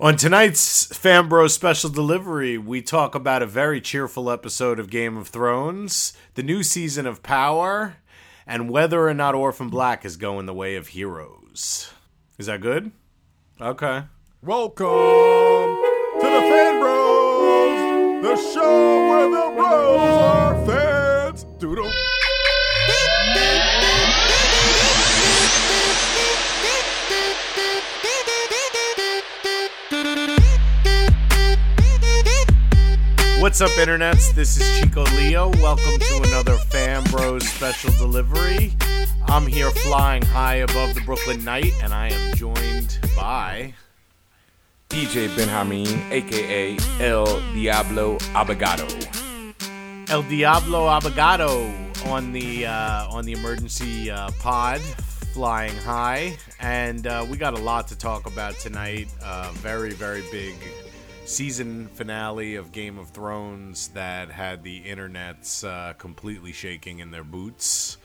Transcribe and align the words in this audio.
On 0.00 0.16
tonight's 0.16 0.86
Fanbro 0.86 1.50
special 1.50 1.90
delivery, 1.90 2.56
we 2.56 2.80
talk 2.80 3.14
about 3.14 3.42
a 3.42 3.46
very 3.46 3.82
cheerful 3.82 4.30
episode 4.30 4.78
of 4.78 4.88
Game 4.88 5.18
of 5.18 5.28
Thrones, 5.28 6.14
the 6.36 6.42
new 6.42 6.62
season 6.62 7.06
of 7.06 7.22
Power, 7.22 7.96
and 8.46 8.70
whether 8.70 9.06
or 9.06 9.12
not 9.12 9.34
Orphan 9.34 9.68
Black 9.68 10.06
is 10.06 10.16
going 10.16 10.46
the 10.46 10.54
way 10.54 10.76
of 10.76 10.88
heroes. 10.88 11.92
Is 12.38 12.46
that 12.46 12.62
good? 12.62 12.92
Okay. 13.60 14.04
Welcome 14.40 15.39
What's 33.60 33.78
up, 33.78 33.86
internets? 33.86 34.34
This 34.34 34.56
is 34.56 34.80
Chico 34.80 35.02
Leo. 35.16 35.50
Welcome 35.60 35.98
to 35.98 36.22
another 36.28 36.56
Fan 36.56 37.04
Bros 37.10 37.46
special 37.46 37.92
delivery. 37.92 38.72
I'm 39.26 39.46
here 39.46 39.70
flying 39.70 40.22
high 40.22 40.54
above 40.54 40.94
the 40.94 41.02
Brooklyn 41.02 41.44
Night, 41.44 41.70
and 41.82 41.92
I 41.92 42.08
am 42.08 42.34
joined 42.36 42.98
by. 43.14 43.74
DJ 44.88 45.36
Benjamin, 45.36 45.86
aka 46.10 46.78
El 47.00 47.26
Diablo 47.52 48.16
Abogado. 48.32 48.88
El 50.08 50.22
Diablo 50.22 50.86
Abogado 50.86 51.70
on 52.06 52.32
the 52.32 52.64
uh, 52.64 53.10
on 53.10 53.26
the 53.26 53.32
emergency 53.32 54.10
uh, 54.10 54.30
pod, 54.38 54.80
flying 55.34 55.76
high, 55.76 56.34
and 56.60 57.06
uh, 57.06 57.26
we 57.30 57.36
got 57.36 57.52
a 57.52 57.62
lot 57.62 57.88
to 57.88 57.98
talk 57.98 58.24
about 58.24 58.54
tonight. 58.54 59.08
Uh, 59.22 59.50
very 59.56 59.92
very 59.92 60.22
big 60.32 60.54
season 61.30 61.86
finale 61.88 62.56
of 62.56 62.72
Game 62.72 62.98
of 62.98 63.10
Thrones 63.10 63.88
that 63.88 64.30
had 64.30 64.64
the 64.64 64.82
internets 64.82 65.64
uh, 65.66 65.92
completely 65.94 66.52
shaking 66.52 66.98
in 66.98 67.10
their 67.10 67.24
boots. 67.24 67.96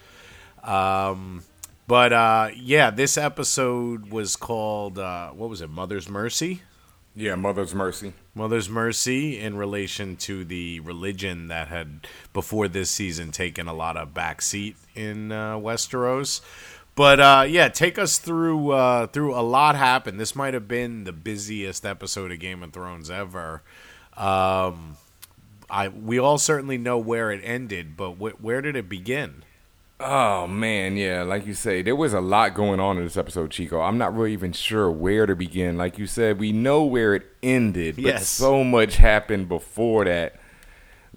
Um, 0.64 1.44
but 1.88 2.14
uh, 2.14 2.50
yeah, 2.56 2.92
this 2.92 3.18
episode 3.18 4.12
was 4.12 4.36
called 4.36 5.00
uh, 5.00 5.30
what 5.32 5.50
was 5.50 5.62
it? 5.62 5.70
Mother's 5.70 6.08
Mercy. 6.08 6.62
Yeah, 7.18 7.36
Mother's 7.36 7.74
Mercy. 7.74 8.14
Mother's 8.34 8.70
Mercy 8.70 9.40
in 9.40 9.56
relation 9.56 10.18
to 10.18 10.44
the 10.44 10.82
religion 10.82 11.48
that 11.48 11.70
had 11.70 12.08
before 12.34 12.68
this 12.68 12.92
season 12.92 13.32
taken 13.32 13.68
a 13.68 13.74
lot 13.74 13.96
of 13.96 14.14
backseat 14.14 14.76
in 14.96 15.32
uh, 15.32 15.56
Westeros. 15.56 16.42
But 16.96 17.20
uh, 17.20 17.46
yeah, 17.48 17.68
take 17.68 18.00
us 18.00 18.18
through 18.20 18.72
uh, 18.72 19.08
through 19.08 19.36
a 19.36 19.42
lot 19.42 19.76
happened. 19.76 20.20
This 20.20 20.36
might 20.36 20.54
have 20.54 20.68
been 20.68 21.04
the 21.04 21.12
busiest 21.12 21.86
episode 21.86 22.32
of 22.32 22.40
Game 22.40 22.64
of 22.64 22.72
Thrones 22.72 23.10
ever. 23.10 23.64
Um, 24.16 24.96
I 25.70 25.90
we 25.90 26.18
all 26.20 26.38
certainly 26.38 26.78
know 26.78 26.98
where 26.98 27.32
it 27.32 27.42
ended, 27.44 27.98
but 27.98 28.12
wh- 28.14 28.42
where 28.42 28.62
did 28.62 28.76
it 28.78 28.88
begin? 28.88 29.44
Oh 30.00 30.46
man, 30.48 30.96
yeah, 30.98 31.24
like 31.24 31.46
you 31.46 31.54
say, 31.54 31.82
there 31.82 31.96
was 31.96 32.14
a 32.14 32.22
lot 32.22 32.54
going 32.54 32.80
on 32.80 32.98
in 32.98 33.04
this 33.04 33.18
episode, 33.18 33.52
Chico. 33.52 33.82
I'm 33.82 33.98
not 33.98 34.16
really 34.16 34.34
even 34.34 34.52
sure 34.54 34.90
where 34.92 35.26
to 35.26 35.36
begin. 35.36 35.78
Like 35.78 35.98
you 35.98 36.06
said, 36.08 36.38
we 36.40 36.52
know 36.52 36.84
where 36.84 37.16
it 37.16 37.24
ended, 37.44 37.96
but 37.96 38.06
Yes. 38.06 38.28
so 38.28 38.64
much 38.64 38.98
happened 38.98 39.48
before 39.50 40.06
that. 40.06 40.36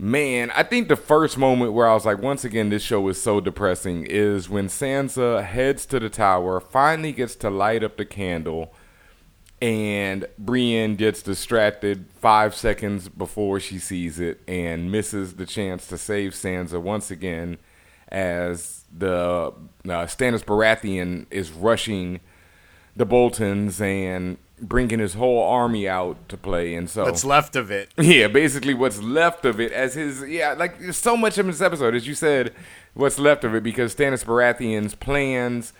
Man, 0.01 0.53
I 0.53 0.63
think 0.63 0.87
the 0.87 0.95
first 0.95 1.37
moment 1.37 1.73
where 1.73 1.89
I 1.89 1.95
was 1.95 2.07
like, 2.07 2.23
once 2.23 2.45
again, 2.45 2.69
this 2.69 2.85
show 2.85 3.09
is 3.09 3.21
so 3.21 3.41
depressing 3.41 4.07
is 4.07 4.49
when 4.49 4.69
Sansa 4.69 5.45
heads 5.45 5.87
to 5.87 5.99
the 5.99 6.09
tower, 6.09 6.61
finally 6.61 7.11
gets 7.11 7.35
to 7.37 7.51
light 7.51 7.83
up 7.83 7.97
the 7.97 8.05
candle, 8.05 8.73
and 9.61 10.25
Brienne 10.39 10.95
gets 10.95 11.21
distracted 11.21 12.07
five 12.21 12.55
seconds 12.55 13.09
before 13.09 13.59
she 13.59 13.81
sees 13.81 14.21
it 14.21 14.41
and 14.47 14.93
misses 14.93 15.35
the 15.35 15.47
chance 15.47 15.89
to 15.89 15.99
save 15.99 16.31
Sansa 16.31 16.81
once 16.81 17.11
again 17.11 17.59
as 18.07 18.85
the 18.97 19.53
uh, 19.85 20.07
Stannis 20.07 20.45
Baratheon 20.45 21.27
is 21.33 21.51
rushing 21.51 22.21
the 22.95 23.05
Boltons 23.05 23.81
and 23.81 24.39
bringing 24.61 24.99
his 24.99 25.15
whole 25.15 25.43
army 25.43 25.89
out 25.89 26.29
to 26.29 26.37
play. 26.37 26.75
And 26.75 26.89
so 26.89 27.05
What's 27.05 27.25
left 27.25 27.57
of 27.57 27.71
it? 27.71 27.93
yeah, 27.99 28.29
basically 28.29 28.75
what's 28.75 29.01
left 29.01 29.45
of 29.45 29.61
it 29.61 29.73
as 29.73 29.95
his 29.95 30.25
yeah, 30.29 30.55
like 30.55 30.79
there's 30.79 30.97
so 30.97 31.17
much 31.17 31.39
of 31.39 31.47
this 31.47 31.61
episode, 31.61 31.95
as 31.95 32.07
you 32.07 32.15
said, 32.15 32.53
what's 32.95 33.19
left 33.19 33.45
of 33.45 33.55
it 33.55 33.63
because 33.63 33.95
Stannis 33.95 34.25
Baratheon's 34.25 34.95
plans, 34.95 35.73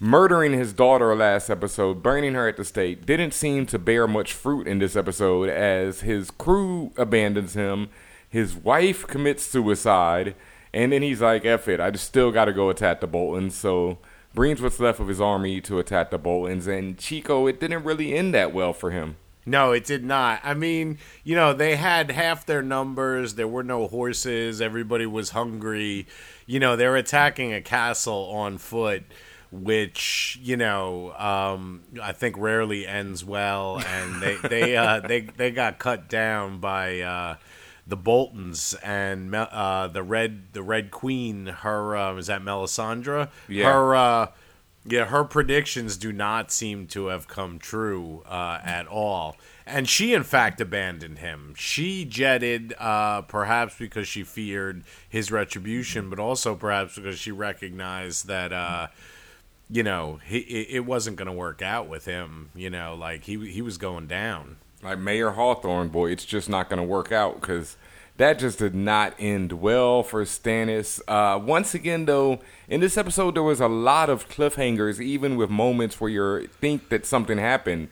murdering 0.00 0.52
his 0.52 0.72
daughter 0.72 1.14
last 1.14 1.48
episode, 1.50 2.02
burning 2.02 2.34
her 2.34 2.48
at 2.48 2.56
the 2.56 2.64
stake, 2.64 3.06
didn't 3.06 3.34
seem 3.34 3.66
to 3.66 3.78
bear 3.78 4.06
much 4.06 4.32
fruit 4.32 4.66
in 4.66 4.78
this 4.78 4.96
episode 4.96 5.48
as 5.48 6.00
his 6.00 6.30
crew 6.30 6.92
abandons 6.96 7.54
him, 7.54 7.88
his 8.28 8.54
wife 8.54 9.06
commits 9.06 9.44
suicide, 9.44 10.34
and 10.72 10.92
then 10.92 11.02
he's 11.02 11.20
like, 11.20 11.44
F 11.44 11.68
it, 11.68 11.80
I 11.80 11.90
just 11.90 12.06
still 12.06 12.32
gotta 12.32 12.52
go 12.52 12.70
attack 12.70 13.00
the 13.00 13.06
Boltons, 13.06 13.54
so 13.54 13.98
brings 14.34 14.60
what's 14.60 14.80
left 14.80 15.00
of 15.00 15.08
his 15.08 15.20
army 15.20 15.60
to 15.62 15.78
attack 15.78 16.10
the 16.10 16.18
Boltons, 16.18 16.66
and 16.66 16.98
Chico, 16.98 17.46
it 17.46 17.60
didn't 17.60 17.84
really 17.84 18.14
end 18.14 18.34
that 18.34 18.52
well 18.52 18.72
for 18.72 18.90
him. 18.90 19.16
No, 19.46 19.72
it 19.72 19.84
did 19.84 20.04
not. 20.04 20.40
I 20.42 20.54
mean, 20.54 20.98
you 21.22 21.36
know, 21.36 21.52
they 21.52 21.76
had 21.76 22.10
half 22.10 22.46
their 22.46 22.62
numbers. 22.62 23.34
There 23.34 23.48
were 23.48 23.62
no 23.62 23.86
horses. 23.86 24.60
Everybody 24.60 25.06
was 25.06 25.30
hungry. 25.30 26.06
You 26.46 26.60
know, 26.60 26.76
they're 26.76 26.96
attacking 26.96 27.52
a 27.52 27.60
castle 27.60 28.30
on 28.30 28.56
foot, 28.56 29.04
which 29.52 30.38
you 30.42 30.56
know, 30.56 31.12
um, 31.12 31.82
I 32.02 32.12
think 32.12 32.38
rarely 32.38 32.86
ends 32.86 33.22
well. 33.22 33.80
And 33.80 34.22
they 34.22 34.36
they 34.36 34.76
uh, 34.76 35.00
they 35.06 35.20
they 35.20 35.50
got 35.50 35.78
cut 35.78 36.08
down 36.08 36.58
by. 36.58 37.00
Uh, 37.00 37.36
the 37.86 37.96
Boltons 37.96 38.74
and 38.82 39.34
uh, 39.34 39.88
the 39.88 40.02
red 40.02 40.52
the 40.52 40.62
Red 40.62 40.90
Queen. 40.90 41.46
Her 41.46 41.96
uh, 41.96 42.16
is 42.16 42.28
that 42.28 42.42
Melisandre. 42.42 43.28
Yeah. 43.48 43.72
Her 43.72 43.94
uh, 43.94 44.26
yeah, 44.86 45.06
her 45.06 45.24
predictions 45.24 45.96
do 45.96 46.12
not 46.12 46.52
seem 46.52 46.86
to 46.88 47.06
have 47.06 47.26
come 47.26 47.58
true 47.58 48.22
uh, 48.26 48.60
at 48.62 48.86
all. 48.86 49.36
And 49.66 49.88
she, 49.88 50.12
in 50.12 50.24
fact, 50.24 50.60
abandoned 50.60 51.20
him. 51.20 51.54
She 51.56 52.04
jetted, 52.04 52.74
uh, 52.78 53.22
perhaps 53.22 53.78
because 53.78 54.06
she 54.06 54.24
feared 54.24 54.84
his 55.08 55.32
retribution, 55.32 56.10
but 56.10 56.18
also 56.18 56.54
perhaps 56.54 56.96
because 56.96 57.18
she 57.18 57.32
recognized 57.32 58.26
that, 58.26 58.52
uh, 58.52 58.88
you 59.70 59.82
know, 59.82 60.20
he, 60.22 60.38
it 60.40 60.76
it 60.76 60.80
wasn't 60.80 61.16
going 61.16 61.26
to 61.26 61.32
work 61.32 61.62
out 61.62 61.88
with 61.88 62.04
him. 62.04 62.50
You 62.54 62.68
know, 62.68 62.94
like 62.94 63.24
he 63.24 63.50
he 63.50 63.62
was 63.62 63.78
going 63.78 64.06
down. 64.06 64.58
Like 64.84 64.98
Mayer 64.98 65.30
Hawthorne, 65.30 65.88
boy, 65.88 66.10
it's 66.10 66.26
just 66.26 66.50
not 66.50 66.68
going 66.68 66.76
to 66.76 66.86
work 66.86 67.10
out 67.10 67.40
because 67.40 67.78
that 68.18 68.38
just 68.38 68.58
did 68.58 68.74
not 68.74 69.14
end 69.18 69.52
well 69.52 70.02
for 70.02 70.24
Stannis. 70.24 71.00
Uh, 71.08 71.38
once 71.38 71.74
again, 71.74 72.04
though, 72.04 72.40
in 72.68 72.80
this 72.80 72.98
episode, 72.98 73.34
there 73.34 73.42
was 73.42 73.60
a 73.60 73.68
lot 73.68 74.10
of 74.10 74.28
cliffhangers, 74.28 75.00
even 75.00 75.36
with 75.36 75.48
moments 75.48 75.98
where 76.00 76.10
you 76.10 76.46
think 76.48 76.90
that 76.90 77.06
something 77.06 77.38
happened. 77.38 77.88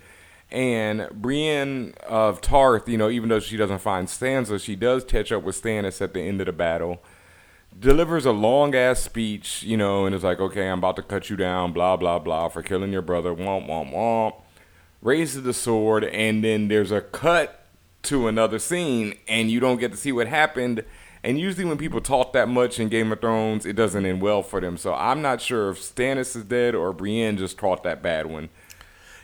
And 0.51 1.09
Brienne 1.15 1.95
of 2.07 2.43
Tarth, 2.43 2.87
you 2.87 2.99
know, 2.99 3.09
even 3.09 3.31
though 3.31 3.41
she 3.41 3.57
doesn't 3.57 3.79
find 3.79 4.07
Sansa, 4.07 4.63
she 4.63 4.77
does 4.77 5.03
catch 5.03 5.33
up 5.33 5.43
with 5.45 5.61
Stannis 5.61 6.03
at 6.03 6.13
the 6.13 6.21
end 6.21 6.43
of 6.43 6.47
the 6.47 6.53
battle. 6.53 7.03
Delivers 7.81 8.27
a 8.27 8.33
long 8.33 8.75
ass 8.75 9.01
speech, 9.01 9.63
you 9.63 9.79
know, 9.79 10.05
and 10.05 10.15
is 10.15 10.23
like, 10.23 10.41
okay, 10.41 10.69
I'm 10.69 10.81
about 10.81 10.97
to 10.97 11.03
cut 11.03 11.31
you 11.31 11.37
down, 11.37 11.73
blah, 11.73 11.97
blah, 11.97 12.19
blah, 12.19 12.51
for 12.51 12.63
killing 12.63 12.93
your 12.93 13.01
brother, 13.01 13.31
womp, 13.31 13.67
womp, 13.67 13.95
womp 13.95 14.35
raises 15.03 15.43
the 15.43 15.53
sword, 15.53 16.05
and 16.05 16.43
then 16.43 16.69
there's 16.69 16.91
a 16.93 17.01
cut 17.01 17.67
to 18.05 18.29
another 18.29 18.59
scene, 18.59 19.15
and 19.29 19.51
you 19.51 19.61
don't 19.61 19.79
get 19.79 19.91
to 19.93 19.97
see 19.99 20.13
what 20.13 20.27
happened. 20.29 20.85
And 21.25 21.39
usually, 21.39 21.65
when 21.65 21.79
people 21.79 22.01
talk 22.01 22.33
that 22.33 22.49
much 22.49 22.81
in 22.81 22.89
Game 22.89 23.13
of 23.13 23.21
Thrones, 23.21 23.65
it 23.67 23.75
doesn't 23.75 24.05
end 24.05 24.23
well 24.23 24.43
for 24.43 24.61
them. 24.61 24.77
So 24.77 24.93
I'm 24.95 25.23
not 25.23 25.41
sure 25.41 25.71
if 25.71 25.79
Stannis 25.79 26.35
is 26.35 26.45
dead 26.45 26.75
or 26.75 26.93
Brienne 26.93 27.37
just 27.37 27.57
caught 27.57 27.85
that 27.85 28.03
bad 28.03 28.27
one. 28.27 28.49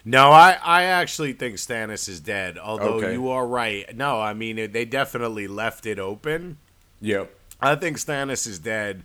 No, 0.05 0.31
I, 0.31 0.57
I 0.63 0.85
actually 0.85 1.33
think 1.33 1.57
Stannis 1.57 2.09
is 2.09 2.21
dead. 2.21 2.57
Although 2.57 2.95
Okay. 2.95 3.13
you 3.15 3.29
are 3.31 3.47
right. 3.47 3.95
No, 3.97 4.21
I 4.21 4.33
mean 4.33 4.71
they 4.73 4.85
definitely 4.85 5.49
left 5.49 5.87
it 5.87 5.99
open. 5.99 6.59
Yep. 7.01 7.35
I 7.61 7.75
think 7.75 7.97
Stannis 7.99 8.47
is 8.47 8.61
dead. 8.61 9.03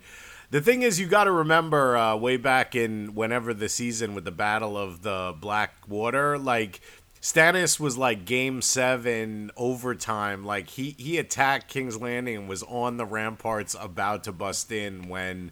The 0.54 0.60
thing 0.60 0.82
is, 0.82 1.00
you 1.00 1.08
got 1.08 1.24
to 1.24 1.32
remember 1.32 1.96
uh, 1.96 2.14
way 2.14 2.36
back 2.36 2.76
in 2.76 3.16
whenever 3.16 3.52
the 3.52 3.68
season 3.68 4.14
with 4.14 4.24
the 4.24 4.30
Battle 4.30 4.78
of 4.78 5.02
the 5.02 5.34
Black 5.40 5.74
Water, 5.88 6.38
like 6.38 6.80
Stannis 7.20 7.80
was 7.80 7.98
like 7.98 8.24
Game 8.24 8.62
Seven 8.62 9.50
overtime. 9.56 10.44
Like 10.44 10.70
he 10.70 10.94
he 10.96 11.18
attacked 11.18 11.66
King's 11.66 12.00
Landing 12.00 12.36
and 12.36 12.48
was 12.48 12.62
on 12.62 12.98
the 12.98 13.04
ramparts 13.04 13.74
about 13.80 14.22
to 14.24 14.32
bust 14.32 14.70
in 14.70 15.08
when 15.08 15.50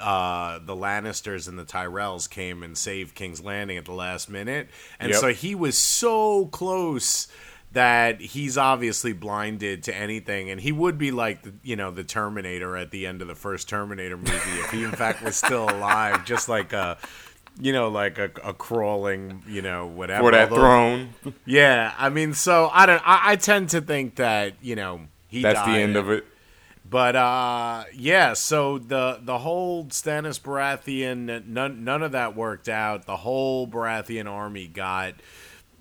uh, 0.00 0.60
the 0.64 0.74
Lannisters 0.74 1.46
and 1.46 1.58
the 1.58 1.66
Tyrells 1.66 2.26
came 2.26 2.62
and 2.62 2.78
saved 2.78 3.14
King's 3.14 3.42
Landing 3.42 3.76
at 3.76 3.84
the 3.84 3.92
last 3.92 4.30
minute, 4.30 4.70
and 4.98 5.10
Yep. 5.10 5.20
so 5.20 5.28
he 5.34 5.54
was 5.54 5.76
so 5.76 6.46
close 6.46 7.28
that 7.72 8.20
he's 8.20 8.56
obviously 8.56 9.12
blinded 9.12 9.82
to 9.82 9.94
anything 9.94 10.50
and 10.50 10.60
he 10.60 10.72
would 10.72 10.96
be 10.96 11.10
like 11.10 11.42
the, 11.42 11.52
you 11.62 11.76
know 11.76 11.90
the 11.90 12.02
terminator 12.02 12.76
at 12.76 12.90
the 12.90 13.06
end 13.06 13.20
of 13.20 13.28
the 13.28 13.34
first 13.34 13.68
terminator 13.68 14.16
movie 14.16 14.32
if 14.32 14.70
he 14.70 14.84
in 14.84 14.90
fact 14.92 15.22
was 15.22 15.36
still 15.36 15.64
alive 15.68 16.24
just 16.24 16.48
like 16.48 16.72
a 16.72 16.96
you 17.60 17.72
know, 17.72 17.88
like 17.88 18.18
a, 18.18 18.30
a 18.44 18.54
crawling, 18.54 19.42
you 19.48 19.62
know, 19.62 19.86
whatever. 19.86 20.24
For 20.24 20.30
that 20.30 20.50
Although- 20.50 20.62
throne. 20.62 21.08
Yeah, 21.44 21.92
I 21.98 22.08
mean, 22.08 22.34
so 22.34 22.70
I 22.72 22.86
don't. 22.86 23.02
I, 23.04 23.32
I 23.32 23.36
tend 23.36 23.70
to 23.70 23.80
think 23.80 24.16
that 24.16 24.54
you 24.62 24.76
know 24.76 25.00
he. 25.26 25.42
That's 25.42 25.60
the 25.62 25.72
end 25.72 25.96
of 25.96 26.08
it. 26.10 26.24
But 26.88 27.16
uh, 27.16 27.84
yeah, 27.92 28.32
so 28.32 28.78
the 28.78 29.18
the 29.22 29.38
whole 29.38 29.86
Stannis 29.86 30.40
Baratheon, 30.40 31.46
none 31.46 31.84
none 31.84 32.02
of 32.02 32.12
that 32.12 32.34
worked 32.36 32.68
out. 32.68 33.06
The 33.06 33.16
whole 33.16 33.66
Baratheon 33.66 34.26
army 34.26 34.68
got, 34.68 35.14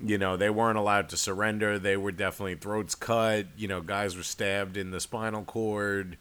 you 0.03 0.17
know, 0.17 0.37
they 0.37 0.49
weren't 0.49 0.77
allowed 0.77 1.09
to 1.09 1.17
surrender. 1.17 1.79
They 1.79 1.97
were 1.97 2.11
definitely 2.11 2.55
throats 2.55 2.95
cut. 2.95 3.47
You 3.57 3.67
know, 3.67 3.81
guys 3.81 4.15
were 4.15 4.23
stabbed 4.23 4.77
in 4.77 4.91
the 4.91 4.99
spinal 4.99 5.43
cord, 5.43 6.17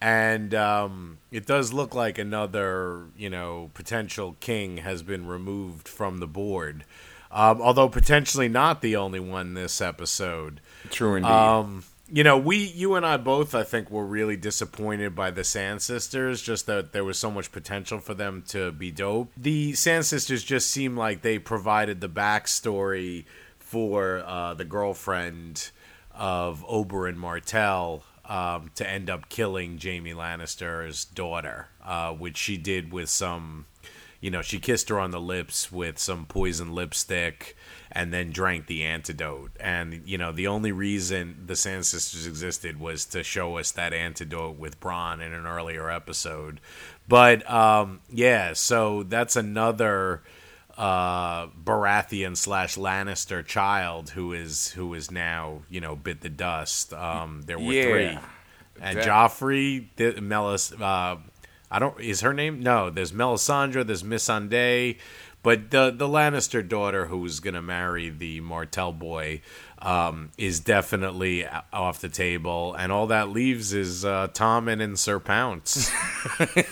and 0.00 0.54
um, 0.54 1.18
it 1.30 1.46
does 1.46 1.72
look 1.72 1.94
like 1.94 2.18
another, 2.18 3.06
you 3.16 3.30
know, 3.30 3.70
potential 3.74 4.36
king 4.40 4.78
has 4.78 5.02
been 5.02 5.26
removed 5.26 5.88
from 5.88 6.18
the 6.18 6.26
board. 6.26 6.84
Um, 7.30 7.60
although 7.60 7.88
potentially 7.88 8.48
not 8.48 8.80
the 8.80 8.96
only 8.96 9.20
one 9.20 9.54
this 9.54 9.80
episode. 9.80 10.60
True 10.90 11.16
indeed. 11.16 11.30
Um, 11.30 11.84
you 12.10 12.24
know, 12.24 12.38
we, 12.38 12.56
you 12.56 12.94
and 12.94 13.04
I 13.04 13.18
both, 13.18 13.54
I 13.54 13.64
think, 13.64 13.90
were 13.90 14.04
really 14.04 14.36
disappointed 14.36 15.14
by 15.14 15.30
the 15.30 15.44
Sand 15.44 15.82
Sisters. 15.82 16.40
Just 16.40 16.66
that 16.66 16.92
there 16.92 17.04
was 17.04 17.18
so 17.18 17.30
much 17.30 17.52
potential 17.52 17.98
for 17.98 18.14
them 18.14 18.42
to 18.48 18.72
be 18.72 18.90
dope. 18.90 19.30
The 19.36 19.74
Sand 19.74 20.06
Sisters 20.06 20.42
just 20.42 20.70
seemed 20.70 20.96
like 20.96 21.22
they 21.22 21.38
provided 21.38 22.00
the 22.00 22.08
backstory 22.08 23.26
for 23.58 24.22
uh, 24.24 24.54
the 24.54 24.64
girlfriend 24.64 25.70
of 26.14 26.64
Oberyn 26.66 27.16
Martell 27.16 28.04
um, 28.24 28.70
to 28.74 28.88
end 28.88 29.10
up 29.10 29.28
killing 29.28 29.78
Jaime 29.82 30.14
Lannister's 30.14 31.04
daughter, 31.04 31.68
uh, 31.84 32.12
which 32.12 32.36
she 32.36 32.56
did 32.56 32.92
with 32.92 33.10
some. 33.10 33.66
You 34.20 34.32
know, 34.32 34.42
she 34.42 34.58
kissed 34.58 34.88
her 34.88 34.98
on 34.98 35.12
the 35.12 35.20
lips 35.20 35.70
with 35.70 35.98
some 35.98 36.26
poison 36.26 36.74
lipstick 36.74 37.54
and 37.90 38.12
then 38.12 38.30
drank 38.30 38.66
the 38.66 38.84
antidote. 38.84 39.50
And, 39.58 40.02
you 40.04 40.18
know, 40.18 40.32
the 40.32 40.46
only 40.46 40.72
reason 40.72 41.44
the 41.46 41.56
Sand 41.56 41.86
Sisters 41.86 42.26
existed 42.26 42.78
was 42.78 43.04
to 43.06 43.22
show 43.22 43.56
us 43.58 43.72
that 43.72 43.92
antidote 43.92 44.58
with 44.58 44.78
Bronn 44.80 45.24
in 45.24 45.32
an 45.32 45.46
earlier 45.46 45.90
episode. 45.90 46.60
But, 47.08 47.48
um, 47.50 48.00
yeah, 48.10 48.52
so 48.52 49.02
that's 49.02 49.36
another 49.36 50.22
uh, 50.76 51.48
Baratheon 51.48 52.36
slash 52.36 52.76
Lannister 52.76 53.44
child 53.44 54.10
who 54.10 54.32
is 54.32 54.68
who 54.72 54.94
is 54.94 55.10
now, 55.10 55.62
you 55.68 55.80
know, 55.80 55.96
bit 55.96 56.20
the 56.20 56.28
dust. 56.28 56.92
Um, 56.92 57.42
there 57.46 57.58
were 57.58 57.72
Yeah. 57.72 57.82
three. 57.82 58.18
And 58.80 58.98
Joffrey, 58.98 59.86
the, 59.96 60.20
Melis, 60.20 60.70
uh, 60.70 61.16
I 61.70 61.78
don't. 61.80 62.00
Is 62.00 62.20
her 62.20 62.32
name? 62.32 62.60
No. 62.60 62.90
There's 62.90 63.10
Melisandre. 63.10 63.84
There's 63.84 64.04
Missandei, 64.04 64.98
but 65.42 65.70
the 65.70 65.90
the 65.90 66.08
Lannister 66.08 66.66
daughter 66.66 67.06
who's 67.06 67.40
gonna 67.40 67.62
marry 67.62 68.10
the 68.10 68.40
Martell 68.40 68.92
boy 68.92 69.40
um, 69.80 70.30
is 70.36 70.60
definitely 70.60 71.46
off 71.72 72.00
the 72.00 72.08
table, 72.08 72.74
and 72.74 72.90
all 72.90 73.06
that 73.08 73.30
leaves 73.30 73.72
is 73.72 74.04
uh, 74.04 74.28
Tommen 74.28 74.82
and 74.82 74.98
Sir 74.98 75.20
Pounce. 75.20 75.90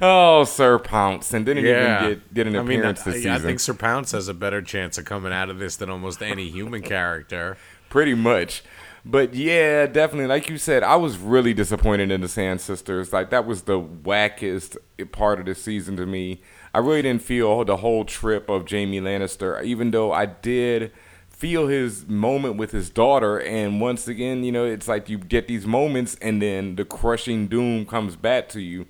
oh, 0.00 0.44
Sir 0.44 0.78
Pounce. 0.78 1.32
And 1.32 1.44
didn't 1.44 1.64
yeah, 1.64 2.04
even 2.04 2.14
get, 2.14 2.34
get 2.34 2.46
an 2.46 2.56
I 2.56 2.62
mean, 2.62 2.80
appearance 2.80 3.00
I, 3.00 3.04
this 3.04 3.14
season. 3.16 3.32
I 3.32 3.38
think 3.38 3.60
Sir 3.60 3.74
Pounce 3.74 4.12
has 4.12 4.28
a 4.28 4.34
better 4.34 4.62
chance 4.62 4.98
of 4.98 5.04
coming 5.04 5.32
out 5.32 5.50
of 5.50 5.58
this 5.58 5.76
than 5.76 5.90
almost 5.90 6.22
any 6.22 6.48
human 6.48 6.82
character. 6.82 7.56
Pretty 7.88 8.14
much. 8.14 8.62
But 9.04 9.34
yeah, 9.34 9.86
definitely. 9.86 10.28
Like 10.28 10.48
you 10.48 10.56
said, 10.56 10.82
I 10.82 10.96
was 10.96 11.18
really 11.18 11.52
disappointed 11.52 12.10
in 12.10 12.22
the 12.22 12.28
Sand 12.28 12.60
Sisters. 12.60 13.12
Like 13.12 13.30
that 13.30 13.44
was 13.46 13.62
the 13.62 13.80
wackest 13.80 14.78
part 15.12 15.40
of 15.40 15.46
the 15.46 15.54
season 15.54 15.96
to 15.96 16.06
me. 16.06 16.40
I 16.72 16.78
really 16.78 17.02
didn't 17.02 17.22
feel 17.22 17.64
the 17.64 17.76
whole 17.78 18.04
trip 18.04 18.48
of 18.48 18.68
Jaime 18.68 19.00
Lannister, 19.00 19.62
even 19.62 19.90
though 19.90 20.12
I 20.12 20.26
did 20.26 20.90
feel 21.28 21.66
his 21.66 22.06
moment 22.08 22.56
with 22.56 22.70
his 22.70 22.88
daughter. 22.88 23.38
And 23.38 23.78
once 23.78 24.08
again, 24.08 24.42
you 24.42 24.52
know, 24.52 24.64
it's 24.64 24.88
like 24.88 25.10
you 25.10 25.18
get 25.18 25.48
these 25.48 25.66
moments, 25.66 26.16
and 26.22 26.40
then 26.40 26.76
the 26.76 26.84
crushing 26.86 27.46
doom 27.46 27.84
comes 27.84 28.16
back 28.16 28.48
to 28.50 28.60
you. 28.60 28.86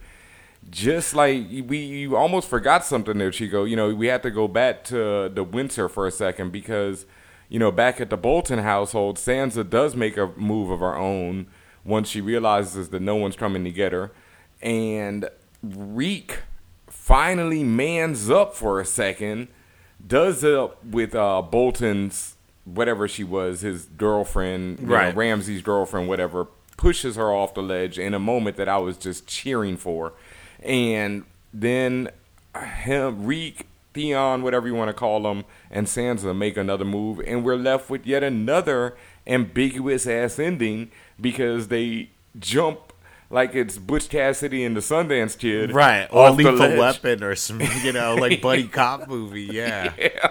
Just 0.71 1.15
like 1.15 1.47
we, 1.67 1.79
you 1.79 2.17
almost 2.17 2.49
forgot 2.49 2.85
something 2.85 3.19
there, 3.19 3.33
Chico. 3.33 3.65
You 3.65 3.75
know, 3.77 3.93
we 3.93 4.07
had 4.07 4.23
to 4.23 4.31
go 4.31 4.47
back 4.47 4.85
to 4.85 5.29
the 5.29 5.43
winter 5.43 5.89
for 5.89 6.07
a 6.07 6.11
second 6.13 6.53
because 6.53 7.05
you 7.55 7.61
know, 7.61 7.71
back 7.71 8.01
at 8.01 8.11
the 8.11 8.17
Bolton 8.17 8.59
household, 8.59 9.17
Sansa 9.17 9.71
does 9.71 9.95
make 9.95 10.17
a 10.17 10.27
move 10.35 10.71
of 10.73 10.81
her 10.81 10.97
own 10.97 11.47
once 11.85 12.09
she 12.09 12.21
realizes 12.21 12.89
that 12.89 13.01
no 13.01 13.15
one's 13.15 13.37
coming 13.37 13.63
to 13.63 13.71
get 13.71 13.93
her. 13.93 14.11
And 14.61 15.31
Reek 15.63 16.41
finally 16.89 17.63
mans 17.63 18.29
up 18.29 18.57
for 18.57 18.81
a 18.81 18.85
second, 18.85 19.47
does 20.05 20.43
up 20.43 20.85
with 20.85 21.15
uh, 21.15 21.43
Bolton's, 21.43 22.35
whatever 22.65 23.07
she 23.07 23.23
was, 23.23 23.61
his 23.61 23.85
girlfriend, 23.85 24.81
know, 24.81 24.93
Right. 24.93 25.15
Ramsay's 25.15 25.63
girlfriend, 25.63 26.09
whatever, 26.09 26.49
pushes 26.77 27.15
her 27.15 27.33
off 27.33 27.55
the 27.55 27.63
ledge 27.63 28.01
in 28.01 28.15
a 28.15 28.19
moment 28.19 28.57
that 28.57 28.69
I 28.69 28.79
was 28.79 28.97
just 28.97 29.29
cheering 29.29 29.77
for. 29.77 30.13
And 30.61 31.23
then 31.53 32.11
him, 32.83 33.25
Reek, 33.25 33.69
Theon, 33.95 34.43
whatever 34.43 34.67
you 34.67 34.75
want 34.75 34.89
to 34.89 34.93
call 34.95 35.23
them, 35.23 35.45
and 35.71 35.87
Sansa 35.87 36.37
make 36.37 36.57
another 36.57 36.85
move, 36.85 37.21
and 37.27 37.45
we're 37.45 37.57
left 37.57 37.89
with 37.89 38.07
yet 38.07 38.23
another 38.23 38.97
ambiguous 39.27 40.07
ass 40.07 40.39
ending 40.39 40.91
because 41.21 41.69
they 41.69 42.11
jump 42.39 42.93
like 43.31 43.55
it's 43.55 43.79
Butch 43.79 44.09
Cassidy 44.11 44.65
and 44.65 44.77
the 44.77 44.81
Sundance 44.81 45.37
Kid, 45.39 45.73
Right. 45.73 46.07
Or 46.11 46.31
Lethal. 46.31 46.77
Weapon 46.79 47.23
or 47.25 47.35
some, 47.35 47.61
you 47.83 47.93
know, 47.93 48.15
like 48.17 48.41
buddy 48.43 48.69
cop 48.69 49.09
movie. 49.09 49.49
Yeah. 49.51 49.93
Yeah, 49.99 50.29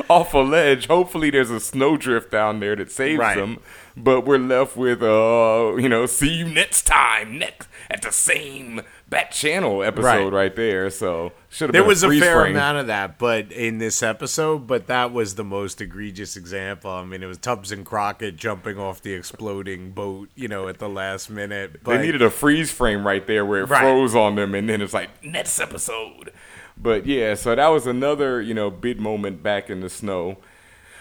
off 0.10 0.34
a 0.34 0.38
ledge. 0.38 0.86
Hopefully, 0.86 1.30
there's 1.30 1.50
a 1.50 1.60
snowdrift 1.60 2.30
down 2.30 2.60
there 2.60 2.76
that 2.76 2.90
saves 2.90 3.18
Right. 3.18 3.36
them. 3.36 3.58
But 3.96 4.22
we're 4.26 4.38
left 4.38 4.76
with, 4.76 5.02
uh, 5.04 5.74
you 5.76 5.88
know, 5.88 6.06
see 6.06 6.28
you 6.38 6.48
next 6.48 6.82
time, 6.82 7.38
next 7.38 7.68
at 7.88 8.02
the 8.02 8.10
same 8.10 8.80
Bat 9.08 9.30
Channel 9.30 9.84
episode 9.84 10.32
Right. 10.32 10.32
right, 10.32 10.56
there. 10.56 10.90
So 10.90 11.30
should 11.48 11.68
have 11.68 11.72
There 11.74 11.84
was 11.84 12.02
a 12.02 12.08
freeze 12.08 12.20
fair 12.24 12.40
frame. 12.40 12.56
amount 12.56 12.78
of 12.78 12.86
that, 12.88 13.18
but 13.20 13.52
in 13.52 13.78
this 13.78 14.02
episode, 14.02 14.66
but 14.66 14.88
that 14.88 15.12
was 15.12 15.36
the 15.36 15.44
most 15.44 15.80
egregious 15.80 16.36
example. 16.36 16.90
I 16.90 17.04
mean, 17.04 17.22
it 17.22 17.26
was 17.26 17.38
Tubbs 17.38 17.70
and 17.70 17.86
Crockett 17.86 18.34
jumping 18.36 18.80
off 18.80 19.00
the 19.00 19.12
exploding 19.12 19.92
boat, 19.92 20.28
you 20.34 20.48
know, 20.48 20.66
at 20.66 20.80
the 20.80 20.88
last 20.88 21.30
minute. 21.30 21.84
But 21.84 21.98
they 21.98 22.06
needed 22.06 22.22
a 22.22 22.30
freeze 22.30 22.72
frame 22.72 23.06
right 23.06 23.24
there 23.28 23.44
where 23.46 23.60
it 23.60 23.66
Right. 23.66 23.80
froze 23.80 24.16
on 24.16 24.34
them, 24.34 24.56
and 24.56 24.68
then 24.68 24.82
it's 24.82 24.94
like 24.94 25.22
next 25.24 25.60
episode. 25.60 26.32
But 26.76 27.06
yeah, 27.06 27.34
so 27.34 27.54
that 27.54 27.68
was 27.68 27.86
another 27.86 28.40
you 28.42 28.54
know 28.54 28.70
big 28.70 29.00
moment 29.00 29.42
back 29.42 29.70
in 29.70 29.80
the 29.80 29.90
snow. 29.90 30.38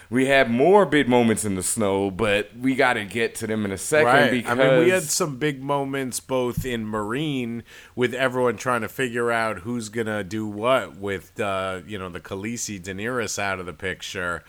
We 0.09 0.27
had 0.27 0.51
more 0.51 0.85
big 0.85 1.09
moments 1.09 1.43
in 1.43 1.55
the 1.55 1.63
snow, 1.63 2.11
but 2.11 2.55
we 2.55 2.75
got 2.75 2.93
to 2.93 3.05
get 3.05 3.33
to 3.35 3.47
them 3.47 3.65
in 3.65 3.71
a 3.71 3.77
second 3.79 4.05
Right. 4.05 4.31
because 4.31 4.59
I 4.59 4.69
mean, 4.75 4.83
we 4.85 4.89
had 4.91 5.03
some 5.03 5.37
big 5.37 5.63
moments 5.63 6.19
both 6.19 6.65
in 6.65 6.85
Meereen 6.85 7.63
with 7.95 8.13
everyone 8.13 8.57
trying 8.57 8.81
to 8.81 8.89
figure 8.89 9.31
out 9.31 9.59
who's 9.59 9.89
gonna 9.89 10.23
do 10.23 10.45
what 10.45 10.97
with 10.97 11.39
uh, 11.39 11.81
you 11.87 11.97
know 11.97 12.09
the 12.09 12.19
Khaleesi 12.19 12.79
Daenerys 12.79 13.39
out 13.39 13.59
of 13.59 13.65
the 13.65 13.73
picture. 13.73 14.43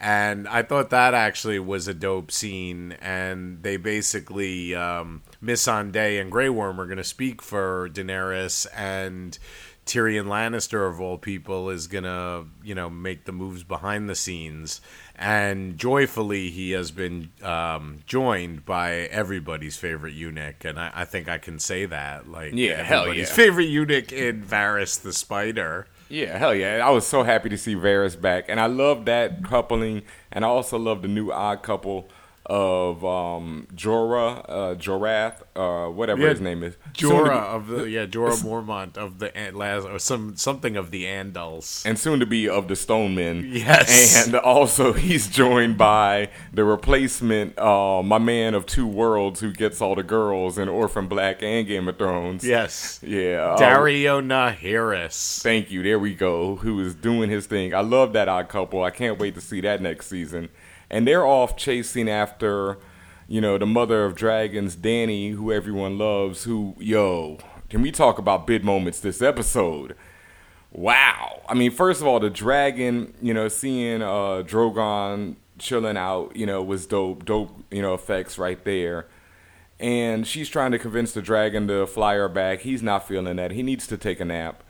And 0.00 0.48
I 0.48 0.62
thought 0.62 0.90
that 0.90 1.14
actually 1.14 1.60
was 1.60 1.86
a 1.86 1.94
dope 1.94 2.32
scene. 2.32 2.96
And 3.00 3.62
they 3.62 3.76
basically, 3.76 4.74
um, 4.74 5.22
Missandei 5.40 6.20
and 6.20 6.32
Grey 6.32 6.48
Worm 6.48 6.80
are 6.80 6.86
going 6.86 6.96
to 6.96 7.04
speak 7.04 7.40
for 7.40 7.88
Daenerys, 7.88 8.66
and 8.74 9.38
Tyrion 9.92 10.24
Lannister, 10.26 10.88
of 10.88 11.00
all 11.02 11.18
people, 11.18 11.68
is 11.68 11.86
to, 12.04 12.46
you 12.64 12.74
know, 12.74 12.88
make 12.88 13.26
the 13.26 13.32
moves 13.32 13.62
behind 13.62 14.08
the 14.08 14.14
scenes. 14.14 14.80
And 15.14 15.76
joyfully, 15.76 16.48
he 16.48 16.70
has 16.70 16.90
been 16.90 17.30
um, 17.42 17.98
joined 18.06 18.64
by 18.64 18.92
everybody's 19.10 19.76
favorite 19.76 20.14
eunuch. 20.14 20.64
And 20.64 20.80
I, 20.80 20.90
I 20.94 21.04
think 21.04 21.28
I 21.28 21.36
can 21.36 21.58
say 21.58 21.84
that. 21.84 22.26
Like, 22.26 22.52
Yeah, 22.54 22.82
hell 22.82 23.12
yeah. 23.12 23.26
favorite 23.26 23.66
eunuch 23.66 24.12
in 24.12 24.42
Varys 24.42 25.02
the 25.02 25.12
Spider. 25.12 25.86
Yeah, 26.08 26.38
hell 26.38 26.54
yeah. 26.54 26.80
I 26.86 26.90
was 26.90 27.06
so 27.06 27.22
happy 27.22 27.50
to 27.50 27.58
see 27.58 27.74
Varys 27.74 28.18
back. 28.18 28.46
And 28.48 28.58
I 28.60 28.66
love 28.66 29.04
that 29.04 29.44
coupling. 29.44 30.02
And 30.30 30.44
I 30.44 30.48
also 30.48 30.78
love 30.78 31.02
the 31.02 31.08
new 31.08 31.30
odd 31.30 31.62
couple 31.62 32.08
of 32.46 33.04
um, 33.04 33.66
Jorah, 33.74 34.44
uh, 34.48 34.74
Jorath, 34.74 35.42
uh, 35.54 35.90
whatever 35.90 36.22
Yeah, 36.22 36.28
his 36.30 36.40
name 36.40 36.62
is. 36.62 36.74
Jorah 36.94 37.24
be- 37.24 37.30
of 37.56 37.66
the 37.68 37.90
yeah 37.90 38.06
Jorah 38.06 38.42
Mormont 38.42 38.96
of 38.96 39.18
the 39.20 39.30
last 39.54 39.86
or 39.86 39.98
some 39.98 40.36
something 40.36 40.76
of 40.76 40.90
the 40.90 41.04
Andals. 41.04 41.84
and 41.86 41.98
soon 41.98 42.18
to 42.20 42.26
be 42.26 42.48
of 42.48 42.68
the 42.68 42.74
Stonemen. 42.76 43.44
Yes. 43.52 44.26
And 44.26 44.34
also 44.36 44.92
he's 45.06 45.28
joined 45.28 45.78
by 45.78 46.30
the 46.52 46.64
replacement, 46.64 47.58
uh, 47.58 48.02
my 48.02 48.18
man 48.18 48.54
of 48.54 48.66
two 48.66 48.86
worlds 48.86 49.40
who 49.40 49.52
gets 49.52 49.80
all 49.80 49.94
the 49.94 50.02
girls 50.02 50.58
in 50.58 50.68
Orphan 50.68 51.06
Black 51.06 51.42
and 51.42 51.66
Game 51.66 51.86
of 51.88 51.96
Thrones. 51.98 52.44
Yes, 52.44 52.98
Yeah. 53.02 53.52
uh, 53.54 53.58
Daario 53.58 54.20
Naharis. 54.20 55.40
Thank 55.42 55.70
you. 55.70 55.82
There 55.82 55.98
we 55.98 56.14
go. 56.14 56.56
Who 56.56 56.80
is 56.80 56.94
doing 56.94 57.30
his 57.30 57.46
thing. 57.46 57.74
I 57.74 57.80
love 57.80 58.12
that 58.14 58.28
odd 58.28 58.48
couple. 58.48 58.82
I 58.82 58.90
can't 58.90 59.18
wait 59.18 59.34
to 59.36 59.40
see 59.40 59.60
that 59.62 59.80
next 59.80 60.06
season. 60.08 60.48
And 60.92 61.08
they're 61.08 61.26
off 61.26 61.56
chasing 61.56 62.08
after, 62.08 62.78
you 63.26 63.40
know, 63.40 63.56
the 63.56 63.66
mother 63.66 64.04
of 64.04 64.14
dragons, 64.14 64.76
Dany, 64.76 65.32
who 65.32 65.50
everyone 65.50 65.96
loves, 65.96 66.44
who, 66.44 66.76
yo, 66.78 67.38
can 67.70 67.80
we 67.80 67.90
talk 67.90 68.18
about 68.18 68.46
bid 68.46 68.62
moments 68.62 69.00
this 69.00 69.22
episode? 69.22 69.96
Wow. 70.70 71.40
I 71.48 71.54
mean, 71.54 71.70
first 71.70 72.02
of 72.02 72.06
all, 72.06 72.20
the 72.20 72.28
dragon, 72.28 73.14
you 73.22 73.32
know, 73.32 73.48
seeing 73.48 74.02
uh 74.02 74.44
Drogon 74.44 75.36
chilling 75.58 75.96
out, 75.96 76.36
you 76.36 76.44
know, 76.44 76.62
was 76.62 76.86
dope, 76.86 77.24
dope, 77.24 77.64
you 77.70 77.80
know, 77.80 77.94
effects 77.94 78.36
right 78.36 78.62
there. 78.64 79.06
And 79.80 80.26
she's 80.26 80.48
trying 80.48 80.72
to 80.72 80.78
convince 80.78 81.12
the 81.12 81.22
dragon 81.22 81.66
to 81.68 81.86
fly 81.86 82.14
her 82.14 82.28
back. 82.28 82.60
He's 82.60 82.82
not 82.82 83.08
feeling 83.08 83.36
that. 83.36 83.50
He 83.52 83.62
needs 83.62 83.86
to 83.86 83.96
take 83.96 84.20
a 84.20 84.24
nap. 84.24 84.62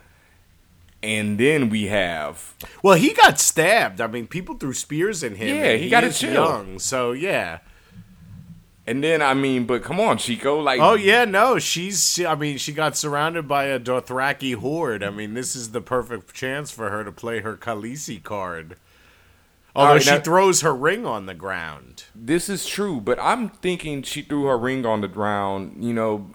And 1.03 1.37
then 1.37 1.69
we 1.69 1.87
have 1.87 2.55
Well, 2.81 2.95
he 2.95 3.13
got 3.13 3.39
stabbed. 3.39 3.99
I 3.99 4.07
mean, 4.07 4.25
people 4.27 4.55
threw 4.55 4.73
spears 4.73 5.21
in 5.21 5.35
him. 5.35 5.55
Yeah, 5.57 5.63
and 5.71 5.83
he 5.83 5.89
gotta 5.89 6.07
is 6.07 6.21
young. 6.21 6.79
So 6.79 7.11
yeah. 7.11 7.59
and 8.87 9.03
then 9.03 9.21
I 9.21 9.33
mean, 9.33 9.65
but 9.65 9.83
come 9.83 9.99
on, 9.99 10.17
Chico, 10.17 10.59
like 10.61 10.79
Oh 10.81 10.93
yeah, 10.95 11.25
no, 11.25 11.59
she's. 11.59 12.13
she- 12.13 12.25
I 12.25 12.35
mean, 12.35 12.57
she 12.57 12.71
got 12.71 12.95
surrounded 12.97 13.47
by 13.47 13.65
a 13.65 13.79
Dothraki 13.79 14.55
horde. 14.55 15.03
I 15.03 15.09
mean, 15.09 15.33
this 15.33 15.55
is 15.55 15.71
the 15.71 15.81
perfect 15.81 16.33
chance 16.33 16.71
for 16.71 16.89
her 16.89 17.03
to 17.03 17.11
play 17.11 17.39
her 17.41 17.57
Khaleesi 17.57 18.23
card. 18.23 18.77
Although 19.75 19.93
right, 19.93 20.01
she 20.03 20.11
now- 20.11 20.19
throws 20.19 20.61
her 20.61 20.73
ring 20.73 21.05
on 21.05 21.25
the 21.25 21.33
ground. 21.33 22.03
this 22.15 22.47
is 22.47 22.65
true, 22.67 23.01
but 23.01 23.17
I'm 23.19 23.49
thinking 23.49 24.03
she 24.03 24.21
threw 24.21 24.45
her 24.45 24.57
ring 24.57 24.85
on 24.85 25.01
the 25.01 25.07
ground, 25.07 25.83
you 25.83 25.93
know, 25.93 26.31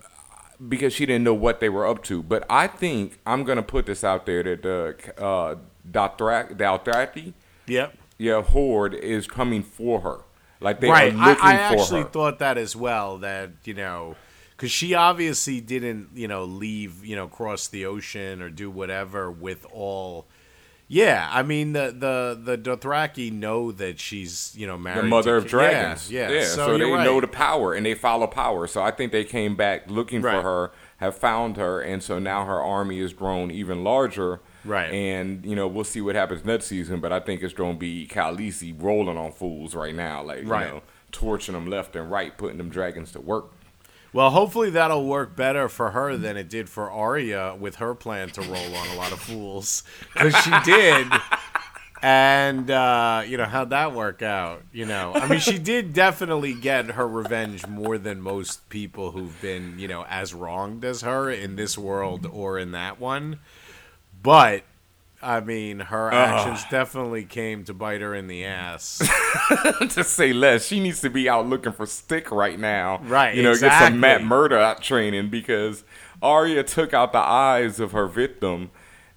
because 0.67 0.93
she 0.93 1.07
didn't 1.07 1.25
know 1.25 1.35
what 1.35 1.61
they 1.61 1.69
were 1.69 1.87
up 1.87 2.03
to. 2.05 2.23
But 2.23 2.45
I 2.51 2.67
think 2.67 3.19
I'm 3.27 3.45
gonna 3.45 3.63
put 3.63 3.87
this 3.87 4.03
out 4.03 4.27
there 4.27 4.43
that 4.43 4.63
the 4.63 5.23
uh, 5.23 5.57
Dothraki, 5.91 7.35
Yep. 7.67 7.97
yeah, 8.19 8.43
horde 8.43 8.95
is 8.95 9.27
coming 9.27 9.63
for 9.63 10.01
her. 10.01 10.19
Like 10.61 10.81
they 10.81 10.89
right. 10.91 11.13
are 11.15 11.19
I, 11.19 11.29
looking 11.29 11.45
I 11.45 11.57
for 11.57 11.81
actually 11.81 12.03
her. 12.03 12.09
thought 12.09 12.39
that 12.41 12.59
as 12.59 12.75
well. 12.75 13.19
That 13.19 13.51
you 13.65 13.75
know, 13.75 14.17
because 14.57 14.71
she 14.73 14.95
obviously 14.95 15.61
didn't, 15.61 16.09
you 16.15 16.27
know, 16.27 16.45
leave, 16.45 17.05
you 17.05 17.15
know, 17.15 17.29
cross 17.29 17.69
the 17.69 17.87
ocean 17.87 18.43
or 18.43 18.51
do 18.51 18.71
whatever 18.71 19.31
with 19.31 19.65
all. 19.73 20.27
Yeah, 20.91 21.29
I 21.31 21.43
mean 21.43 21.75
the 21.75 21.95
the 21.97 22.57
the 22.57 22.57
Dothraki 22.59 23.31
know 23.31 23.71
that 23.73 24.01
she's 24.01 24.55
you 24.57 24.67
know 24.67 24.79
married. 24.79 25.05
the 25.05 25.09
mother 25.09 25.37
of 25.37 25.47
dragons. 25.47 26.11
Yeah, 26.11 26.31
yeah. 26.31 26.45
So, 26.45 26.67
so, 26.67 26.79
they 26.79 26.85
right. 26.91 27.05
know 27.05 27.21
the 27.21 27.29
power 27.29 27.75
and 27.75 27.85
they 27.85 27.95
follow 27.95 28.27
power. 28.27 28.67
So 28.67 28.83
I 28.83 28.91
think 28.91 29.13
they 29.13 29.25
came 29.25 29.55
back 29.55 29.91
looking 29.91 30.23
Right. 30.23 30.37
for 30.37 30.43
her, 30.43 30.73
have 30.97 31.17
found 31.17 31.59
her, 31.59 31.81
and 31.83 32.03
so 32.03 32.19
now 32.19 32.47
her 32.47 32.61
army 32.63 33.01
is 33.01 33.13
grown 33.13 33.51
even 33.51 33.85
larger. 33.85 34.41
Right. 34.65 34.91
And 34.93 35.45
you 35.45 35.55
know 35.55 35.69
we'll 35.69 35.85
see 35.85 36.01
what 36.01 36.15
happens 36.15 36.45
next 36.47 36.67
season, 36.67 37.01
but 37.01 37.13
I 37.13 37.21
think 37.21 37.43
it's 37.43 37.53
going 37.55 37.75
to 37.75 37.79
be 37.79 38.07
Khaleesi 38.09 38.75
rolling 38.83 39.19
on 39.19 39.33
fools 39.33 39.75
right 39.75 39.95
now, 39.95 40.23
like 40.23 40.49
Right. 40.49 40.69
you 40.69 40.75
know, 40.77 40.83
torching 41.13 41.53
them 41.53 41.67
left 41.69 41.97
and 41.97 42.11
right, 42.11 42.37
putting 42.37 42.57
them 42.57 42.71
dragons 42.71 43.13
to 43.13 43.21
work. 43.21 43.53
Well, 44.13 44.31
hopefully 44.31 44.71
that'll 44.71 45.07
work 45.07 45.37
better 45.37 45.69
for 45.69 45.91
her 45.91 46.17
than 46.17 46.37
it 46.37 46.49
did 46.49 46.69
for 46.69 46.91
Arya 46.91 47.57
with 47.59 47.77
her 47.77 47.95
plan 47.95 48.31
to 48.31 48.41
roll 48.43 48.75
on 48.75 48.89
a 48.89 48.95
lot 48.95 49.13
of 49.13 49.21
fools 49.21 49.83
because 50.15 50.35
she 50.37 50.53
did. 50.65 51.07
And 52.01 52.71
uh, 52.71 53.23
you 53.27 53.37
know 53.37 53.45
how'd 53.45 53.71
that 53.71 53.93
work 53.93 54.23
out? 54.23 54.63
You 54.73 54.87
know, 54.87 55.13
I 55.15 55.27
mean, 55.27 55.41
she 55.41 55.59
did 55.59 55.93
definitely 55.93 56.55
get 56.55 56.93
her 56.93 57.09
revenge 57.09 57.67
more 57.67 57.99
than 57.99 58.21
most 58.21 58.69
people 58.69 59.11
who've 59.11 59.41
been, 59.43 59.79
you 59.79 59.89
know, 59.89 60.05
as 60.09 60.33
wronged 60.33 60.85
as 60.85 61.03
her 61.03 61.29
in 61.29 61.57
this 61.57 61.77
world 61.77 62.25
or 62.25 62.59
in 62.59 62.71
that 62.73 63.01
one. 63.01 63.41
But 64.23 64.63
I 65.21 65.41
mean, 65.41 65.81
her 65.81 66.13
actions 66.13 66.65
definitely 66.71 67.25
came 67.25 67.65
to 67.65 67.75
bite 67.75 68.01
her 68.01 68.15
in 68.15 68.29
the 68.29 68.45
ass. 68.45 68.99
to 69.91 70.05
say 70.05 70.33
less, 70.33 70.67
she 70.67 70.79
needs 70.79 71.01
to 71.01 71.11
be 71.11 71.29
out 71.29 71.47
looking 71.47 71.73
for 71.73 71.87
stick 71.87 72.31
right 72.31 72.59
now. 72.59 73.01
Right, 73.03 73.35
You 73.35 73.43
know, 73.43 73.57
get 73.57 73.79
some 73.81 73.99
Matt 73.99 74.23
Murdock 74.23 74.81
training 74.81 75.29
because 75.29 75.83
Arya 76.23 76.63
took 76.63 76.95
out 76.95 77.13
the 77.13 77.19
eyes 77.19 77.81
of 77.81 77.93
her 77.93 78.07
victim. 78.07 78.71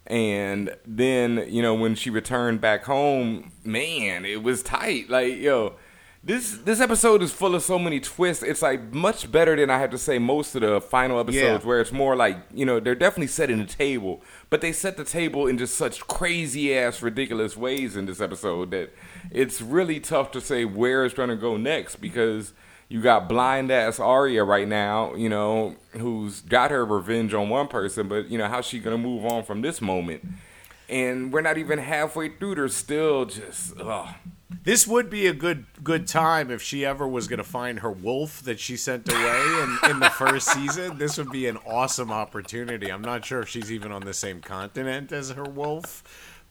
And 0.07 0.75
then, 0.85 1.45
you 1.47 1.61
know, 1.61 1.75
when 1.75 1.93
she 1.95 2.09
returned 2.09 2.59
back 2.61 2.83
home, 2.85 3.51
man, 3.63 4.25
it 4.25 4.41
was 4.41 4.63
tight. 4.63 5.09
Like, 5.09 5.37
yo, 5.37 5.75
this 6.23 6.57
this 6.59 6.79
episode 6.79 7.23
is 7.23 7.31
full 7.31 7.55
of 7.55 7.63
so 7.63 7.79
many 7.79 7.99
twists. 7.99 8.43
It's 8.43 8.61
like 8.61 8.93
much 8.93 9.31
better 9.31 9.55
than 9.55 9.69
I 9.71 9.79
have 9.79 9.89
to 9.89 9.97
say 9.97 10.19
most 10.19 10.53
of 10.55 10.61
the 10.61 10.79
final 10.79 11.19
episodes 11.19 11.63
Yeah. 11.63 11.67
where 11.67 11.81
it's 11.81 11.91
more 11.91 12.15
like, 12.15 12.37
you 12.53 12.65
know, 12.65 12.79
they're 12.79 12.93
definitely 12.93 13.27
setting 13.27 13.57
the 13.57 13.65
table, 13.65 14.21
but 14.51 14.61
they 14.61 14.71
set 14.71 14.97
the 14.97 15.03
table 15.03 15.47
in 15.47 15.57
just 15.57 15.75
such 15.75 16.01
crazy 16.07 16.77
ass 16.77 17.01
ridiculous 17.01 17.57
ways 17.57 17.95
in 17.97 18.05
this 18.05 18.21
episode 18.21 18.69
that 18.71 18.93
it's 19.31 19.61
really 19.61 19.99
tough 19.99 20.29
to 20.31 20.41
say 20.41 20.63
where 20.63 21.05
it's 21.05 21.15
going 21.15 21.29
to 21.29 21.35
go 21.35 21.57
next 21.57 21.95
because 21.95 22.53
you 22.87 23.01
got 23.01 23.27
blind 23.27 23.71
ass 23.71 23.99
Arya 23.99 24.43
right 24.43 24.67
now, 24.67 25.15
you 25.15 25.29
know, 25.29 25.75
who's 25.93 26.41
got 26.41 26.69
her 26.69 26.85
revenge 26.85 27.33
on 27.33 27.49
one 27.49 27.67
person, 27.67 28.07
but 28.07 28.29
you 28.29 28.37
know, 28.37 28.47
how's 28.47 28.65
she 28.67 28.79
going 28.79 28.95
to 28.95 29.01
move 29.01 29.25
on 29.25 29.43
from 29.43 29.61
this 29.61 29.81
moment? 29.81 30.23
And 30.91 31.31
we're 31.31 31.41
not 31.41 31.57
even 31.57 31.79
halfway 31.79 32.29
through. 32.29 32.55
They're 32.55 32.67
still 32.67 33.25
just, 33.25 33.79
ugh. 33.79 34.09
This 34.63 34.85
would 34.85 35.09
be 35.09 35.25
a 35.25 35.33
good 35.33 35.65
good 35.83 36.05
time 36.05 36.51
if 36.51 36.61
she 36.61 36.85
ever 36.85 37.07
was 37.07 37.27
going 37.27 37.37
to 37.39 37.43
find 37.43 37.79
her 37.79 37.89
wolf 37.89 38.43
that 38.43 38.59
she 38.59 38.75
sent 38.77 39.11
away 39.11 39.63
in, 39.63 39.91
in 39.91 39.99
the 40.01 40.09
first 40.09 40.49
season. 40.49 40.97
This 40.99 41.17
would 41.17 41.31
be 41.31 41.47
an 41.47 41.57
awesome 41.65 42.11
opportunity. 42.11 42.91
I'm 42.91 43.01
not 43.01 43.25
sure 43.25 43.39
if 43.39 43.47
she's 43.49 43.71
even 43.71 43.91
on 43.91 44.01
the 44.03 44.13
same 44.13 44.41
continent 44.41 45.11
as 45.13 45.31
her 45.31 45.45
wolf, 45.45 46.03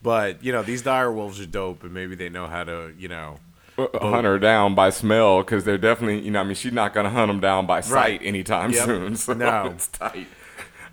but 0.03 0.43
you 0.43 0.51
know 0.51 0.63
these 0.63 0.83
dire 0.83 1.13
wolves 1.13 1.39
are 1.41 1.47
dope, 1.47 1.85
and 1.85 1.93
maybe 1.93 2.17
they 2.17 2.31
know 2.31 2.47
how 2.49 2.65
to 2.65 2.93
you 2.99 3.07
know. 3.09 3.39
hunt 3.77 4.25
her 4.27 4.39
down 4.39 4.75
by 4.75 4.91
smell 4.91 5.43
because 5.43 5.65
they're 5.65 5.79
definitely, 5.79 6.21
you 6.21 6.31
know, 6.33 6.41
I 6.41 6.45
mean, 6.45 6.55
she's 6.55 6.73
not 6.73 6.93
going 6.95 7.05
to 7.05 7.11
hunt 7.11 7.29
them 7.29 7.39
down 7.41 7.67
by 7.67 7.81
sight 7.81 7.95
Right. 7.95 8.21
anytime 8.25 8.73
Yep. 8.73 8.85
soon. 8.87 9.17
So 9.17 9.35
No. 9.35 9.67
it's 9.75 9.87
tight. 9.89 10.27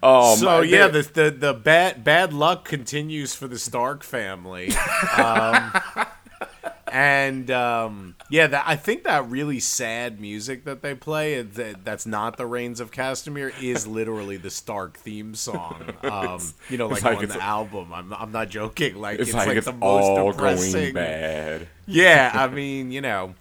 Um, 0.03 0.37
so 0.37 0.61
yeah, 0.61 0.87
the, 0.87 1.01
the 1.01 1.31
the 1.31 1.53
bad 1.53 2.03
bad 2.03 2.33
luck 2.33 2.65
continues 2.65 3.33
for 3.33 3.47
the 3.47 3.57
Stark 3.57 4.03
family. 4.03 4.71
Um, 5.17 5.73
and 6.91 7.51
um, 7.51 8.15
yeah, 8.29 8.47
that, 8.47 8.63
I 8.67 8.75
think 8.75 9.03
that 9.03 9.29
really 9.29 9.59
sad 9.59 10.19
music 10.19 10.65
that 10.65 10.81
they 10.81 10.95
play, 10.95 11.39
uh, 11.39 11.43
that, 11.53 11.85
that's 11.85 12.05
not 12.05 12.37
the 12.37 12.45
Rains 12.45 12.79
of 12.79 12.91
Castamere, 12.91 13.51
is 13.61 13.85
literally 13.87 14.37
the 14.37 14.49
Stark 14.49 14.97
theme 14.97 15.35
song. 15.35 15.93
Um, 16.07 16.41
you 16.69 16.77
know, 16.77 16.87
like, 16.87 17.03
like 17.03 17.17
on 17.17 17.27
the 17.27 17.43
album. 17.43 17.91
I'm, 17.93 18.13
I'm 18.13 18.31
not 18.31 18.49
joking. 18.49 18.95
Like 18.95 19.19
it's, 19.19 19.29
it's, 19.29 19.35
like, 19.35 19.47
like, 19.47 19.57
it's 19.57 19.65
the 19.65 19.73
most 19.73 20.03
all 20.03 20.31
depressing. 20.31 20.71
going 20.71 20.93
bad. 20.93 21.67
Yeah, 21.85 22.31
I 22.33 22.47
mean, 22.47 22.91
you 22.91 23.01
know. 23.01 23.35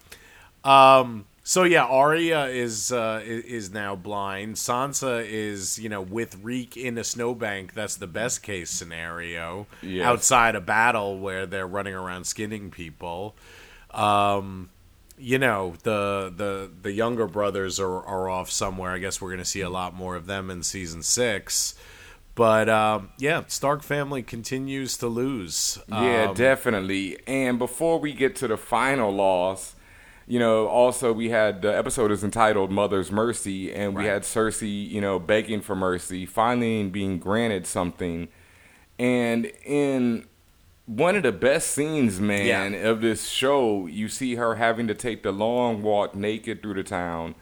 Um, 0.64 1.26
so 1.48 1.62
yeah, 1.62 1.84
Arya 1.84 2.46
is 2.46 2.90
uh, 2.90 3.22
is 3.24 3.70
now 3.70 3.94
blind. 3.94 4.56
Sansa 4.56 5.24
is, 5.24 5.78
you 5.78 5.88
know, 5.88 6.02
with 6.02 6.36
Reek 6.42 6.76
in 6.76 6.98
a 6.98 7.04
snowbank. 7.04 7.72
That's 7.72 7.94
the 7.94 8.08
best 8.08 8.42
case 8.42 8.68
scenario. 8.68 9.68
Yes. 9.80 10.04
Outside 10.04 10.56
a 10.56 10.60
battle 10.60 11.20
where 11.20 11.46
they're 11.46 11.68
running 11.68 11.94
around 11.94 12.24
skinning 12.24 12.72
people. 12.72 13.36
Um, 13.92 14.70
you 15.16 15.38
know, 15.38 15.74
the 15.84 16.32
the 16.36 16.68
the 16.82 16.90
younger 16.90 17.28
brothers 17.28 17.78
are 17.78 18.02
are 18.04 18.28
off 18.28 18.50
somewhere. 18.50 18.90
I 18.90 18.98
guess 18.98 19.20
we're 19.20 19.30
going 19.30 19.38
to 19.38 19.44
see 19.44 19.60
a 19.60 19.70
lot 19.70 19.94
more 19.94 20.16
of 20.16 20.26
them 20.26 20.50
in 20.50 20.64
season 20.64 21.04
six. 21.04 21.76
But 22.34 22.68
um, 22.68 23.10
yeah, 23.18 23.44
Stark 23.46 23.84
family 23.84 24.24
continues 24.24 24.96
to 24.96 25.06
lose. 25.06 25.78
Yeah, 25.88 26.30
Um, 26.30 26.34
definitely. 26.34 27.18
And 27.24 27.56
before 27.56 28.00
we 28.00 28.12
get 28.12 28.34
to 28.36 28.48
the 28.48 28.56
final 28.56 29.12
loss, 29.14 29.76
you 30.26 30.38
know, 30.38 30.66
also 30.66 31.12
we 31.12 31.30
had 31.30 31.62
the 31.62 31.76
episode 31.76 32.10
is 32.10 32.24
entitled 32.24 32.70
Mother's 32.70 33.12
Mercy, 33.12 33.72
and 33.72 33.94
we 33.94 34.02
Right. 34.02 34.12
had 34.12 34.22
Cersei, 34.22 34.88
you 34.90 35.00
know, 35.00 35.18
begging 35.18 35.60
for 35.60 35.76
mercy, 35.76 36.26
finally 36.26 36.84
being 36.88 37.18
granted 37.18 37.66
something. 37.66 38.28
And 38.98 39.52
in 39.64 40.26
one 40.86 41.16
of 41.16 41.22
the 41.22 41.32
best 41.32 41.70
scenes, 41.72 42.20
man, 42.20 42.72
Yeah. 42.72 42.88
of 42.90 43.00
this 43.00 43.28
show, 43.28 43.86
you 43.86 44.08
see 44.08 44.36
her 44.36 44.54
having 44.56 44.86
to 44.88 44.94
take 44.94 45.22
the 45.22 45.32
long 45.32 45.82
walk 45.82 46.14
naked 46.14 46.62
through 46.62 46.74
the 46.74 46.82
town. 46.84 47.34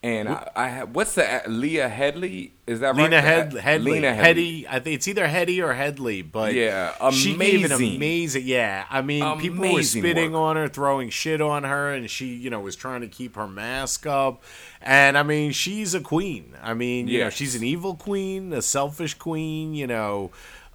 And 0.00 0.28
I, 0.28 0.48
I 0.54 0.68
ha- 0.68 0.84
what's 0.84 1.16
the 1.16 1.42
Leah 1.48 1.88
Headley? 1.88 2.52
Is 2.68 2.78
that 2.80 2.94
Lena 2.94 3.16
right? 3.16 3.24
Head, 3.24 3.52
Headley. 3.54 3.92
Lena 3.92 4.14
Headley. 4.14 4.64
I 4.68 4.78
think 4.78 4.94
it's 4.94 5.08
either 5.08 5.26
Heady 5.26 5.60
or 5.60 5.72
Headley, 5.72 6.22
but 6.22 6.54
Yeah, 6.54 7.10
she 7.10 7.34
gave 7.36 7.64
an 7.64 7.72
amazing. 7.72 7.96
amazing. 7.96 8.42
Yeah, 8.46 8.84
I 8.88 9.02
mean, 9.02 9.40
people 9.40 9.72
were 9.72 9.82
spitting 9.82 10.32
work. 10.34 10.40
on 10.40 10.56
her, 10.56 10.68
throwing 10.68 11.10
shit 11.10 11.40
on 11.40 11.64
her, 11.64 11.92
and 11.92 12.08
she, 12.08 12.26
you 12.26 12.48
know, 12.48 12.60
was 12.60 12.76
trying 12.76 13.00
to 13.00 13.08
keep 13.08 13.34
her 13.34 13.48
mask 13.48 14.06
up. 14.06 14.44
And 14.80 15.18
I 15.18 15.24
mean, 15.24 15.50
she's 15.50 15.94
a 15.94 16.00
queen. 16.00 16.54
I 16.62 16.74
mean, 16.74 17.08
you 17.08 17.18
know, 17.18 17.30
she's 17.30 17.56
an 17.56 17.64
evil 17.64 17.96
queen, 17.96 18.52
a 18.52 18.62
selfish 18.62 19.14
queen. 19.14 19.74
You 19.74 19.88
know, 19.88 20.30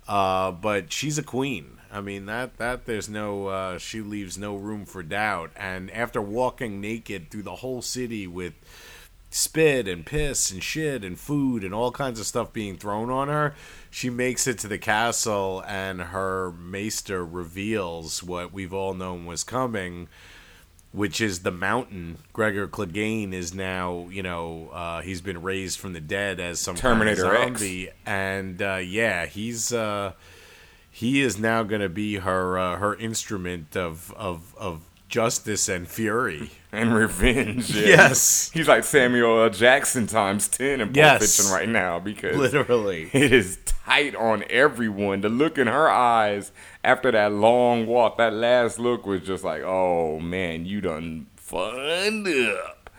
uh, 0.06 0.52
but 0.52 0.92
she's 0.92 1.18
a 1.18 1.24
queen. 1.24 1.78
I 1.90 2.02
mean 2.02 2.26
that 2.26 2.58
that 2.58 2.88
there's 2.88 3.08
no 3.08 3.48
uh, 3.48 3.78
she 3.78 4.02
leaves 4.02 4.38
no 4.38 4.56
room 4.58 4.84
for 4.86 5.02
doubt. 5.02 5.52
And 5.56 5.90
after 5.92 6.20
walking 6.22 6.82
naked 6.82 7.30
through 7.32 7.44
the 7.44 7.58
whole 7.58 7.82
city 7.84 8.26
with 8.28 8.54
spit 9.34 9.88
and 9.88 10.06
piss 10.06 10.52
and 10.52 10.64
shit 10.64 11.04
and 11.04 11.20
food 11.20 11.64
and 11.64 11.74
all 11.74 11.92
kinds 11.92 12.20
of 12.20 12.26
stuff 12.26 12.54
being 12.54 12.78
thrown 12.78 13.10
on 13.10 13.28
her. 13.30 13.56
She 13.90 14.10
makes 14.10 14.46
it 14.48 14.60
to 14.60 14.68
the 14.68 14.78
castle 14.78 15.64
and 15.68 16.00
her 16.02 16.52
maester 16.52 17.26
reveals 17.26 18.22
what 18.22 18.54
we've 18.54 18.74
all 18.74 18.94
known 18.94 19.26
was 19.26 19.44
coming. 19.44 20.08
which 20.92 21.20
is 21.20 21.40
the 21.40 21.52
Mountain. 21.52 22.20
Gregor 22.34 22.68
Clegane 22.68 23.34
is 23.34 23.52
now, 23.54 24.08
you 24.12 24.22
know, 24.22 24.70
uh, 24.72 25.02
he's 25.02 25.22
been 25.22 25.42
raised 25.42 25.80
from 25.80 25.94
the 25.94 26.00
dead 26.00 26.40
as 26.40 26.60
some 26.60 26.76
Terminator 26.76 27.24
kind 27.24 27.36
of 27.36 27.42
X. 27.50 27.60
zombie, 27.60 27.90
and 28.06 28.62
uh, 28.62 28.76
yeah, 28.76 29.26
he's 29.26 29.74
uh, 29.74 30.14
he 30.92 31.22
is 31.22 31.40
now 31.40 31.64
going 31.64 31.82
to 31.82 31.90
be 31.90 32.18
her 32.18 32.60
uh, 32.60 32.78
her 32.78 32.96
instrument 32.96 33.76
of 33.76 34.14
of 34.16 34.54
of 34.56 34.82
justice 35.14 35.70
and 35.70 35.88
fury. 35.88 36.50
and 36.72 36.92
revenge. 36.96 37.70
yeah. 37.70 37.86
Yes. 37.88 38.50
he's 38.52 38.68
like 38.68 38.84
Samuel 38.84 39.44
L. 39.44 39.50
Jackson 39.52 40.08
times 40.08 40.48
ten 40.48 40.82
in 40.82 40.88
Pulp 40.88 40.96
Yes. 40.96 41.36
Fiction 41.38 41.54
right 41.54 41.70
now 41.70 42.00
because 42.00 42.36
Literally. 42.36 43.12
it 43.14 43.32
is 43.32 43.60
tight 43.66 44.16
on 44.16 44.44
everyone. 44.50 45.22
The 45.22 45.30
look 45.30 45.60
in 45.60 45.68
her 45.68 45.88
eyes 45.88 46.52
after 46.84 47.12
that 47.12 47.32
long 47.32 47.86
walk, 47.86 48.18
that 48.18 48.34
last 48.34 48.80
look 48.80 49.06
was 49.06 49.22
just 49.22 49.44
like, 49.44 49.62
oh 49.62 50.20
man, 50.20 50.66
you 50.66 50.82
done 50.82 51.28
fun 51.36 52.26
up. 52.58 52.90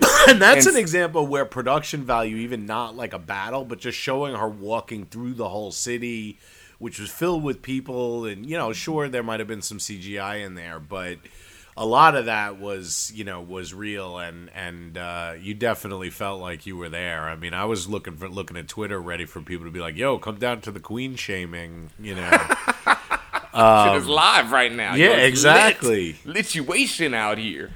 and 0.28 0.40
that's 0.40 0.64
And- 0.66 0.76
an 0.76 0.80
example 0.80 1.26
where 1.26 1.44
production 1.44 2.02
value, 2.02 2.36
even 2.36 2.64
not 2.64 2.96
like 2.96 3.12
a 3.12 3.18
battle, 3.18 3.64
but 3.66 3.78
just 3.78 3.98
showing 3.98 4.34
her 4.34 4.48
walking 4.48 5.04
through 5.04 5.34
the 5.34 5.48
whole 5.50 5.70
city, 5.72 6.38
which 6.78 6.98
was 6.98 7.10
filled 7.10 7.42
with 7.42 7.62
people, 7.62 8.24
and 8.24 8.44
you 8.46 8.56
know, 8.56 8.72
sure 8.72 9.08
there 9.08 9.22
might 9.22 9.40
have 9.40 9.48
been 9.48 9.62
some 9.62 9.78
CGI 9.78 10.44
in 10.44 10.54
there, 10.54 10.78
but 10.78 11.18
a 11.76 11.84
lot 11.84 12.16
of 12.16 12.24
that 12.26 12.58
was, 12.58 13.12
you 13.14 13.24
know, 13.24 13.40
was 13.40 13.74
real, 13.74 14.18
and 14.18 14.50
and 14.54 14.96
uh, 14.96 15.34
you 15.38 15.54
definitely 15.54 16.10
felt 16.10 16.40
like 16.40 16.66
you 16.66 16.76
were 16.76 16.88
there. 16.88 17.22
I 17.22 17.36
mean, 17.36 17.52
I 17.52 17.66
was 17.66 17.88
looking 17.88 18.16
for 18.16 18.28
looking 18.28 18.56
at 18.56 18.68
Twitter, 18.68 19.00
ready 19.00 19.26
for 19.26 19.42
people 19.42 19.66
to 19.66 19.72
be 19.72 19.80
like, 19.80 19.96
"Yo, 19.96 20.18
come 20.18 20.38
down 20.38 20.62
to 20.62 20.70
the 20.70 20.80
Queen 20.80 21.16
shaming," 21.16 21.90
you 22.00 22.14
know. 22.14 22.30
Shit 23.56 24.02
is 24.02 24.06
live 24.06 24.52
right 24.52 24.72
now. 24.72 24.92
Um, 24.92 24.98
yeah, 24.98 25.16
Yo, 25.16 25.24
exactly. 25.24 26.16
Lit, 26.24 26.44
lituation 26.46 27.14
out 27.14 27.38
here. 27.38 27.70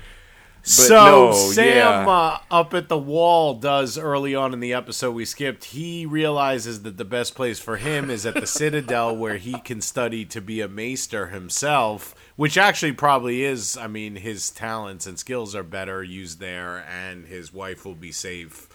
So 0.62 1.04
no, 1.04 1.32
Sam 1.32 1.66
yeah. 1.66 2.08
uh, 2.08 2.38
up 2.50 2.74
at 2.74 2.88
the 2.88 2.98
wall 2.98 3.54
does 3.54 3.96
early 3.96 4.34
on 4.34 4.52
in 4.52 4.60
the 4.60 4.74
episode 4.74 5.12
we 5.12 5.24
skipped. 5.24 5.66
He 5.66 6.04
realizes 6.04 6.82
that 6.82 6.96
the 6.96 7.04
best 7.04 7.34
place 7.34 7.58
for 7.58 7.78
him 7.78 8.10
is 8.10 8.26
at 8.26 8.34
the 8.34 8.46
Citadel, 8.46 9.16
where 9.16 9.36
he 9.36 9.58
can 9.60 9.80
study 9.80 10.24
to 10.26 10.40
be 10.40 10.60
a 10.60 10.68
maester 10.68 11.28
himself. 11.28 12.14
Which 12.36 12.58
actually 12.58 12.92
probably 12.92 13.42
is. 13.42 13.76
I 13.76 13.86
mean, 13.86 14.16
his 14.16 14.50
talents 14.50 15.06
and 15.06 15.18
skills 15.18 15.54
are 15.54 15.62
better 15.62 16.02
used 16.02 16.40
there, 16.40 16.84
and 16.88 17.26
his 17.26 17.52
wife 17.52 17.84
will 17.84 17.94
be 17.94 18.12
safe. 18.12 18.68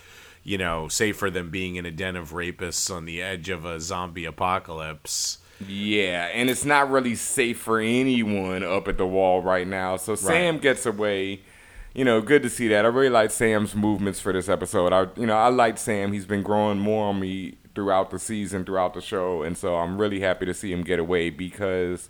You 0.43 0.59
know, 0.59 0.87
safer 0.87 1.31
than 1.31 1.49
being 1.49 1.75
in 1.75 1.85
a 1.87 1.91
den 1.91 2.15
of 2.15 2.31
rapists 2.31 2.93
on 2.93 3.05
the 3.05 3.21
edge 3.21 3.49
of 3.49 3.65
a 3.65 3.79
zombie 3.79 4.25
apocalypse. 4.25 5.39
Yeah, 5.65 6.29
and 6.33 6.49
it's 6.49 6.65
not 6.65 6.91
really 6.91 7.15
safe 7.15 7.59
for 7.59 7.79
anyone 7.79 8.63
up 8.63 8.87
at 8.87 8.97
the 8.97 9.07
wall 9.07 9.41
right 9.41 9.67
now. 9.67 9.97
So 9.97 10.15
Sam 10.15 10.57
gets 10.57 10.85
away. 10.85 11.41
You 11.95 12.03
know, 12.03 12.19
good 12.19 12.43
to 12.43 12.49
see 12.49 12.67
that. 12.67 12.83
I 12.83 12.89
really 12.89 13.09
like 13.09 13.31
Sam's 13.31 13.73
movements 13.73 14.19
for 14.19 14.33
this 14.33 14.49
episode. 14.49 14.91
I, 14.91 15.07
you 15.17 15.25
know, 15.25 15.37
I 15.37 15.47
like 15.47 15.77
Sam. 15.77 16.11
He's 16.11 16.25
been 16.25 16.43
growing 16.43 16.77
more 16.77 17.05
on 17.05 17.21
me 17.21 17.57
throughout 17.73 18.11
the 18.11 18.19
season, 18.19 18.65
throughout 18.65 18.93
the 18.93 19.01
show, 19.01 19.43
and 19.43 19.57
so 19.57 19.77
I'm 19.77 19.97
really 19.97 20.19
happy 20.19 20.45
to 20.45 20.53
see 20.53 20.73
him 20.73 20.83
get 20.83 20.99
away 20.99 21.29
because. 21.29 22.09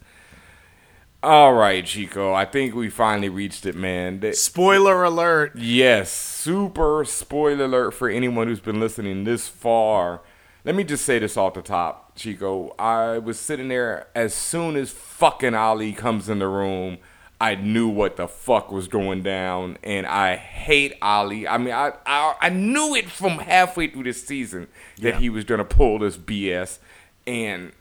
All 1.22 1.54
right, 1.54 1.86
Chico. 1.86 2.34
I 2.34 2.46
think 2.46 2.74
we 2.74 2.89
finally 2.89 3.30
reached 3.30 3.68
it, 3.68 3.75
man. 3.75 4.34
Spoiler 4.34 5.04
alert! 5.04 5.56
Yes, 5.56 6.12
super 6.12 7.06
spoiler 7.06 7.65
alert 7.65 7.92
for 7.92 8.10
anyone 8.10 8.48
who's 8.48 8.60
been 8.60 8.80
listening 8.80 9.24
this 9.24 9.48
far. 9.48 10.22
Let 10.63 10.74
me 10.74 10.84
just 10.84 11.06
say 11.06 11.20
this 11.20 11.38
off 11.38 11.54
the 11.54 11.62
top, 11.62 12.15
Chico. 12.15 12.74
I 12.80 13.20
was 13.20 13.39
sitting 13.39 13.68
there 13.68 14.08
as 14.15 14.34
soon 14.34 14.75
as 14.75 14.89
fucking 14.89 15.54
Olly 15.54 15.94
comes 15.94 16.27
in 16.27 16.39
the 16.39 16.48
room. 16.48 16.98
I 17.46 17.56
knew 17.56 17.88
what 17.88 18.16
the 18.18 18.28
fuck 18.28 18.72
was 18.72 18.88
going 18.88 19.22
down, 19.22 19.78
and 19.84 20.08
I 20.08 20.36
hate 20.36 20.94
Olly. 21.02 21.48
I 21.48 21.58
mean, 21.58 21.74
I 21.74 21.94
I, 22.06 22.36
I 22.42 22.50
knew 22.50 22.96
it 22.96 23.10
from 23.10 23.38
halfway 23.40 23.88
through 23.88 24.04
the 24.06 24.14
season 24.14 24.68
that 25.02 25.16
Yeah. 25.16 25.20
he 25.20 25.30
was 25.30 25.44
gonna 25.44 25.66
pull 25.66 26.00
this 26.00 26.18
BS, 26.18 26.80
and 27.28 27.72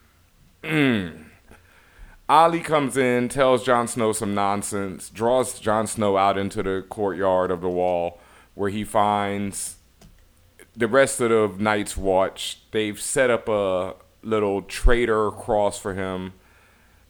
mm, 0.62 1.24
Olly 2.28 2.60
comes 2.60 2.96
in, 2.96 3.28
tells 3.28 3.64
Jon 3.64 3.86
Snow 3.88 4.12
some 4.12 4.34
nonsense, 4.34 5.08
draws 5.10 5.58
Jon 5.60 5.86
Snow 5.86 6.16
out 6.16 6.36
into 6.38 6.62
the 6.62 6.84
courtyard 6.88 7.50
of 7.50 7.60
the 7.60 7.68
wall 7.70 8.20
where 8.54 8.70
he 8.70 8.84
finds 8.84 9.76
the 10.76 10.88
rest 10.88 11.20
of 11.20 11.56
the 11.58 11.62
Night's 11.62 11.96
Watch. 11.96 12.60
They've 12.70 13.00
set 13.00 13.30
up 13.30 13.48
a 13.48 13.94
little 14.22 14.62
traitor 14.62 15.30
cross 15.30 15.78
for 15.78 15.94
him 15.94 16.32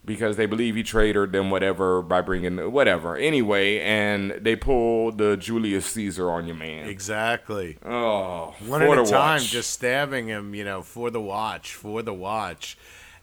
because 0.05 0.37
they 0.37 0.47
believe 0.47 0.77
he 0.77 0.83
traitored 0.83 1.33
them, 1.33 1.51
whatever, 1.51 2.03
by 2.03 2.21
bringing 2.21 2.71
whatever. 2.73 3.17
Anyway, 3.17 3.81
and 3.81 4.33
they 4.33 4.57
pull 4.57 5.13
the 5.13 5.37
Julius 5.37 5.87
Caesar 5.87 6.31
on 6.31 6.47
you, 6.47 6.55
man. 6.55 6.89
Exactly. 6.89 7.79
Oh, 7.85 8.55
one 8.67 8.81
for 8.81 8.93
at 8.93 9.07
a 9.07 9.11
time, 9.11 9.41
watch. 9.41 9.51
just 9.51 9.71
stabbing 9.71 10.29
him, 10.29 10.55
you 10.55 10.65
know, 10.65 10.83
for 10.83 11.11
the 11.11 11.21
watch, 11.21 11.75
for 11.75 12.03
the 12.03 12.15
watch. 12.15 12.77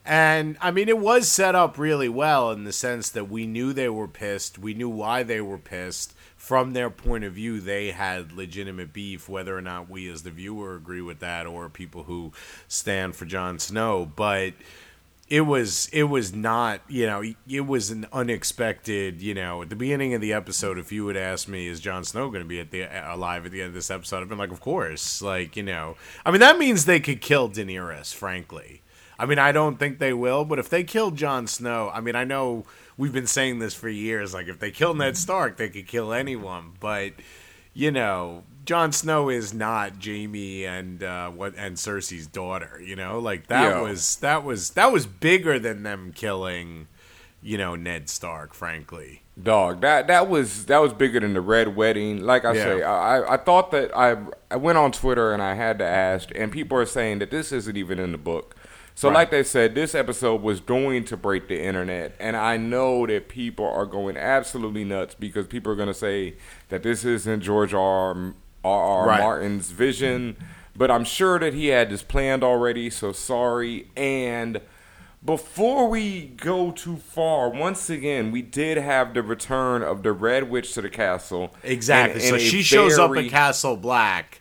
And 0.04 0.58
I 0.62 0.72
mean, 0.72 0.90
it 0.90 0.98
was 0.98 1.28
set 1.28 1.54
up 1.54 1.78
really 1.78 2.10
well 2.10 2.52
in 2.52 2.64
the 2.64 2.74
sense 2.74 3.10
that 3.10 3.30
we 3.30 3.46
knew 3.46 3.72
they 3.72 3.90
were 3.90 4.08
pissed. 4.08 4.58
We 4.58 4.74
knew 4.74 4.90
why 4.90 5.24
they 5.24 5.42
were 5.42 5.60
pissed. 5.60 6.16
From 6.36 6.74
their 6.74 6.90
point 6.90 7.24
of 7.24 7.34
view, 7.34 7.60
they 7.60 7.92
had 7.92 8.32
legitimate 8.32 8.94
beef, 8.94 9.30
whether 9.30 9.56
or 9.56 9.62
not 9.62 9.92
we 9.92 10.10
as 10.10 10.24
the 10.24 10.32
viewer 10.32 10.76
agree 10.76 11.02
with 11.02 11.20
that 11.20 11.46
or 11.46 11.70
people 11.70 12.04
who 12.04 12.32
stand 12.68 13.16
for 13.16 13.26
Jon 13.26 13.60
Snow. 13.60 14.12
But 14.16 14.54
it 15.32 15.42
was 15.42 15.88
it 15.94 16.04
was 16.04 16.34
not 16.34 16.82
you 16.90 17.08
know 17.08 17.24
it 17.48 17.66
was 17.66 17.90
an 17.90 18.06
unexpected 18.12 19.22
you 19.22 19.34
know 19.34 19.62
at 19.62 19.70
the 19.70 19.78
beginning 19.78 20.14
of 20.14 20.20
the 20.20 20.34
episode 20.34 20.78
if 20.78 20.92
you 20.92 21.06
would 21.06 21.16
ask 21.16 21.48
me 21.48 21.68
is 21.68 21.80
Jon 21.80 22.04
Snow 22.04 22.28
going 22.28 22.44
to 22.44 22.48
be 22.48 22.60
at 22.60 22.72
the 22.72 22.84
alive 23.10 23.46
at 23.46 23.54
the 23.54 23.62
end 23.62 23.70
of 23.70 23.74
this 23.74 23.90
episode? 23.90 24.22
I've 24.22 24.28
been 24.28 24.38
like 24.38 24.52
of 24.52 24.60
course. 24.60 25.22
Like 25.22 25.56
you 25.56 25.64
know 25.64 25.96
I 26.26 26.32
mean 26.32 26.42
that 26.42 26.60
means 26.60 26.84
they 26.84 27.00
could 27.00 27.22
kill 27.22 27.50
Daenerys 27.50 28.14
frankly. 28.14 28.82
I 29.18 29.26
mean 29.26 29.40
I 29.40 29.54
don't 29.54 29.80
think 29.80 30.00
they 30.00 30.12
will 30.12 30.44
but 30.44 30.60
if 30.60 30.68
they 30.68 30.84
kill 30.84 31.12
Jon 31.12 31.48
Snow 31.48 31.90
I 31.94 32.02
mean 32.02 32.18
I 32.18 32.26
know 32.26 32.66
we've 32.98 33.14
been 33.14 33.26
saying 33.26 33.60
this 33.60 33.74
for 33.74 33.88
years 33.88 34.34
like 34.34 34.50
if 34.50 34.60
they 34.60 34.70
kill 34.70 34.94
Ned 34.94 35.16
Stark 35.16 35.56
they 35.56 35.70
could 35.70 35.88
kill 35.88 36.12
anyone 36.12 36.74
but 36.82 37.14
you 37.74 37.92
know, 37.92 38.44
Jon 38.66 38.92
Snow 38.92 39.30
is 39.30 39.54
not 39.54 39.94
Jaime 40.04 40.66
and 40.66 41.02
uh, 41.04 41.30
what 41.30 41.54
and 41.58 41.76
Cersei's 41.78 42.28
daughter. 42.28 42.82
You 42.84 42.96
know, 42.96 43.20
like 43.20 43.48
that 43.48 43.64
Yeah. 43.76 43.82
was 43.82 44.18
that 44.18 44.44
was 44.44 44.72
that 44.72 44.92
was 44.92 45.06
bigger 45.06 45.58
than 45.60 45.84
them 45.84 46.12
killing, 46.16 46.88
you 47.42 47.58
know, 47.58 47.76
Ned 47.76 48.10
Stark. 48.10 48.54
Frankly, 48.54 49.24
Dog, 49.42 49.82
that 49.82 50.08
that 50.08 50.30
was 50.30 50.66
that 50.68 50.78
was 50.80 50.94
bigger 50.94 51.20
than 51.20 51.34
the 51.34 51.42
red 51.42 51.76
wedding. 51.76 52.22
Like 52.24 52.46
I 52.46 52.54
Yeah. 52.54 52.64
say, 52.64 52.84
I 52.84 53.18
I- 53.20 53.34
I 53.34 53.38
thought 53.38 53.72
that 53.72 53.96
I 53.98 54.18
I 54.52 54.58
went 54.58 54.78
on 54.78 54.92
Twitter 54.92 55.34
and 55.34 55.42
I 55.42 55.56
had 55.56 55.80
to 55.80 55.86
ask, 55.86 56.30
and 56.36 56.52
people 56.52 56.78
are 56.78 56.86
saying 56.86 57.20
that 57.20 57.32
this 57.32 57.52
isn't 57.52 57.76
even 57.78 57.98
in 58.00 58.12
the 58.12 58.18
book. 58.18 58.56
So, 58.94 59.08
Right. 59.08 59.16
like 59.16 59.32
they 59.32 59.44
said, 59.44 59.74
this 59.74 59.96
episode 59.96 60.42
was 60.42 60.60
going 60.60 61.06
to 61.06 61.18
break 61.18 61.48
the 61.48 61.60
internet, 61.60 62.14
and 62.20 62.36
I 62.36 62.58
know 62.58 63.08
that 63.08 63.30
people 63.30 63.66
are 63.66 63.86
going 63.86 64.18
absolutely 64.18 64.84
nuts 64.84 65.16
because 65.18 65.48
people 65.48 65.72
are 65.72 65.76
going 65.78 65.88
to 65.88 65.94
say 65.94 66.36
that 66.68 66.84
this 66.84 67.06
isn't 67.06 67.40
George 67.42 67.74
R. 67.74 68.34
R. 68.64 69.02
R. 69.02 69.08
Right. 69.08 69.20
Martin's 69.20 69.72
vision. 69.72 70.36
But 70.76 70.90
I'm 70.90 71.04
sure 71.04 71.38
that 71.40 71.54
he 71.54 71.68
had 71.68 71.90
this 71.90 72.02
planned 72.04 72.44
already. 72.44 72.90
So 72.90 73.12
sorry. 73.12 73.88
And 73.96 74.62
before 75.24 75.88
we 75.90 76.28
go 76.28 76.72
too 76.72 76.98
far, 76.98 77.50
once 77.50 77.90
again, 77.90 78.32
we 78.32 78.42
did 78.42 78.78
have 78.78 79.14
the 79.14 79.22
return 79.22 79.84
of 79.84 80.02
the 80.04 80.12
Red 80.12 80.50
Witch 80.50 80.74
to 80.74 80.82
the 80.82 80.90
castle. 80.90 81.54
exactly. 81.64 82.22
And- 82.22 82.30
so 82.30 82.36
and 82.36 82.44
a 82.44 82.46
she 82.46 82.64
shows 82.64 82.98
up 82.98 83.16
at 83.16 83.30
Castle 83.30 83.78
Black, 83.78 84.41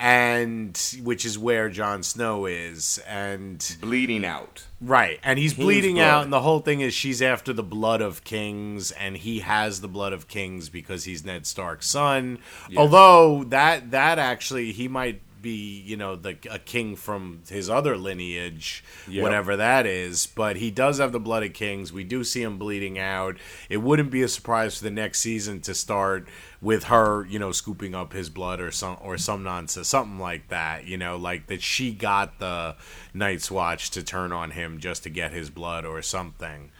and 0.00 0.96
which 1.02 1.26
is 1.26 1.38
where 1.38 1.68
Jon 1.68 2.02
Snow 2.02 2.46
is, 2.46 2.98
and 3.06 3.76
bleeding 3.82 4.24
out. 4.24 4.64
Right, 4.80 5.20
and 5.22 5.38
he's 5.38 5.52
King's 5.52 5.64
bleeding 5.64 5.94
blood. 5.96 6.04
out, 6.04 6.24
and 6.24 6.32
the 6.32 6.40
whole 6.40 6.60
thing 6.60 6.80
is 6.80 6.94
she's 6.94 7.20
after 7.20 7.52
the 7.52 7.62
blood 7.62 8.00
of 8.00 8.24
kings, 8.24 8.92
and 8.92 9.18
he 9.18 9.40
has 9.40 9.82
the 9.82 9.88
blood 9.88 10.14
of 10.14 10.26
kings 10.26 10.70
because 10.70 11.04
he's 11.04 11.22
Ned 11.22 11.46
Stark's 11.46 11.86
son. 11.86 12.38
Although 12.76 13.44
that 13.44 13.90
that 13.90 14.18
actually 14.18 14.72
he 14.72 14.88
might 14.88 15.20
be, 15.42 15.80
you 15.80 15.96
know, 15.96 16.16
the 16.16 16.36
a 16.50 16.58
king 16.58 16.96
from 16.96 17.42
his 17.48 17.68
other 17.70 17.96
lineage, 17.96 18.84
Yep. 19.08 19.22
whatever 19.22 19.56
that 19.56 19.86
is. 19.86 20.26
But 20.26 20.56
he 20.56 20.70
does 20.70 20.98
have 20.98 21.12
the 21.12 21.20
blood 21.20 21.42
of 21.42 21.52
kings. 21.52 21.92
We 21.92 22.04
do 22.04 22.24
see 22.24 22.42
him 22.42 22.58
bleeding 22.58 22.98
out. 22.98 23.36
It 23.68 23.78
wouldn't 23.78 24.10
be 24.10 24.22
a 24.22 24.28
surprise 24.28 24.78
for 24.78 24.84
the 24.84 24.90
next 24.90 25.20
season 25.20 25.60
to 25.62 25.74
start 25.74 26.28
with 26.60 26.84
her, 26.84 27.26
you 27.26 27.38
know, 27.38 27.52
scooping 27.52 27.94
up 27.94 28.12
his 28.12 28.28
blood 28.28 28.60
or 28.60 28.70
some 28.70 28.96
or 29.00 29.16
some 29.18 29.42
nonsense, 29.42 29.88
something 29.88 30.18
like 30.18 30.48
that. 30.48 30.86
You 30.86 30.96
know, 30.98 31.16
like 31.16 31.46
that 31.46 31.62
she 31.62 31.92
got 31.92 32.38
the 32.38 32.76
Night's 33.14 33.50
Watch 33.50 33.90
to 33.90 34.02
turn 34.02 34.32
on 34.32 34.50
him 34.52 34.78
just 34.78 35.02
to 35.04 35.10
get 35.10 35.32
his 35.32 35.50
blood 35.50 35.84
or 35.84 36.02
something. 36.02 36.70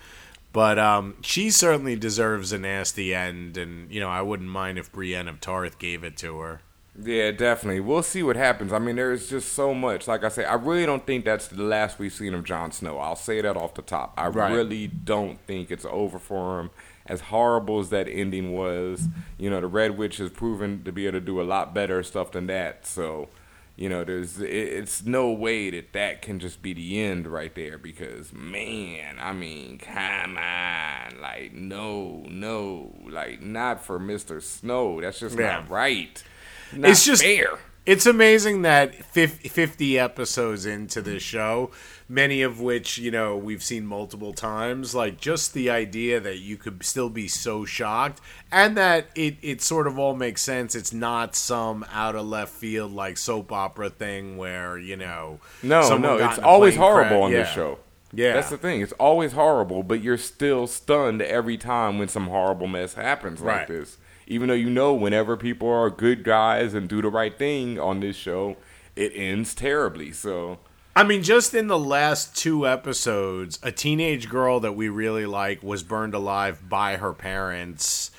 But 0.52 0.80
um, 0.80 1.14
she 1.20 1.50
certainly 1.52 1.94
deserves 1.94 2.52
a 2.52 2.58
nasty 2.58 3.14
end, 3.14 3.56
and 3.56 3.88
you 3.90 4.00
know 4.00 4.08
I 4.08 4.20
wouldn't 4.20 4.48
mind 4.48 4.78
if 4.78 4.90
Brienne 4.90 5.28
of 5.28 5.40
Tarth 5.40 5.78
gave 5.78 6.02
it 6.02 6.16
to 6.18 6.38
her. 6.40 6.60
Yeah, 7.02 7.30
definitely. 7.30 7.80
We'll 7.80 8.02
see 8.02 8.22
what 8.22 8.36
happens. 8.36 8.72
I 8.72 8.78
mean, 8.78 8.96
there's 8.96 9.28
just 9.30 9.52
so 9.52 9.72
much. 9.74 10.06
Like 10.08 10.24
I 10.24 10.28
say, 10.28 10.44
I 10.44 10.54
really 10.54 10.84
don't 10.86 11.06
think 11.06 11.24
that's 11.24 11.48
the 11.48 11.62
last 11.62 11.98
we've 11.98 12.12
seen 12.12 12.34
of 12.34 12.44
Jon 12.44 12.72
Snow. 12.72 12.98
I'll 12.98 13.16
say 13.16 13.40
that 13.40 13.56
off 13.56 13.74
the 13.74 13.82
top. 13.82 14.12
I 14.16 14.28
Right. 14.28 14.52
really 14.52 14.86
don't 14.88 15.40
think 15.46 15.70
it's 15.70 15.84
over 15.84 16.18
for 16.18 16.60
him. 16.60 16.70
As 17.06 17.22
horrible 17.22 17.80
as 17.80 17.90
that 17.90 18.06
ending 18.08 18.52
was, 18.52 19.08
you 19.38 19.50
know, 19.50 19.60
the 19.60 19.66
Red 19.66 19.96
Witch 19.96 20.18
has 20.18 20.30
proven 20.30 20.82
to 20.84 20.92
be 20.92 21.06
able 21.06 21.18
to 21.18 21.24
do 21.24 21.40
a 21.40 21.42
lot 21.44 21.74
better 21.74 22.02
stuff 22.02 22.32
than 22.32 22.46
that. 22.48 22.86
So, 22.86 23.28
you 23.76 23.88
know, 23.88 24.04
there's 24.04 24.38
it, 24.40 24.48
it's 24.50 25.04
no 25.04 25.30
way 25.32 25.70
that 25.70 25.92
that 25.94 26.22
can 26.22 26.38
just 26.38 26.60
be 26.62 26.72
the 26.74 27.00
end 27.00 27.26
right 27.26 27.54
there 27.54 27.78
because 27.78 28.32
man, 28.32 29.16
I 29.18 29.32
mean, 29.32 29.78
come 29.78 30.36
on, 30.36 31.20
like 31.20 31.52
no, 31.54 32.24
no, 32.28 32.94
like 33.08 33.40
not 33.42 33.82
for 33.84 33.98
Mister 33.98 34.40
Snow. 34.40 35.00
That's 35.00 35.18
just 35.18 35.36
Yeah. 35.38 35.52
not 35.52 35.70
right. 35.70 36.22
Not 36.74 36.90
It's 36.90 37.04
just- 37.04 37.22
fair. 37.22 37.58
It's 37.86 38.04
amazing 38.06 38.62
that 38.62 38.94
50 39.06 39.98
episodes 39.98 40.66
into 40.66 41.00
this 41.00 41.22
show, 41.22 41.70
many 42.10 42.42
of 42.42 42.60
which, 42.60 42.98
you 42.98 43.10
know, 43.10 43.36
we've 43.36 43.62
seen 43.62 43.86
multiple 43.86 44.32
times, 44.34 44.94
like 44.94 45.18
just 45.18 45.54
the 45.54 45.70
idea 45.70 46.20
that 46.20 46.38
you 46.38 46.56
could 46.58 46.84
still 46.84 47.08
be 47.08 47.26
so 47.26 47.64
shocked 47.64 48.20
and 48.52 48.76
that 48.76 49.06
it, 49.16 49.38
it 49.42 49.62
sort 49.62 49.86
of 49.86 49.98
all 49.98 50.14
makes 50.14 50.42
sense. 50.42 50.74
It's 50.76 50.92
not 50.92 51.34
some 51.34 51.84
out 51.92 52.14
of 52.14 52.26
left 52.26 52.52
field, 52.52 52.92
like 52.92 53.16
soap 53.16 53.50
opera 53.50 53.88
thing 53.90 54.36
where, 54.36 54.78
you 54.78 54.96
know, 54.96 55.40
No, 55.62 55.96
no, 55.96 56.18
it's 56.18 56.38
always 56.38 56.74
plane 56.76 56.92
crash. 56.92 57.08
horrible 57.08 57.22
on 57.24 57.32
this 57.32 57.50
show. 57.50 57.78
Yeah. 58.12 58.34
That's 58.34 58.50
the 58.50 58.58
thing. 58.58 58.82
It's 58.82 58.92
always 58.94 59.32
horrible, 59.32 59.82
but 59.82 60.02
you're 60.02 60.18
still 60.18 60.66
stunned 60.66 61.22
every 61.22 61.56
time 61.56 61.98
when 61.98 62.08
some 62.08 62.26
horrible 62.26 62.66
mess 62.66 62.94
happens 62.94 63.40
like 63.40 63.56
Right. 63.60 63.68
this. 63.68 63.96
Even 64.30 64.48
though 64.48 64.54
you 64.54 64.70
know 64.70 64.94
whenever 64.94 65.36
people 65.36 65.68
are 65.68 65.90
good 65.90 66.22
guys 66.22 66.72
and 66.72 66.88
do 66.88 67.02
the 67.02 67.08
right 67.08 67.36
thing 67.36 67.80
on 67.80 67.98
this 67.98 68.14
show, 68.14 68.56
it 68.94 69.10
ends 69.12 69.56
terribly. 69.56 70.12
So, 70.12 70.60
I 70.94 71.02
mean, 71.02 71.24
just 71.24 71.52
in 71.52 71.66
the 71.66 71.78
last 71.78 72.36
two 72.36 72.64
episodes, 72.64 73.58
a 73.60 73.72
teenage 73.72 74.28
girl 74.28 74.60
that 74.60 74.76
we 74.76 74.88
really 74.88 75.26
like 75.26 75.64
was 75.64 75.82
burned 75.82 76.14
alive 76.14 76.68
by 76.68 76.96
her 76.96 77.12
parents. 77.12 78.12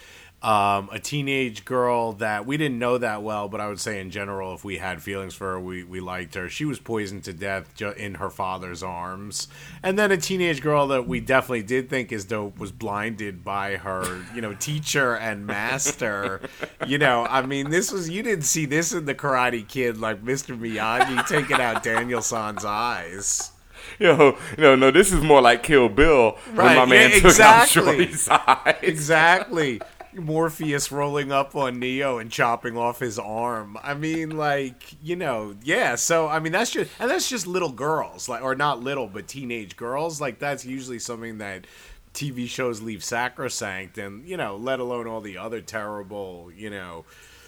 Um, 0.44 0.90
a 0.92 0.98
teenage 0.98 1.66
girl 1.66 2.14
that 2.14 2.48
we 2.48 2.58
didn't 2.58 2.80
know 2.80 2.98
that 2.98 3.22
well, 3.22 3.48
but 3.48 3.62
I 3.62 3.68
would 3.68 3.80
say 3.80 4.00
in 4.00 4.10
general, 4.10 4.56
if 4.56 4.64
we 4.64 4.80
had 4.80 5.04
feelings 5.04 5.36
for 5.36 5.52
her, 5.52 5.60
we, 5.60 5.84
we 5.84 6.00
liked 6.00 6.34
her. 6.34 6.50
She 6.50 6.66
was 6.66 6.80
poisoned 6.80 7.26
to 7.26 7.34
death 7.34 7.80
in 7.80 8.16
her 8.16 8.32
father's 8.32 8.82
arms. 8.82 9.48
And 9.84 10.00
then 10.00 10.12
a 10.12 10.18
teenage 10.18 10.64
girl 10.64 10.88
that 10.88 11.08
we 11.08 11.20
definitely 11.20 11.62
did 11.62 11.92
think 11.92 12.12
is 12.12 12.26
dope 12.26 12.58
was 12.58 12.72
blinded 12.72 13.44
by 13.44 13.76
her, 13.76 14.26
you 14.34 14.42
know, 14.42 14.56
teacher 14.56 15.16
and 15.16 15.46
master. 15.46 16.42
you 16.88 16.98
know, 16.98 17.28
I 17.30 17.46
mean, 17.46 17.70
this 17.70 17.92
was, 17.92 18.10
you 18.10 18.24
didn't 18.24 18.46
see 18.46 18.66
this 18.66 18.94
in 18.94 19.06
the 19.06 19.14
Karate 19.14 19.68
Kid, 19.68 20.00
like 20.00 20.24
Mr. 20.26 20.58
Miyagi 20.58 21.28
taking 21.28 21.62
out 21.62 21.84
Daniel 21.84 22.24
San's 22.24 22.66
eyes. 22.66 23.52
yo, 24.00 24.38
no, 24.58 24.76
no, 24.76 24.90
this 24.90 25.12
is 25.12 25.22
more 25.22 25.42
like 25.42 25.62
Kill 25.64 25.88
Bill 25.90 26.38
Right, 26.54 26.66
when 26.66 26.76
my 26.78 26.86
man 26.86 27.12
yeah, 27.12 27.20
took 27.20 27.40
out 27.40 27.68
Shorty's 27.68 28.28
eyes. 28.32 28.78
Exactly. 28.82 29.82
Morpheus 30.14 30.92
rolling 30.92 31.32
up 31.32 31.56
on 31.56 31.80
Neo 31.80 32.18
and 32.18 32.32
chopping 32.32 32.78
off 32.78 33.00
his 33.00 33.18
arm. 33.18 33.78
I 33.82 33.94
mean, 33.94 34.38
like, 34.38 34.96
you 35.02 35.16
know, 35.16 35.56
yeah. 35.64 35.96
So, 35.96 36.28
I 36.28 36.40
mean, 36.40 36.52
that's 36.52 36.72
just, 36.72 36.92
and 37.00 37.10
that's 37.10 37.30
just 37.30 37.48
little 37.48 37.72
girls, 37.72 38.28
like, 38.28 38.42
or 38.42 38.56
not 38.56 38.82
little, 38.82 39.08
but 39.08 39.28
teenage 39.28 39.76
girls. 39.76 40.20
Like, 40.20 40.40
that's 40.40 40.66
usually 40.66 41.00
something 41.00 41.38
that 41.40 41.66
TV 42.14 42.48
shows 42.48 42.82
leave 42.82 43.04
sacrosanct, 43.04 43.98
and, 43.98 44.28
you 44.28 44.38
know, 44.38 44.56
let 44.56 44.80
alone 44.80 45.08
all 45.08 45.22
the 45.22 45.38
other 45.38 45.62
terrible, 45.62 46.52
you 46.56 46.70
know, 46.70 47.06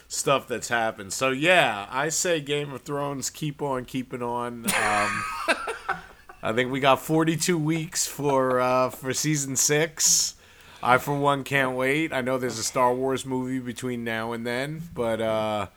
stuff 0.08 0.48
that's 0.48 0.70
happened. 0.70 1.12
So, 1.12 1.32
yeah, 1.32 1.88
I 1.90 2.10
say 2.10 2.40
Game 2.40 2.72
of 2.72 2.84
Thrones, 2.84 3.30
keep 3.30 3.62
on 3.62 3.86
keeping 3.86 4.22
on. 4.22 4.66
Um, 4.66 5.24
I 6.44 6.52
think 6.54 6.72
we 6.72 6.82
got 6.82 7.02
42 7.02 7.58
weeks 7.58 8.06
for 8.06 8.60
uh, 8.60 8.90
for 8.90 9.14
season 9.14 9.56
six. 9.56 10.36
I, 10.84 10.98
for 10.98 11.18
one, 11.18 11.44
can't 11.44 11.76
wait. 11.76 12.12
I 12.14 12.22
know 12.22 12.38
there's 12.38 12.60
a 12.60 12.64
Star 12.64 12.94
Wars 12.94 13.26
movie 13.26 13.60
between 13.60 14.04
now 14.04 14.34
and 14.34 14.46
then, 14.46 14.84
but 14.94 15.22
uh, 15.22 15.68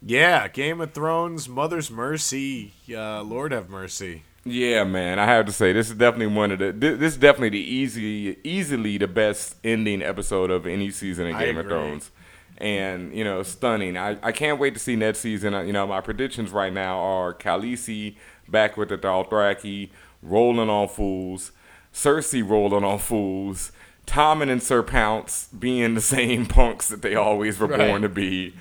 yeah, 0.00 0.48
Game 0.48 0.80
of 0.80 0.92
Thrones, 0.92 1.48
Mother's 1.48 1.90
Mercy, 1.90 2.72
uh, 2.94 3.22
Lord 3.22 3.52
have 3.52 3.68
mercy. 3.68 4.22
Yeah, 4.46 4.84
man, 4.84 5.18
I 5.18 5.24
have 5.24 5.46
to 5.46 5.52
say 5.52 5.72
this 5.72 5.88
is 5.88 5.96
definitely 5.96 6.34
one 6.34 6.52
of 6.52 6.58
the 6.58 6.70
this 6.72 7.14
is 7.14 7.16
definitely 7.16 7.50
the 7.50 7.64
easy 7.74 8.36
easily 8.44 8.98
the 8.98 9.08
best 9.08 9.56
ending 9.64 10.02
episode 10.02 10.50
of 10.50 10.66
any 10.66 10.90
season 10.90 11.26
in 11.26 11.38
Game 11.38 11.56
of. 11.56 11.66
Thrones. 11.66 12.10
And 12.58 13.12
you 13.16 13.24
know, 13.24 13.42
stunning. 13.42 13.96
I, 13.96 14.18
I 14.22 14.32
can't 14.32 14.60
wait 14.60 14.74
to 14.74 14.80
see 14.80 14.94
next 14.96 15.20
season. 15.20 15.54
Uh, 15.54 15.62
You 15.62 15.72
know, 15.72 15.86
my 15.86 16.00
predictions 16.00 16.50
right 16.52 16.72
now 16.72 16.98
are 16.98 17.34
Khaleesi 17.34 18.16
back 18.48 18.76
with 18.76 18.90
the 18.90 18.98
Dothraki, 18.98 19.90
rolling 20.22 20.68
on 20.68 20.88
fools, 20.88 21.50
Cersei 21.92 22.48
rolling 22.48 22.84
on 22.84 22.98
fools, 22.98 23.72
Tommen 24.06 24.50
and 24.50 24.62
Sir 24.62 24.82
Pounce 24.82 25.48
being 25.58 25.94
the 25.94 26.00
same 26.16 26.46
punks 26.46 26.88
that 26.88 27.02
they 27.02 27.14
always 27.14 27.58
were 27.58 27.66
Right. 27.66 27.78
born 27.88 28.02
to 28.02 28.08
be. 28.08 28.54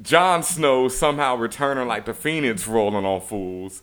Jon 0.00 0.42
Snow 0.42 0.88
somehow 0.88 1.36
returning 1.36 1.88
like 1.88 2.04
the 2.04 2.12
Phoenix 2.14 2.66
rolling 2.68 3.04
on 3.06 3.20
fools. 3.20 3.82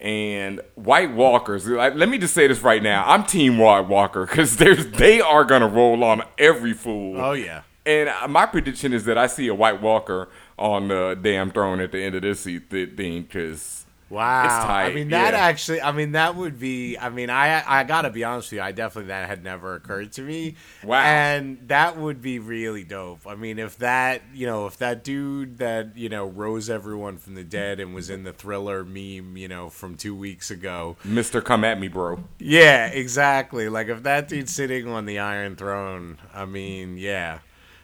And 0.00 0.60
White 0.74 1.12
Walkers. 1.12 1.64
Like, 1.68 1.94
let 1.94 2.08
me 2.08 2.18
just 2.18 2.34
say 2.34 2.48
this 2.48 2.60
right 2.60 2.82
now. 2.82 3.04
I'm 3.06 3.22
Team 3.22 3.56
White 3.58 3.86
Walker 3.86 4.26
because 4.26 4.56
they 4.56 5.20
are 5.20 5.44
gonna 5.44 5.68
roll 5.68 6.02
on 6.02 6.22
every 6.38 6.72
fool. 6.72 7.20
Oh 7.20 7.32
yeah, 7.34 7.62
And 7.86 8.08
uh, 8.08 8.26
my 8.26 8.46
prediction 8.46 8.92
is 8.92 9.04
that 9.04 9.16
I 9.16 9.28
see 9.28 9.46
a 9.46 9.54
White 9.54 9.80
Walker 9.80 10.28
on 10.58 10.88
the 10.88 11.16
damn 11.22 11.52
throne 11.52 11.78
at 11.78 11.92
the 11.92 12.02
end 12.02 12.16
of 12.16 12.22
this 12.22 12.42
thing 12.42 13.22
because 13.22 13.81
wow. 14.12 14.66
I 14.68 14.92
mean, 14.92 15.08
that 15.10 15.34
yeah. 15.34 15.40
actually, 15.40 15.80
I 15.80 15.92
mean, 15.92 16.12
that 16.12 16.36
would 16.36 16.58
be. 16.58 16.98
I 16.98 17.08
mean, 17.08 17.30
I 17.30 17.62
I 17.66 17.84
gotta 17.84 18.10
be 18.10 18.24
honest 18.24 18.50
with 18.52 18.58
you. 18.58 18.62
I 18.62 18.72
definitely 18.72 19.08
that 19.08 19.28
had 19.28 19.42
never 19.42 19.74
occurred 19.74 20.12
to 20.12 20.22
me. 20.22 20.56
Wow. 20.84 21.00
and 21.02 21.58
that 21.68 21.96
would 21.96 22.20
be 22.20 22.38
really 22.38 22.84
dope. 22.84 23.26
I 23.26 23.34
mean, 23.34 23.58
if 23.58 23.78
that 23.78 24.22
you 24.34 24.46
know, 24.46 24.66
if 24.66 24.76
that 24.78 25.02
dude 25.04 25.58
that 25.58 25.96
you 25.96 26.08
know 26.08 26.26
rose 26.26 26.68
everyone 26.70 27.16
from 27.16 27.34
the 27.34 27.44
dead 27.44 27.80
and 27.80 27.94
was 27.94 28.10
in 28.10 28.24
the 28.24 28.32
thriller 28.32 28.84
meme, 28.84 29.36
you 29.36 29.48
know, 29.48 29.70
from 29.70 29.96
two 29.96 30.14
weeks 30.14 30.50
ago. 30.50 30.96
Mr. 31.06 31.42
Come 31.42 31.64
at 31.64 31.80
me, 31.80 31.88
bro. 31.88 32.22
Yeah, 32.38 32.86
exactly. 32.86 33.68
Like 33.68 33.88
if 33.88 34.02
that 34.02 34.28
dude's 34.28 34.54
sitting 34.54 34.88
on 34.88 35.06
the 35.06 35.18
Iron 35.18 35.56
Throne, 35.56 36.18
I 36.34 36.44
mean, 36.44 36.96
yeah, 36.98 37.38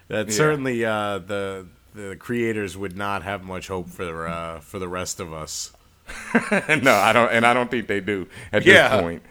that 0.09 0.29
Yeah. 0.29 0.35
certainly 0.35 0.85
uh, 0.85 1.19
the 1.19 1.67
the 1.95 2.17
creators 2.17 2.77
would 2.77 2.97
not 2.97 3.23
have 3.23 3.43
much 3.43 3.69
hope 3.69 3.89
for 3.89 4.29
uh, 4.29 4.61
for 4.61 4.79
the 4.79 4.89
rest 4.89 5.21
of 5.21 5.33
us. 5.33 5.73
no, 6.83 6.93
I 6.95 7.13
don't, 7.13 7.31
and 7.33 7.47
I 7.47 7.55
don't 7.55 7.71
think 7.71 7.87
they 7.87 8.01
do 8.01 8.27
at 8.53 8.65
Yeah. 8.65 8.89
this 8.89 9.01
point. 9.03 9.23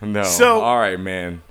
No. 0.00 0.22
So- 0.24 0.60
all 0.60 0.78
right, 0.78 0.98
man. 1.00 1.42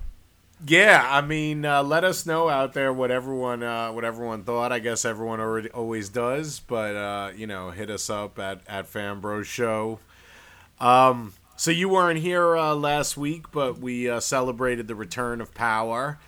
Yeah, 0.68 1.06
I 1.08 1.22
mean, 1.22 1.64
uh, 1.66 1.84
let 1.84 2.04
us 2.04 2.26
know 2.26 2.50
out 2.50 2.74
there 2.74 2.92
what 2.92 3.12
everyone 3.12 3.62
uh, 3.62 3.92
what 3.92 4.04
everyone 4.06 4.44
thought. 4.44 4.72
I 4.72 4.80
guess 4.80 5.06
everyone 5.06 5.40
already 5.40 5.70
always 5.70 6.10
does, 6.10 6.60
but 6.62 6.96
uh, 6.96 7.32
you 7.36 7.46
know, 7.46 7.70
hit 7.72 7.90
us 7.92 8.10
up 8.10 8.40
at 8.40 8.62
at 8.68 8.92
Fanbros 8.92 9.46
Show. 9.46 10.00
Um, 10.80 11.34
so 11.56 11.72
you 11.72 11.90
weren't 11.90 12.20
here 12.20 12.56
uh, 12.58 12.74
last 12.74 13.16
week, 13.18 13.52
but 13.52 13.78
we 13.80 14.10
uh, 14.10 14.20
celebrated 14.22 14.88
the 14.88 14.96
return 14.96 15.40
of 15.40 15.54
Power. 15.54 16.20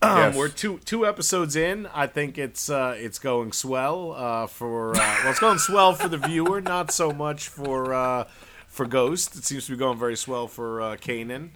Um, 0.00 0.16
Yes. 0.18 0.36
We're 0.36 0.48
two 0.48 0.78
two 0.84 1.04
episodes 1.06 1.56
in. 1.56 1.86
I 1.92 2.06
think 2.06 2.38
it's 2.38 2.70
uh, 2.70 2.94
it's 2.96 3.18
going 3.18 3.52
swell 3.52 4.12
uh, 4.16 4.46
for 4.46 4.90
uh, 4.94 4.98
well, 4.98 5.30
it's 5.30 5.40
going 5.40 5.58
swell 5.58 5.92
for 5.94 6.08
the 6.08 6.18
viewer, 6.18 6.60
not 6.60 6.90
so 6.92 7.10
much 7.10 7.48
for 7.48 7.92
uh, 7.92 8.24
for 8.68 8.86
Ghost. 8.86 9.34
It 9.36 9.44
seems 9.44 9.66
to 9.66 9.72
be 9.72 9.76
going 9.78 9.98
very 9.98 10.16
swell 10.16 10.46
for 10.46 10.80
uh, 10.80 10.96
Kanan. 10.96 11.50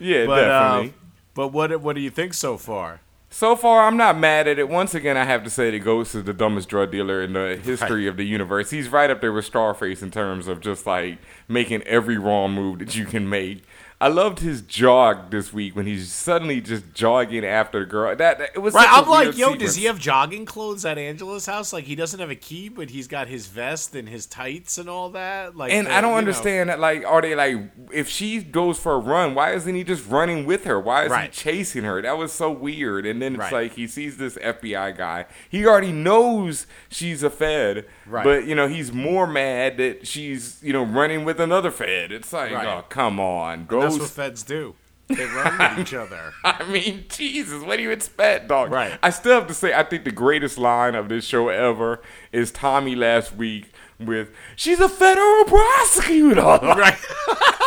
Yeah, 0.00 0.26
But 0.26 0.44
uh, 0.44 0.46
definitely. 0.80 0.94
but 1.34 1.48
what 1.48 1.80
what 1.80 1.94
do 1.94 2.00
you 2.02 2.10
think 2.10 2.34
so 2.34 2.56
far? 2.56 3.00
So 3.30 3.56
far, 3.56 3.86
I'm 3.88 3.96
not 3.96 4.16
mad 4.16 4.46
at 4.46 4.60
it. 4.60 4.68
Once 4.68 4.94
again, 4.94 5.16
I 5.16 5.24
have 5.24 5.42
to 5.42 5.50
say 5.50 5.72
that 5.72 5.80
Ghost 5.80 6.14
is 6.14 6.22
the 6.22 6.32
dumbest 6.32 6.68
drug 6.68 6.92
dealer 6.92 7.20
in 7.20 7.32
the 7.32 7.56
history 7.62 8.06
of 8.06 8.16
the 8.16 8.22
universe. 8.22 8.70
He's 8.70 8.88
right 8.88 9.10
up 9.10 9.20
there 9.20 9.32
with 9.32 9.44
Scarface 9.44 10.02
in 10.02 10.12
terms 10.12 10.46
of 10.46 10.60
just 10.60 10.86
like 10.86 11.18
making 11.48 11.82
every 11.82 12.16
wrong 12.16 12.52
move 12.52 12.78
that 12.78 12.94
you 12.94 13.04
can 13.04 13.28
make. 13.28 13.64
I 14.04 14.08
loved 14.08 14.40
his 14.40 14.60
jog 14.60 15.30
this 15.30 15.50
week 15.50 15.74
when 15.74 15.86
he's 15.86 16.12
suddenly 16.12 16.60
just 16.60 16.92
jogging 16.92 17.42
after 17.42 17.80
the 17.80 17.86
girl. 17.86 18.14
That, 18.14 18.38
that- 18.38 18.50
it 18.54 18.58
was 18.58 18.74
Right, 18.74 18.86
I'm 18.90 19.08
like, 19.08 19.34
yo, 19.38 19.54
does 19.54 19.76
he 19.76 19.86
have 19.86 19.98
jogging 19.98 20.44
clothes 20.44 20.84
at 20.84 20.98
Angela's 20.98 21.46
house? 21.46 21.72
Like, 21.72 21.84
he 21.84 21.94
doesn't 21.94 22.20
have 22.20 22.28
a 22.28 22.34
key, 22.36 22.68
but 22.68 22.90
he's 22.90 23.08
got 23.08 23.28
his 23.28 23.46
vest 23.46 23.94
and 23.94 24.06
his 24.06 24.26
tights 24.26 24.76
and 24.76 24.90
all 24.90 25.08
that. 25.12 25.56
Like, 25.56 25.72
And 25.72 25.86
the- 25.86 25.94
I 25.94 26.02
don't 26.02 26.10
you 26.10 26.12
know- 26.16 26.18
understand 26.18 26.68
that. 26.68 26.80
Like, 26.80 27.06
are 27.06 27.22
they 27.22 27.34
like, 27.34 27.56
if 27.94 28.10
she 28.10 28.42
goes 28.42 28.78
for 28.78 28.92
a 28.92 28.98
run, 28.98 29.34
why 29.34 29.54
isn't 29.54 29.74
he 29.74 29.82
just 29.84 30.06
running 30.10 30.44
with 30.44 30.64
her? 30.64 30.78
Why 30.78 31.04
is 31.04 31.10
Right. 31.10 31.30
he 31.34 31.40
chasing 31.40 31.84
her? 31.84 32.02
That 32.02 32.18
was 32.18 32.30
so 32.30 32.50
weird. 32.50 33.06
And 33.06 33.22
then 33.22 33.36
it's 33.36 33.40
Right. 33.40 33.52
like 33.54 33.72
he 33.76 33.86
sees 33.86 34.18
this 34.18 34.36
FBI 34.36 34.90
guy. 34.90 35.24
He 35.48 35.64
already 35.66 35.92
knows 35.92 36.66
she's 36.90 37.22
a 37.22 37.30
Fed, 37.30 37.86
Right. 38.04 38.22
but 38.22 38.44
you 38.44 38.54
know 38.54 38.68
he's 38.68 38.92
more 38.92 39.26
mad 39.26 39.78
that 39.78 40.06
she's 40.06 40.58
you 40.62 40.74
know 40.74 40.82
running 40.84 41.24
with 41.24 41.40
another 41.40 41.70
Fed. 41.70 42.12
It's 42.12 42.34
like, 42.34 42.52
oh 42.52 42.84
come 42.90 43.18
on, 43.18 43.64
That's 43.98 44.10
what 44.16 44.24
feds 44.24 44.42
do. 44.42 44.74
They 45.08 45.26
run 45.26 45.58
with 45.58 45.78
each 45.80 45.94
other. 45.94 46.32
I 46.44 46.64
mean, 46.64 47.04
Jesus, 47.08 47.62
what 47.62 47.76
do 47.76 47.82
you 47.82 47.90
expect, 47.90 48.48
dog? 48.48 48.70
Right. 48.72 48.98
I 49.02 49.10
still 49.10 49.34
have 49.34 49.46
to 49.48 49.54
say, 49.54 49.74
I 49.74 49.82
think 49.82 50.04
the 50.04 50.12
greatest 50.12 50.56
line 50.56 50.94
of 50.94 51.08
this 51.08 51.24
show 51.24 51.48
ever 51.48 52.00
is 52.32 52.50
Tommy 52.50 52.94
last 52.94 53.36
week 53.36 53.70
with, 54.00 54.30
"She's 54.56 54.80
a 54.80 54.88
federal 54.88 55.44
prosecutor." 55.44 56.40
Right. 56.40 56.98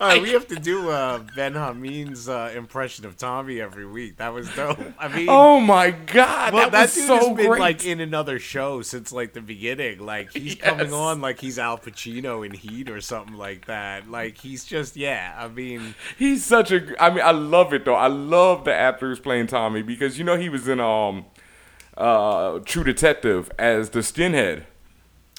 All 0.00 0.08
right, 0.08 0.22
we 0.22 0.30
have 0.30 0.46
to 0.48 0.56
do 0.56 0.88
uh, 0.88 1.18
Ben 1.36 1.52
Hameen's 1.52 2.26
uh, 2.26 2.52
impression 2.56 3.04
of 3.04 3.18
Tommy 3.18 3.60
every 3.60 3.84
week. 3.84 4.16
That 4.16 4.32
was 4.32 4.48
dope. 4.54 4.78
I 4.98 5.08
mean, 5.08 5.26
Oh 5.28 5.60
my 5.60 5.90
God, 5.90 6.54
well, 6.54 6.70
that, 6.70 6.72
that, 6.72 6.82
was 6.84 6.94
dude 6.94 7.06
so 7.06 7.16
has 7.18 7.36
been 7.36 7.46
great. 7.48 7.60
like 7.60 7.84
in 7.84 8.00
another 8.00 8.38
show 8.38 8.80
since 8.80 9.12
like 9.12 9.34
the 9.34 9.42
beginning. 9.42 9.98
Like 9.98 10.32
he's 10.32 10.56
Yes. 10.60 10.64
coming 10.70 10.94
on 10.94 11.20
like 11.20 11.38
he's 11.38 11.58
Al 11.58 11.76
Pacino 11.76 12.46
in 12.46 12.52
Heat 12.52 12.88
or 12.88 13.02
something 13.02 13.36
like 13.36 13.66
that. 13.66 14.10
Like 14.10 14.38
he's 14.38 14.64
just 14.64 14.96
yeah. 14.96 15.34
I 15.36 15.48
mean, 15.48 15.94
He's 16.16 16.46
such 16.46 16.72
a. 16.72 16.80
I 16.98 17.10
mean, 17.10 17.22
I 17.22 17.32
love 17.32 17.74
it 17.74 17.84
though. 17.84 17.94
I 17.94 18.06
love 18.06 18.64
the 18.64 18.74
actor 18.74 19.06
who's 19.08 19.20
playing 19.20 19.48
Tommy 19.48 19.82
because 19.82 20.18
you 20.18 20.24
know 20.24 20.38
he 20.38 20.48
was 20.48 20.66
in 20.66 20.80
um, 20.80 21.26
uh, 21.98 22.60
True 22.64 22.84
Detective 22.84 23.50
as 23.58 23.90
the 23.90 23.98
skinhead. 24.00 24.64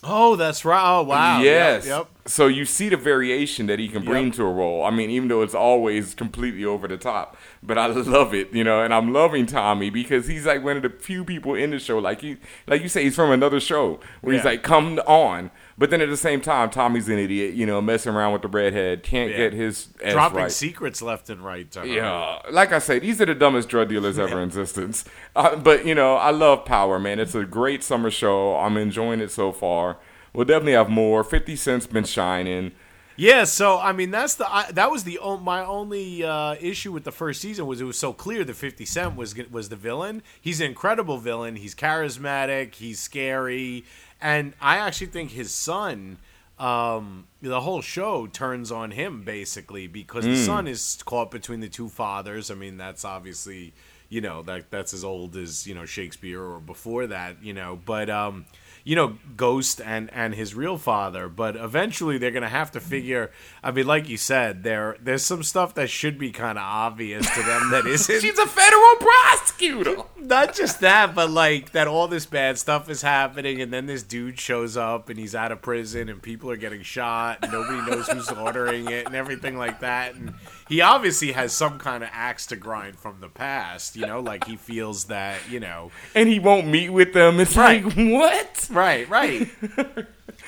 Oh, 0.03 0.35
that's 0.35 0.65
right. 0.65 0.81
Oh 0.83 1.03
wow. 1.03 1.41
Yes. 1.41 1.85
Yep. 1.87 2.07
So 2.25 2.45
you 2.47 2.65
see 2.65 2.87
the 2.89 2.97
variation 2.97 3.65
that 3.65 3.79
he 3.79 3.87
can 3.87 4.05
bring 4.05 4.25
Yep. 4.27 4.35
to 4.35 4.43
a 4.43 4.51
role. 4.51 4.83
I 4.85 4.91
mean, 4.91 5.09
even 5.09 5.27
though 5.27 5.41
it's 5.41 5.55
always 5.55 6.13
completely 6.13 6.63
over 6.63 6.87
the 6.87 6.97
top, 6.97 7.35
but 7.63 7.77
I 7.79 7.87
love 7.87 8.33
it, 8.35 8.53
you 8.53 8.63
know. 8.63 8.83
And 8.83 8.93
I'm 8.93 9.11
loving 9.11 9.45
Tommy 9.47 9.89
because 9.89 10.27
he's 10.27 10.45
like 10.45 10.63
one 10.63 10.77
of 10.77 10.83
the 10.83 10.89
few 10.89 11.23
people 11.25 11.55
in 11.55 11.71
the 11.71 11.79
show. 11.79 11.97
Like 11.97 12.21
you, 12.21 12.37
like 12.67 12.81
you 12.83 12.89
say, 12.89 13.03
he's 13.03 13.15
from 13.15 13.31
another 13.31 13.59
show 13.59 13.99
where 14.21 14.35
he's 14.35 14.45
like, 14.45 14.61
"Come 14.63 14.99
on." 15.07 15.49
But 15.81 15.89
then 15.89 15.99
at 15.99 16.09
the 16.09 16.15
same 16.15 16.41
time, 16.41 16.69
Tommy's 16.69 17.09
an 17.09 17.17
idiot, 17.17 17.55
you 17.55 17.65
know, 17.65 17.81
messing 17.81 18.13
around 18.13 18.33
with 18.33 18.43
the 18.43 18.47
redhead, 18.47 19.01
can't 19.01 19.31
Yeah. 19.31 19.37
get 19.37 19.53
his 19.53 19.85
Dropping 20.11 20.37
right. 20.37 20.51
secrets 20.51 21.01
left 21.01 21.27
and 21.31 21.43
right. 21.43 21.67
Yeah, 21.83 22.37
like 22.51 22.71
I 22.71 22.77
say, 22.77 22.99
these 22.99 23.19
are 23.19 23.25
the 23.25 23.33
dumbest 23.33 23.67
drug 23.67 23.89
dealers 23.89 24.19
ever 24.19 24.37
in 24.39 24.49
existence. 24.49 25.05
Uh, 25.35 25.55
but 25.55 25.83
you 25.87 25.95
know, 25.95 26.17
I 26.17 26.29
love 26.29 26.65
Power, 26.65 26.99
man. 26.99 27.19
It's 27.19 27.33
a 27.33 27.45
great 27.45 27.83
summer 27.83 28.11
show. 28.11 28.57
I'm 28.57 28.77
enjoying 28.77 29.21
it 29.21 29.31
so 29.31 29.51
far. 29.51 29.97
We'll 30.33 30.45
definitely 30.45 30.73
have 30.73 30.87
more. 30.89 31.23
Fifty 31.23 31.55
Cent's 31.55 31.87
been 31.87 32.03
shining. 32.03 32.73
Yeah, 33.17 33.43
so 33.43 33.77
I 33.79 33.91
mean 33.91 34.09
that's 34.11 34.35
the 34.35 34.47
I, 34.51 34.71
that 34.71 34.89
was 34.89 35.03
the 35.03 35.19
my 35.41 35.65
only 35.65 36.23
uh, 36.23 36.55
issue 36.61 36.91
with 36.91 37.03
the 37.03 37.11
first 37.11 37.41
season 37.41 37.65
was 37.65 37.81
it 37.81 37.85
was 37.85 37.97
so 37.99 38.13
clear 38.13 38.43
that 38.43 38.53
Fifty 38.55 38.85
Cent 38.85 39.15
was 39.15 39.35
was 39.49 39.69
the 39.69 39.75
villain. 39.75 40.21
He's 40.39 40.61
an 40.61 40.67
incredible 40.67 41.17
villain. 41.17 41.55
He's 41.55 41.73
charismatic. 41.75 42.75
He's 42.75 42.99
scary, 42.99 43.83
and 44.21 44.53
I 44.61 44.77
actually 44.77 45.07
think 45.07 45.31
his 45.31 45.53
son. 45.53 46.17
Um, 46.59 47.25
the 47.41 47.59
whole 47.59 47.81
show 47.81 48.27
turns 48.27 48.71
on 48.71 48.91
him 48.91 49.23
basically 49.23 49.87
because 49.87 50.25
the 50.25 50.37
son 50.37 50.67
is 50.67 51.01
caught 51.05 51.31
between 51.31 51.59
the 51.59 51.69
two 51.69 51.89
fathers. 51.89 52.51
I 52.51 52.53
mean, 52.53 52.77
that's 52.77 53.03
obviously 53.03 53.73
you 54.09 54.21
know 54.21 54.43
that 54.43 54.69
that's 54.69 54.93
as 54.93 55.03
old 55.03 55.35
as 55.37 55.65
you 55.65 55.73
know 55.73 55.85
Shakespeare 55.85 56.39
or 56.39 56.59
before 56.59 57.07
that. 57.07 57.43
You 57.43 57.53
know, 57.53 57.79
but 57.83 58.11
um, 58.11 58.45
you 58.83 58.95
know 58.95 59.17
Ghost 59.35 59.81
and 59.81 60.09
and 60.13 60.35
his 60.35 60.53
real 60.55 60.77
father. 60.77 61.27
But 61.29 61.55
eventually 61.55 62.17
they're 62.17 62.31
gonna 62.31 62.49
have 62.49 62.71
to 62.71 62.79
figure. 62.79 63.31
I 63.63 63.71
mean, 63.71 63.87
like 63.87 64.09
you 64.09 64.17
said, 64.17 64.63
there 64.63 64.97
there's 65.01 65.23
some 65.25 65.43
stuff 65.43 65.73
that 65.75 65.89
should 65.89 66.17
be 66.17 66.31
kind 66.31 66.57
of 66.57 66.63
obvious 66.63 67.29
to 67.35 67.43
them 67.43 67.69
that 67.71 67.85
isn't. 67.87 68.21
She's 68.21 68.37
a 68.39 68.47
federal 68.47 68.95
prosecutor. 68.99 69.95
Not 70.21 70.53
just 70.55 70.81
that, 70.81 71.15
but 71.15 71.29
like 71.31 71.71
that 71.71 71.87
all 71.87 72.07
this 72.07 72.25
bad 72.25 72.57
stuff 72.57 72.89
is 72.89 73.01
happening, 73.01 73.61
and 73.61 73.73
then 73.73 73.85
this 73.87 74.03
dude 74.03 74.39
shows 74.39 74.77
up 74.77 75.09
and 75.09 75.17
he's 75.19 75.33
out 75.35 75.51
of 75.51 75.61
prison, 75.61 76.09
and 76.09 76.21
people 76.21 76.49
are 76.51 76.57
getting 76.57 76.83
shot, 76.83 77.39
and 77.41 77.51
nobody 77.51 77.81
knows 77.89 78.07
who's 78.07 78.29
ordering 78.37 78.87
it, 78.89 79.07
and 79.07 79.15
everything 79.15 79.57
like 79.57 79.79
that. 79.79 80.15
And 80.15 80.35
he 80.69 80.79
obviously 80.81 81.31
has 81.31 81.51
some 81.53 81.79
kind 81.79 82.03
of 82.03 82.09
axe 82.13 82.45
to 82.47 82.55
grind 82.55 82.97
from 82.97 83.19
the 83.19 83.27
past, 83.29 83.95
you 83.95 84.05
know, 84.05 84.19
like 84.21 84.45
he 84.45 84.55
feels 84.55 85.05
that, 85.05 85.39
you 85.49 85.59
know, 85.59 85.91
And 86.15 86.29
he 86.29 86.39
won't 86.39 86.67
meet 86.67 86.89
with 86.91 87.13
them. 87.13 87.39
It's 87.39 87.57
Right. 87.57 87.83
like 87.83 87.93
what? 87.95 88.69
Right, 88.71 89.07
right. 89.09 89.49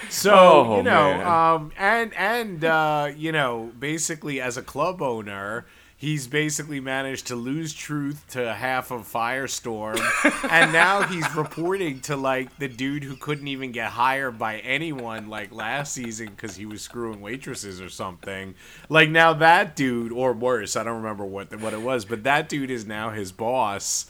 So 0.10 0.34
Oh, 0.34 0.78
you 0.78 0.84
know, 0.84 1.22
um, 1.22 1.72
and 1.78 2.14
and 2.16 2.64
uh, 2.66 3.12
you 3.16 3.32
know, 3.32 3.72
basically 3.80 4.42
as 4.42 4.58
a 4.58 4.62
club 4.62 5.02
owner, 5.02 5.66
he's 5.96 6.28
basically 6.28 6.80
managed 6.80 7.28
to 7.28 7.36
lose 7.36 7.74
truth 7.74 8.26
to 8.32 8.54
half 8.54 8.92
of 8.92 9.08
Firestorm, 9.12 10.00
and 10.52 10.74
now 10.74 11.04
he's 11.04 11.34
reporting 11.36 12.00
to 12.02 12.16
like 12.16 12.58
the 12.58 12.68
dude 12.68 13.04
who 13.04 13.16
couldn't 13.16 13.48
even 13.48 13.72
get 13.72 13.92
hired 13.92 14.38
by 14.38 14.58
anyone 14.60 15.30
like 15.30 15.54
last 15.54 15.94
season 15.94 16.28
because 16.30 16.56
he 16.56 16.66
was 16.66 16.82
screwing 16.82 17.22
waitresses 17.22 17.80
or 17.80 17.90
something. 17.90 18.56
Like 18.90 19.10
now 19.10 19.34
that 19.34 19.76
dude, 19.76 20.12
or 20.12 20.34
worse, 20.34 20.76
I 20.76 20.84
don't 20.84 20.98
remember 20.98 21.26
what 21.26 21.56
what 21.60 21.74
it 21.74 21.82
was, 21.82 22.04
but 22.06 22.24
that 22.24 22.50
dude 22.50 22.72
is 22.72 22.86
now 22.86 23.12
his 23.12 23.32
boss. 23.32 24.08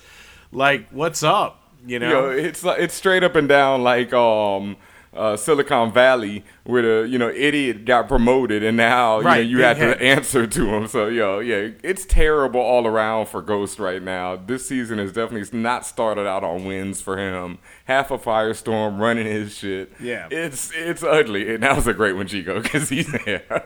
Like, 0.51 0.89
what's 0.91 1.23
up? 1.23 1.62
You 1.85 1.99
know, 1.99 2.29
Yo, 2.29 2.29
it's 2.31 2.63
like 2.63 2.79
it's 2.79 2.93
straight 2.93 3.23
up 3.23 3.35
and 3.35 3.47
down 3.47 3.83
like 3.83 4.13
um 4.13 4.77
uh, 5.15 5.37
Silicon 5.37 5.91
Valley, 5.91 6.43
where 6.63 6.81
the 6.81 7.07
you 7.07 7.17
know 7.17 7.29
idiot 7.29 7.85
got 7.85 8.07
promoted, 8.07 8.63
and 8.63 8.77
now 8.77 9.17
you 9.17 9.23
know 9.23 9.29
Right, 9.29 9.45
you 9.45 9.61
have 9.61 9.77
to 9.77 10.01
answer 10.01 10.47
to 10.47 10.65
him. 10.73 10.87
So 10.87 11.07
yo, 11.07 11.39
yeah, 11.39 11.69
it's 11.83 12.05
terrible 12.05 12.59
all 12.59 12.87
around 12.87 13.27
for 13.27 13.41
Ghost 13.41 13.79
right 13.79 14.01
now. 14.01 14.35
This 14.35 14.67
season 14.67 14.97
has 14.97 15.11
definitely 15.11 15.57
not 15.57 15.85
started 15.85 16.27
out 16.27 16.43
on 16.43 16.65
wins 16.65 17.01
for 17.01 17.17
him. 17.17 17.59
Half 17.85 18.11
a 18.11 18.17
firestorm 18.17 18.99
running 18.99 19.25
his 19.25 19.55
shit. 19.55 19.91
Yeah. 19.99 20.27
it's 20.31 20.71
it's 20.73 21.03
ugly, 21.03 21.53
and 21.53 21.63
that 21.63 21.75
was 21.75 21.87
a 21.87 21.93
great 21.93 22.15
one, 22.15 22.27
Chico, 22.27 22.61
because 22.61 22.89
he's 22.89 23.11
there. 23.25 23.65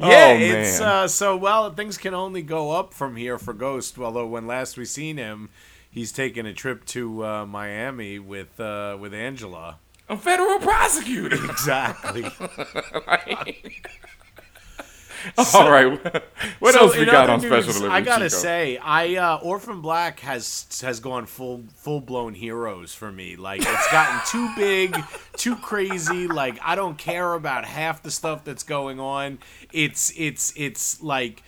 Yeah, 0.00 0.32
oh, 0.32 0.36
it's 0.36 0.80
uh, 0.80 1.06
so 1.06 1.36
well. 1.36 1.70
Things 1.72 1.98
can 1.98 2.14
only 2.14 2.42
go 2.42 2.72
up 2.72 2.92
from 2.94 3.14
here 3.14 3.38
for 3.38 3.52
Ghost. 3.52 3.96
Although 3.98 4.26
when 4.26 4.46
last 4.46 4.76
we 4.76 4.84
seen 4.86 5.18
him, 5.18 5.50
he's 5.94 6.10
taking 6.12 6.44
a 6.44 6.52
trip 6.52 6.84
to 6.86 7.24
uh, 7.24 7.46
Miami 7.46 8.18
with 8.18 8.58
uh, 8.60 8.98
with 9.00 9.14
Angela. 9.14 9.78
a 10.08 10.16
federal 10.16 10.58
prosecutor. 10.58 11.36
Exactly. 11.50 12.24
all 15.54 15.70
right, 15.70 15.98
what 16.58 16.74
So, 16.74 16.80
else 16.80 16.96
we 16.98 17.06
got 17.06 17.24
other 17.30 17.32
on 17.32 17.40
special 17.40 17.72
delivery? 17.72 17.90
I 17.90 18.02
gotta 18.02 18.28
Chico? 18.28 18.42
say, 18.42 18.76
I 18.76 19.14
uh, 19.14 19.38
Orphan 19.42 19.80
Black 19.80 20.20
has 20.20 20.66
has 20.82 21.00
gone 21.00 21.24
full 21.24 21.64
full 21.76 22.02
blown 22.02 22.34
heroes 22.34 22.92
for 22.94 23.10
me. 23.10 23.36
Like 23.36 23.62
it's 23.62 23.90
gotten 23.90 24.20
too 24.30 24.50
big, 24.54 24.94
too 25.38 25.56
crazy. 25.56 26.26
Like 26.26 26.58
I 26.62 26.74
don't 26.74 26.98
care 26.98 27.32
about 27.32 27.64
half 27.64 28.02
the 28.02 28.10
stuff 28.10 28.44
that's 28.44 28.64
going 28.64 29.00
on. 29.00 29.38
It's 29.72 30.12
it's 30.16 30.52
it's 30.56 31.02
like. 31.02 31.42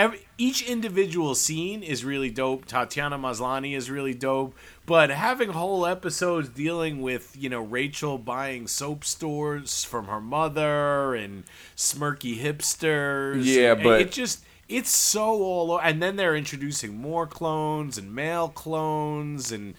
Every, 0.00 0.20
each 0.38 0.62
individual 0.62 1.34
scene 1.34 1.82
is 1.82 2.06
really 2.06 2.30
dope. 2.30 2.64
Tatiana 2.64 3.18
Maslany 3.18 3.76
is 3.76 3.90
really 3.90 4.14
dope, 4.14 4.54
but 4.86 5.10
having 5.10 5.50
whole 5.50 5.84
episodes 5.84 6.48
dealing 6.48 7.02
with 7.02 7.36
you 7.38 7.50
know 7.50 7.60
Rachel 7.60 8.16
buying 8.16 8.66
soap 8.66 9.04
stores 9.04 9.84
from 9.84 10.06
her 10.06 10.18
mother 10.22 11.14
and 11.14 11.44
smirky 11.76 12.40
hipsters, 12.40 13.44
Yeah, 13.44 13.74
but- 13.74 14.00
it 14.00 14.10
just 14.10 14.42
it's 14.70 14.88
so 14.88 15.22
all 15.42 15.78
and 15.78 16.02
then 16.02 16.16
they're 16.16 16.34
introducing 16.34 16.96
more 16.96 17.26
clones 17.26 17.98
and 17.98 18.14
male 18.14 18.48
clones 18.48 19.52
and 19.52 19.74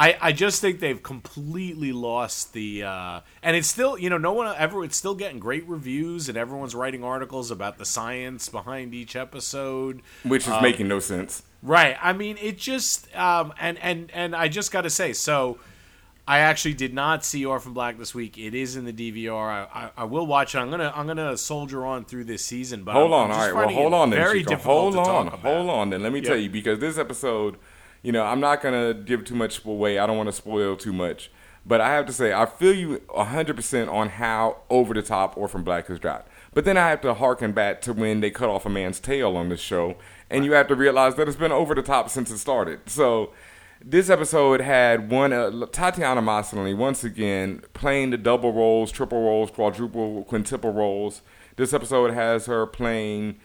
I, 0.00 0.16
I 0.20 0.32
just 0.32 0.60
think 0.60 0.78
they've 0.78 1.02
completely 1.02 1.90
lost 1.92 2.52
the 2.52 2.84
uh, 2.84 3.20
and 3.42 3.56
it's 3.56 3.66
still 3.66 3.98
you 3.98 4.08
know 4.08 4.16
no 4.16 4.32
one 4.32 4.54
ever 4.56 4.84
it's 4.84 4.96
still 4.96 5.16
getting 5.16 5.40
great 5.40 5.66
reviews 5.68 6.28
and 6.28 6.38
everyone's 6.38 6.74
writing 6.76 7.02
articles 7.02 7.50
about 7.50 7.78
the 7.78 7.84
science 7.84 8.48
behind 8.48 8.94
each 8.94 9.16
episode 9.16 10.00
which 10.22 10.46
is 10.46 10.54
making 10.62 10.86
no 10.86 11.00
sense. 11.00 11.42
right 11.64 11.96
I 12.00 12.12
mean 12.12 12.36
it 12.40 12.58
just 12.58 13.12
um, 13.16 13.52
and 13.58 13.76
and 13.78 14.10
and 14.14 14.36
I 14.36 14.46
just 14.46 14.70
got 14.70 14.82
to 14.82 14.90
say 14.90 15.12
so 15.12 15.58
I 16.28 16.40
actually 16.40 16.74
did 16.74 16.94
not 16.94 17.24
see 17.24 17.44
Orphan 17.44 17.72
Black 17.72 17.98
this 17.98 18.14
week 18.14 18.38
it 18.38 18.54
is 18.54 18.76
in 18.76 18.84
the 18.84 18.92
DVR 18.92 19.34
I, 19.50 19.66
I, 19.74 19.90
I 19.96 20.04
will 20.04 20.28
watch 20.28 20.54
it 20.54 20.58
I'm 20.58 20.70
gonna 20.70 20.92
I'm 20.94 21.08
gonna 21.08 21.36
soldier 21.36 21.84
on 21.84 22.04
through 22.04 22.24
this 22.26 22.44
season 22.44 22.84
but 22.84 22.92
Hold 22.92 23.12
I'm, 23.12 23.12
on, 23.14 23.30
I'm 23.32 23.36
all 23.36 23.52
right. 23.52 23.66
Well, 23.66 23.74
hold 23.74 23.94
on 23.94 24.10
then, 24.10 24.20
very 24.20 24.38
Chico. 24.40 24.50
difficult 24.50 24.94
Hold 24.94 25.08
on, 25.08 25.26
hold 25.40 25.70
on. 25.70 25.90
Then 25.90 26.04
let 26.04 26.12
me 26.12 26.20
Yep. 26.20 26.28
tell 26.28 26.36
you 26.36 26.50
because 26.50 26.78
this 26.78 26.98
episode, 26.98 27.56
you 28.02 28.12
know, 28.12 28.24
I'm 28.24 28.40
not 28.40 28.62
gonna 28.62 28.94
give 28.94 29.24
too 29.24 29.34
much 29.34 29.64
away. 29.64 29.98
I 29.98 30.06
don't 30.06 30.16
want 30.16 30.28
to 30.28 30.32
spoil 30.32 30.76
too 30.76 30.92
much, 30.92 31.30
but 31.66 31.80
I 31.80 31.92
have 31.92 32.06
to 32.06 32.12
say 32.12 32.32
I 32.32 32.46
feel 32.46 32.74
you 32.74 33.02
100 33.08 33.56
percent 33.56 33.90
on 33.90 34.10
how 34.10 34.58
over 34.70 34.94
the 34.94 35.02
top 35.02 35.36
Orphan 35.36 35.62
Black 35.62 35.90
is 35.90 35.98
dropped. 35.98 36.30
But 36.54 36.64
then 36.64 36.76
I 36.76 36.88
have 36.90 37.00
to 37.02 37.14
harken 37.14 37.52
back 37.52 37.80
to 37.82 37.92
when 37.92 38.20
they 38.20 38.30
cut 38.30 38.48
off 38.48 38.66
a 38.66 38.70
man's 38.70 39.00
tail 39.00 39.36
on 39.36 39.48
this 39.48 39.60
show, 39.60 39.96
and 40.30 40.44
you 40.44 40.52
have 40.52 40.68
to 40.68 40.74
realize 40.74 41.14
that 41.16 41.28
it's 41.28 41.36
been 41.36 41.52
over 41.52 41.74
the 41.74 41.82
top 41.82 42.08
since 42.10 42.30
it 42.30 42.38
started. 42.38 42.80
So. 42.86 43.32
This 43.80 44.10
episode 44.10 44.60
had 44.60 45.08
one 45.08 45.32
uh, 45.32 45.66
Tatiana 45.66 46.20
Maslany 46.20 46.76
once 46.76 47.04
again 47.04 47.62
playing 47.74 48.10
the 48.10 48.18
double 48.18 48.52
roles, 48.52 48.90
triple 48.90 49.22
roles, 49.22 49.52
quadruple, 49.52 50.24
quintuple 50.24 50.72
roles. 50.72 51.22
This 51.54 51.72
episode 51.72 52.12
has 52.12 52.46
her 52.46 52.66
playing 52.66 53.38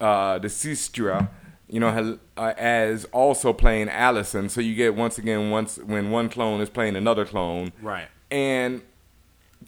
uh, 0.00 0.38
the 0.38 0.48
sister, 0.48 1.28
you 1.70 1.80
know, 1.80 2.18
uh, 2.36 2.52
as 2.58 3.04
also 3.06 3.52
playing 3.52 3.88
Alison. 3.88 4.48
So 4.48 4.60
you 4.60 4.74
get 4.74 4.94
once 4.94 5.16
again 5.18 5.50
once 5.50 5.78
when 5.78 6.10
one 6.10 6.28
clone 6.28 6.60
is 6.60 6.68
playing 6.68 6.96
another 6.96 7.24
clone, 7.24 7.72
Right. 7.80 8.08
and 8.30 8.82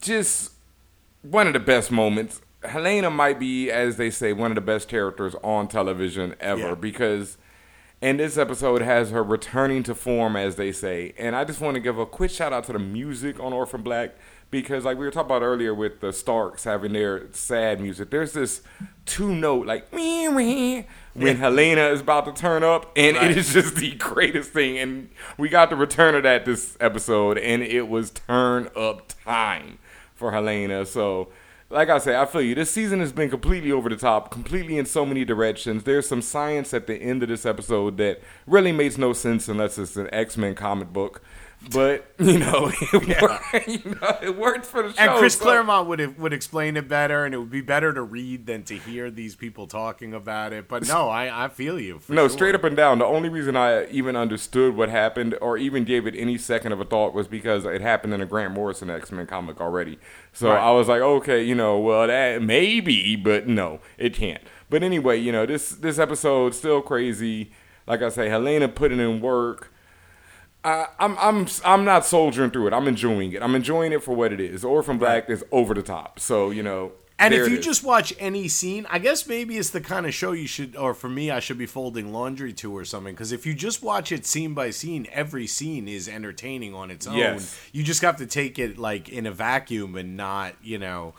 just 0.00 0.52
one 1.22 1.46
of 1.46 1.52
the 1.52 1.60
best 1.60 1.90
moments 1.90 2.40
Helena 2.64 3.10
might 3.10 3.40
be, 3.40 3.70
as 3.70 3.96
they 3.96 4.08
say, 4.10 4.32
one 4.32 4.50
of 4.52 4.54
the 4.54 4.60
best 4.60 4.88
characters 4.88 5.34
on 5.42 5.66
television 5.68 6.34
ever 6.40 6.60
Yeah. 6.68 6.74
because. 6.74 7.38
And 8.04 8.18
this 8.18 8.36
episode 8.36 8.82
has 8.82 9.12
her 9.12 9.22
returning 9.22 9.84
to 9.84 9.94
form, 9.94 10.34
as 10.34 10.56
they 10.56 10.72
say. 10.72 11.14
And 11.16 11.36
I 11.36 11.44
just 11.44 11.60
want 11.60 11.74
to 11.76 11.80
give 11.80 11.98
a 12.00 12.06
quick 12.06 12.32
shout 12.32 12.52
out 12.52 12.64
to 12.64 12.72
the 12.72 12.80
music 12.80 13.38
on 13.38 13.52
Orphan 13.52 13.82
Black 13.82 14.16
because, 14.50 14.84
like 14.84 14.98
we 14.98 15.04
were 15.04 15.12
talking 15.12 15.26
about 15.30 15.42
earlier 15.42 15.72
with 15.72 16.00
the 16.00 16.12
Starks 16.12 16.64
having 16.64 16.94
their 16.94 17.28
sad 17.32 17.80
music, 17.80 18.10
there's 18.10 18.32
this 18.32 18.62
two 19.06 19.32
note, 19.32 19.68
like, 19.68 19.92
When 21.14 21.36
Helena 21.36 21.88
is 21.88 22.00
about 22.00 22.24
to 22.24 22.32
turn 22.32 22.62
up. 22.64 22.90
And 22.96 23.16
Right. 23.16 23.30
it 23.32 23.36
is 23.36 23.52
just 23.52 23.76
the 23.76 23.92
greatest 23.96 24.50
thing. 24.52 24.78
And 24.78 25.10
we 25.36 25.48
got 25.48 25.70
the 25.70 25.76
return 25.76 26.14
of 26.14 26.22
that 26.22 26.44
this 26.44 26.76
episode, 26.80 27.36
and 27.38 27.62
it 27.62 27.88
was 27.88 28.10
turn 28.10 28.68
up 28.76 29.12
time 29.24 29.78
for 30.14 30.32
Helena. 30.32 30.86
So, 30.86 31.28
like 31.68 31.88
I 31.90 31.98
say, 31.98 32.16
I 32.16 32.26
feel 32.26 32.42
you. 32.42 32.54
This 32.54 32.70
season 32.70 33.00
has 33.00 33.12
been 33.12 33.30
completely 33.30 33.72
over 33.72 33.88
the 33.88 33.96
top, 33.96 34.30
completely 34.30 34.78
in 34.78 34.86
so 34.86 35.04
many 35.06 35.24
directions. 35.24 35.84
There's 35.84 36.08
some 36.08 36.22
science 36.22 36.72
at 36.74 36.86
the 36.86 36.94
end 36.96 37.22
of 37.22 37.28
this 37.28 37.44
episode 37.46 37.96
that 37.98 38.20
really 38.46 38.72
makes 38.72 38.96
no 38.98 39.12
sense 39.12 39.48
unless 39.48 39.78
it's 39.78 39.96
an 39.96 40.08
X 40.12 40.36
Men 40.36 40.54
comic 40.54 40.92
book. 40.92 41.22
But 41.70 42.06
you 42.18 42.38
know, 42.38 42.70
it, 42.72 43.22
works, 43.22 43.66
you 43.66 43.96
know, 44.00 44.18
it 44.22 44.36
works 44.36 44.68
for 44.68 44.82
the 44.82 44.92
show. 44.94 45.02
And 45.02 45.18
Chris 45.18 45.36
so- 45.36 45.44
Claremont 45.44 45.88
would 45.88 46.18
would 46.18 46.32
explain 46.32 46.76
it 46.76 46.88
better, 46.88 47.24
and 47.24 47.34
it 47.34 47.38
would 47.38 47.50
be 47.50 47.60
better 47.60 47.92
to 47.92 48.02
read 48.02 48.46
than 48.46 48.62
to 48.64 48.76
hear 48.76 49.10
these 49.10 49.36
people 49.36 49.66
talking 49.66 50.12
about 50.14 50.52
it. 50.52 50.68
But 50.68 50.86
no, 50.88 51.08
I, 51.08 51.44
I 51.44 51.48
feel 51.48 51.78
you. 51.80 51.98
for 52.00 52.12
No, 52.12 52.22
sure. 52.22 52.30
straight 52.30 52.54
up 52.54 52.64
and 52.64 52.76
down. 52.76 52.98
The 52.98 53.04
only 53.06 53.28
reason 53.28 53.56
I 53.56 53.86
even 53.90 54.16
understood 54.16 54.76
what 54.76 54.88
happened 54.88 55.36
or 55.40 55.56
even 55.56 55.84
gave 55.84 56.06
it 56.06 56.14
any 56.16 56.36
second 56.38 56.72
of 56.72 56.80
a 56.80 56.84
thought 56.84 57.14
was 57.14 57.28
because 57.28 57.64
it 57.64 57.80
happened 57.80 58.12
in 58.14 58.20
a 58.20 58.26
Grant 58.26 58.52
Morrison 58.54 58.90
X 58.90 59.12
Men 59.12 59.26
comic 59.26 59.60
already. 59.60 59.98
So 60.32 60.48
Right. 60.50 60.58
I 60.60 60.70
was 60.72 60.88
like, 60.88 61.00
okay, 61.02 61.42
you 61.42 61.54
know, 61.54 61.78
well 61.78 62.06
that 62.06 62.42
maybe, 62.42 63.16
but 63.16 63.46
no, 63.46 63.80
it 63.98 64.14
can't. 64.14 64.42
But 64.70 64.82
anyway, 64.82 65.18
you 65.18 65.32
know, 65.32 65.46
this 65.46 65.70
this 65.70 65.98
episode 65.98 66.54
still 66.54 66.82
crazy. 66.82 67.50
Like 67.86 68.00
I 68.02 68.08
say, 68.10 68.28
Helena 68.28 68.68
putting 68.68 69.00
in 69.00 69.20
work. 69.20 69.71
I, 70.64 70.86
I'm 70.98 71.16
I'm 71.18 71.46
I'm 71.64 71.84
not 71.84 72.06
soldiering 72.06 72.50
through 72.50 72.68
it. 72.68 72.72
I'm 72.72 72.86
enjoying 72.86 73.32
it. 73.32 73.42
I'm 73.42 73.54
enjoying 73.54 73.92
it 73.92 74.02
for 74.02 74.14
what 74.14 74.32
it 74.32 74.40
is. 74.40 74.64
Orphan 74.64 74.98
Black 74.98 75.28
is 75.28 75.44
over 75.50 75.74
the 75.74 75.82
top. 75.82 76.20
So 76.20 76.50
you 76.50 76.62
know, 76.62 76.92
And 77.18 77.34
if 77.34 77.48
you 77.48 77.58
just 77.58 77.84
watch 77.84 78.12
any 78.18 78.48
scene, 78.48 78.86
I 78.90 78.98
guess 78.98 79.26
maybe 79.28 79.56
it's 79.56 79.70
the 79.70 79.80
kind 79.80 80.06
of 80.06 80.14
show 80.14 80.32
you 80.32 80.46
should, 80.48 80.74
or 80.74 80.92
for 80.94 81.08
me, 81.08 81.30
I 81.30 81.38
should 81.40 81.58
be 81.58 81.66
folding 81.66 82.12
laundry 82.12 82.52
to 82.54 82.76
or 82.76 82.84
something. 82.84 83.14
Because 83.14 83.32
if 83.32 83.46
you 83.46 83.54
just 83.54 83.82
watch 83.82 84.10
it 84.10 84.26
scene 84.26 84.54
by 84.54 84.70
scene, 84.70 85.06
every 85.12 85.46
scene 85.46 85.86
is 85.88 86.08
entertaining 86.08 86.74
on 86.74 86.90
its 86.90 87.06
own. 87.06 87.16
Yes. 87.16 87.58
You 87.72 87.84
just 87.84 88.02
have 88.02 88.16
to 88.16 88.26
take 88.26 88.58
it 88.58 88.76
like 88.78 89.08
in 89.08 89.26
a 89.26 89.30
vacuum 89.32 89.94
and 89.94 90.16
not, 90.16 90.54
you 90.62 90.78
know, 90.78 91.14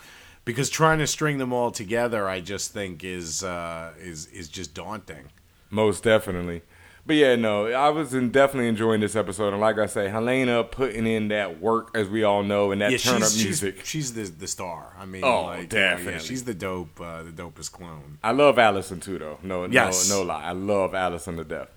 because 0.45 0.69
trying 0.69 0.99
to 0.99 1.07
string 1.07 1.37
them 1.37 1.53
all 1.53 1.71
together, 1.71 2.27
I 2.27 2.41
just 2.41 2.73
think 2.73 3.03
is 3.03 3.43
uh, 3.43 3.93
is 3.99 4.25
is 4.27 4.49
just 4.49 4.73
daunting. 4.73 5.29
Most 5.69 6.03
definitely. 6.03 6.63
But 7.05 7.17
yeah, 7.17 7.35
no, 7.35 7.67
I 7.67 7.89
was 7.89 8.13
in 8.13 8.29
definitely 8.29 8.69
enjoying 8.69 9.01
this 9.01 9.13
episode, 9.13 9.49
and 9.51 9.59
like 9.59 9.77
I 9.77 9.87
say, 9.87 10.07
Helena 10.07 10.63
putting 10.63 11.05
in 11.05 11.27
that 11.27 11.59
work, 11.59 11.91
as 11.95 12.07
we 12.07 12.23
all 12.23 12.43
know, 12.43 12.71
and 12.71 12.79
that 12.81 12.91
Yeah, 12.93 12.97
turn 12.97 13.15
up 13.23 13.33
music. 13.35 13.79
she's 13.79 13.87
she's 13.87 14.13
the 14.13 14.23
the 14.23 14.47
star. 14.47 14.93
I 14.97 15.05
mean, 15.05 15.21
Oh, 15.21 15.43
like, 15.43 15.73
you 15.73 15.79
know, 15.79 15.83
yeah, 15.83 15.95
definitely. 15.97 16.19
she's 16.21 16.45
the 16.45 16.53
dope, 16.53 17.01
uh, 17.01 17.23
the 17.23 17.31
dopest 17.31 17.73
clone. 17.73 18.19
I 18.23 18.31
love 18.31 18.57
Alison 18.57 19.01
too, 19.01 19.19
though. 19.19 19.37
No, 19.43 19.65
Yes. 19.65 20.09
no, 20.09 20.19
no 20.19 20.23
lie. 20.23 20.43
I 20.43 20.51
love 20.53 20.95
Alison 20.95 21.35
to 21.37 21.43
death. 21.43 21.67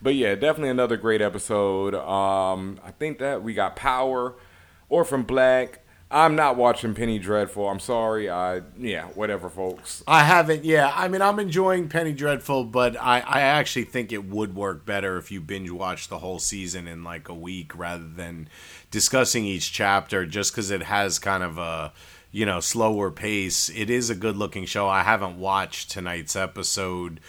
But 0.00 0.14
yeah, 0.14 0.34
definitely 0.36 0.70
another 0.70 0.96
great 0.96 1.20
episode. 1.20 1.94
Um, 1.94 2.80
I 2.82 2.92
think 2.92 3.18
that 3.18 3.42
we 3.42 3.52
got 3.52 3.76
Power, 3.76 4.36
Orphan 4.88 5.22
Black. 5.24 5.80
I'm 6.12 6.36
not 6.36 6.56
watching 6.56 6.94
Penny 6.94 7.18
Dreadful. 7.18 7.66
I'm 7.68 7.80
sorry. 7.80 8.28
I 8.28 8.60
yeah, 8.78 9.06
whatever, 9.14 9.48
folks. 9.48 10.04
I 10.06 10.24
haven't. 10.24 10.64
Yeah, 10.64 10.92
I 10.94 11.08
mean, 11.08 11.22
I'm 11.22 11.38
enjoying 11.38 11.88
Penny 11.88 12.12
Dreadful, 12.12 12.64
but 12.64 12.96
I, 13.00 13.20
I 13.20 13.40
actually 13.40 13.84
think 13.84 14.12
it 14.12 14.24
would 14.28 14.54
work 14.54 14.84
better 14.84 15.16
if 15.16 15.32
you 15.32 15.40
binge 15.40 15.70
watch 15.70 16.08
the 16.08 16.18
whole 16.18 16.38
season 16.38 16.86
in 16.86 17.02
like 17.02 17.30
a 17.30 17.34
week 17.34 17.76
rather 17.76 18.06
than 18.06 18.48
discussing 18.90 19.46
each 19.46 19.72
chapter. 19.72 20.26
Just 20.26 20.52
because 20.52 20.70
it 20.70 20.82
has 20.82 21.18
kind 21.18 21.42
of 21.42 21.56
a 21.56 21.94
you 22.30 22.44
know 22.44 22.60
slower 22.60 23.10
pace. 23.10 23.70
It 23.70 23.88
is 23.88 24.10
a 24.10 24.14
good 24.14 24.36
looking 24.36 24.66
show. 24.66 24.88
I 24.88 25.02
haven't 25.02 25.38
watched 25.38 25.90
tonight's 25.90 26.36
episode. 26.36 27.20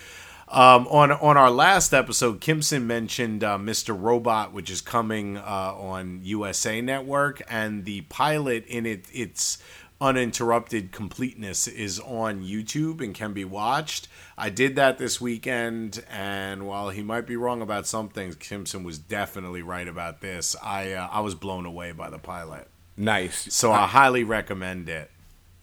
Um, 0.50 0.88
on 0.88 1.12
on 1.12 1.38
our 1.38 1.50
last 1.52 1.94
episode, 1.94 2.42
Kimson 2.42 2.84
mentioned 2.86 3.44
uh, 3.44 3.58
Mr. 3.58 4.00
Robot, 4.00 4.54
which 4.54 4.70
is 4.70 4.82
coming 4.82 5.38
uh, 5.38 5.42
on 5.42 6.20
USA 6.24 6.82
Network, 6.82 7.42
and 7.50 7.86
the 7.86 8.02
pilot 8.02 8.66
in 8.68 8.86
it 8.86 9.06
its 9.14 9.58
uninterrupted 10.02 10.92
completeness 10.92 11.66
is 11.66 11.98
on 12.02 12.42
YouTube 12.44 13.00
and 13.02 13.16
can 13.16 13.32
be 13.32 13.46
watched. 13.46 14.10
I 14.38 14.50
did 14.50 14.76
that 14.76 14.98
this 14.98 15.22
weekend, 15.22 16.04
and 16.12 16.68
while 16.68 16.90
he 16.90 17.02
might 17.02 17.26
be 17.26 17.38
wrong 17.38 17.62
about 17.62 17.88
some 17.88 18.10
things, 18.10 18.36
Kimson 18.36 18.84
was 18.84 19.00
definitely 19.00 19.62
right 19.62 19.88
about 19.88 20.20
this. 20.20 20.56
I 20.62 20.92
uh, 20.92 21.08
I 21.12 21.22
was 21.22 21.36
blown 21.36 21.66
away 21.66 21.94
by 21.94 22.10
the 22.10 22.20
pilot, 22.20 22.68
Nice. 22.98 23.54
so 23.54 23.72
I 23.72 23.88
highly 23.88 24.24
recommend 24.26 24.90
it. 24.90 25.10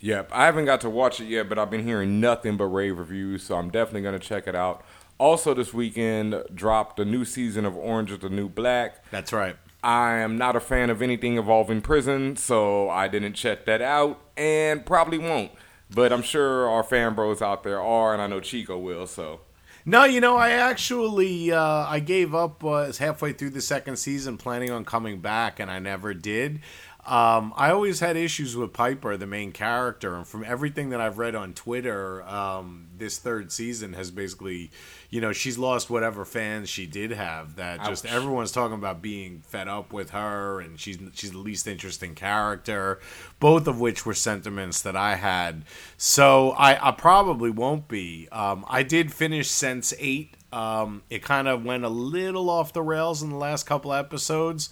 Yep, 0.00 0.30
I 0.32 0.46
haven't 0.46 0.64
got 0.64 0.80
to 0.82 0.90
watch 0.90 1.20
it 1.20 1.26
yet, 1.26 1.48
but 1.48 1.58
I've 1.58 1.70
been 1.70 1.84
hearing 1.84 2.20
nothing 2.20 2.56
but 2.56 2.66
rave 2.66 2.98
reviews, 2.98 3.42
so 3.42 3.56
I'm 3.56 3.70
definitely 3.70 4.02
going 4.02 4.18
to 4.18 4.26
check 4.26 4.46
it 4.46 4.54
out. 4.54 4.82
Also, 5.18 5.52
this 5.52 5.74
weekend 5.74 6.42
dropped 6.54 6.96
the 6.96 7.04
new 7.04 7.26
season 7.26 7.66
of 7.66 7.76
Orange 7.76 8.10
is 8.10 8.20
the 8.20 8.30
New 8.30 8.48
Black. 8.48 9.04
That's 9.10 9.32
right. 9.32 9.56
I 9.82 10.16
am 10.16 10.38
not 10.38 10.56
a 10.56 10.60
fan 10.60 10.88
of 10.88 11.02
anything 11.02 11.36
involving 11.36 11.82
prison, 11.82 12.36
so 12.36 12.88
I 12.88 13.08
didn't 13.08 13.34
check 13.34 13.66
that 13.66 13.82
out 13.82 14.20
and 14.36 14.84
probably 14.84 15.18
won't. 15.18 15.52
But 15.90 16.12
I'm 16.12 16.22
sure 16.22 16.68
our 16.70 16.82
fan 16.82 17.14
bros 17.14 17.42
out 17.42 17.62
there 17.62 17.80
are, 17.80 18.14
and 18.14 18.22
I 18.22 18.26
know 18.26 18.40
Chico 18.40 18.78
will, 18.78 19.06
so. 19.06 19.40
No, 19.86 20.04
you 20.04 20.20
know, 20.20 20.36
I 20.36 20.50
actually 20.50 21.50
uh, 21.50 21.86
I 21.88 22.00
gave 22.00 22.34
up 22.34 22.62
uh, 22.62 22.92
halfway 22.92 23.32
through 23.32 23.50
the 23.50 23.62
second 23.62 23.96
season, 23.96 24.36
planning 24.36 24.70
on 24.70 24.84
coming 24.84 25.20
back, 25.20 25.58
and 25.58 25.70
I 25.70 25.78
never 25.78 26.12
did. 26.12 26.60
Um, 27.06 27.54
I 27.56 27.70
always 27.70 28.00
had 28.00 28.16
issues 28.16 28.56
with 28.56 28.72
Piper, 28.74 29.16
the 29.16 29.26
main 29.26 29.52
character, 29.52 30.14
and 30.14 30.26
from 30.26 30.44
everything 30.44 30.90
that 30.90 31.00
I've 31.00 31.16
read 31.18 31.34
on 31.34 31.54
Twitter, 31.54 32.22
um, 32.28 32.88
this 32.96 33.18
third 33.18 33.50
season 33.50 33.94
has 33.94 34.10
basically, 34.10 34.70
you 35.08 35.20
know, 35.20 35.32
she's 35.32 35.56
lost 35.56 35.88
whatever 35.88 36.26
fans 36.26 36.68
she 36.68 36.86
did 36.86 37.10
have. 37.10 37.56
That 37.56 37.84
just 37.86 38.04
everyone's 38.04 38.52
talking 38.52 38.76
about 38.76 39.00
being 39.00 39.42
fed 39.46 39.66
up 39.66 39.92
with 39.92 40.10
her, 40.10 40.60
and 40.60 40.78
she's 40.78 40.98
she's 41.14 41.30
the 41.32 41.38
least 41.38 41.66
interesting 41.66 42.14
character. 42.14 43.00
Both 43.38 43.66
of 43.66 43.80
which 43.80 44.04
were 44.04 44.14
sentiments 44.14 44.82
that 44.82 44.94
I 44.94 45.14
had. 45.16 45.64
So 45.96 46.50
I, 46.50 46.88
I 46.88 46.90
probably 46.92 47.50
won't 47.50 47.88
be. 47.88 48.28
Um, 48.30 48.64
I 48.68 48.82
did 48.82 49.12
finish 49.12 49.48
Sense8. 49.48 50.28
Um, 50.52 51.02
it 51.08 51.22
kind 51.22 51.46
of 51.46 51.64
went 51.64 51.84
a 51.84 51.88
little 51.88 52.50
off 52.50 52.72
the 52.72 52.82
rails 52.82 53.22
in 53.22 53.30
the 53.30 53.36
last 53.36 53.66
couple 53.66 53.92
episodes, 53.92 54.68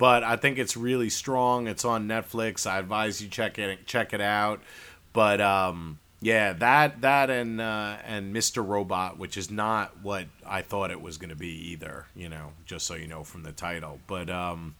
but 0.00 0.24
I 0.24 0.36
think 0.36 0.56
it's 0.56 0.78
really 0.78 1.10
strong. 1.10 1.68
It's 1.68 1.84
on 1.84 2.08
Netflix. 2.08 2.66
I 2.66 2.78
advise 2.78 3.22
you 3.22 3.28
check 3.28 3.58
it 3.58 3.86
check 3.86 4.14
it 4.14 4.22
out. 4.22 4.62
But 5.12 5.42
um, 5.42 5.98
yeah, 6.22 6.54
that 6.54 7.02
that 7.02 7.28
and 7.28 7.60
uh, 7.60 7.96
and 8.06 8.34
Mr. 8.34 8.66
Robot, 8.66 9.18
which 9.18 9.36
is 9.36 9.50
not 9.50 10.02
what 10.02 10.24
I 10.46 10.62
thought 10.62 10.90
it 10.90 11.02
was 11.02 11.18
going 11.18 11.28
to 11.28 11.36
be 11.36 11.70
either. 11.72 12.06
You 12.16 12.30
know, 12.30 12.54
just 12.64 12.86
so 12.86 12.94
you 12.94 13.08
know 13.08 13.24
from 13.24 13.42
the 13.42 13.52
title. 13.52 14.00
But 14.06 14.30
um, 14.30 14.74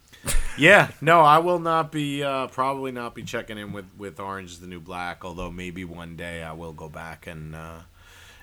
yeah, 0.56 0.88
no, 1.02 1.20
I 1.20 1.38
will 1.38 1.58
not 1.58 1.92
be 1.92 2.22
uh, 2.22 2.46
probably 2.46 2.90
not 2.90 3.14
be 3.14 3.22
checking 3.22 3.58
in 3.58 3.74
with 3.74 3.90
with 3.98 4.18
Orange 4.18 4.52
is 4.52 4.60
the 4.60 4.66
New 4.66 4.80
Black. 4.80 5.22
Although 5.22 5.50
maybe 5.50 5.84
one 5.84 6.16
day 6.16 6.42
I 6.42 6.52
will 6.52 6.72
go 6.72 6.88
back 6.88 7.26
and 7.26 7.54
uh, 7.54 7.80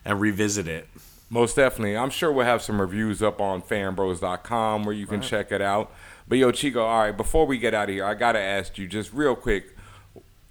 and 0.06 0.22
revisit 0.22 0.68
it. 0.68 0.88
Most 1.32 1.56
definitely. 1.56 1.98
I'm 1.98 2.12
sure 2.12 2.32
we'll 2.32 2.46
have 2.46 2.62
some 2.62 2.80
reviews 2.80 3.24
up 3.24 3.42
on 3.42 3.64
fanbros.com 3.64 4.86
where 4.86 4.96
you 4.96 5.08
can 5.08 5.22
check 5.22 5.52
it 5.52 5.62
out. 5.62 5.92
But 6.28 6.38
yo, 6.38 6.52
Chico, 6.52 6.84
all 6.84 7.02
right, 7.02 7.16
before 7.16 7.46
we 7.46 7.58
get 7.58 7.74
out 7.74 7.90
of 7.90 7.96
here, 7.96 8.06
I 8.06 8.14
got 8.14 8.34
to 8.34 8.40
ask 8.40 8.78
you 8.78 8.86
just 8.88 9.14
real 9.14 9.36
quick, 9.36 9.76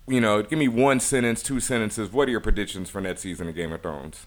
you 0.07 0.21
know, 0.21 0.43
give 0.43 0.59
me 0.59 0.69
one 0.69 1.01
sentence, 1.01 1.43
two 1.43 1.61
sentences. 1.61 2.11
What 2.11 2.29
are 2.29 2.31
your 2.31 2.41
predictions 2.41 2.89
for 2.89 3.01
next 3.01 3.21
season 3.21 3.49
of 3.49 3.55
Game 3.55 3.73
of 3.73 3.83
Thrones? 3.83 4.27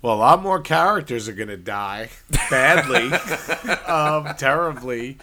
Well, 0.00 0.14
a 0.14 0.16
lot 0.16 0.42
more 0.42 0.60
characters 0.60 1.28
are 1.28 1.32
going 1.32 1.48
to 1.48 1.56
die 1.56 2.08
badly, 2.50 3.12
um, 3.86 4.34
terribly. 4.36 5.18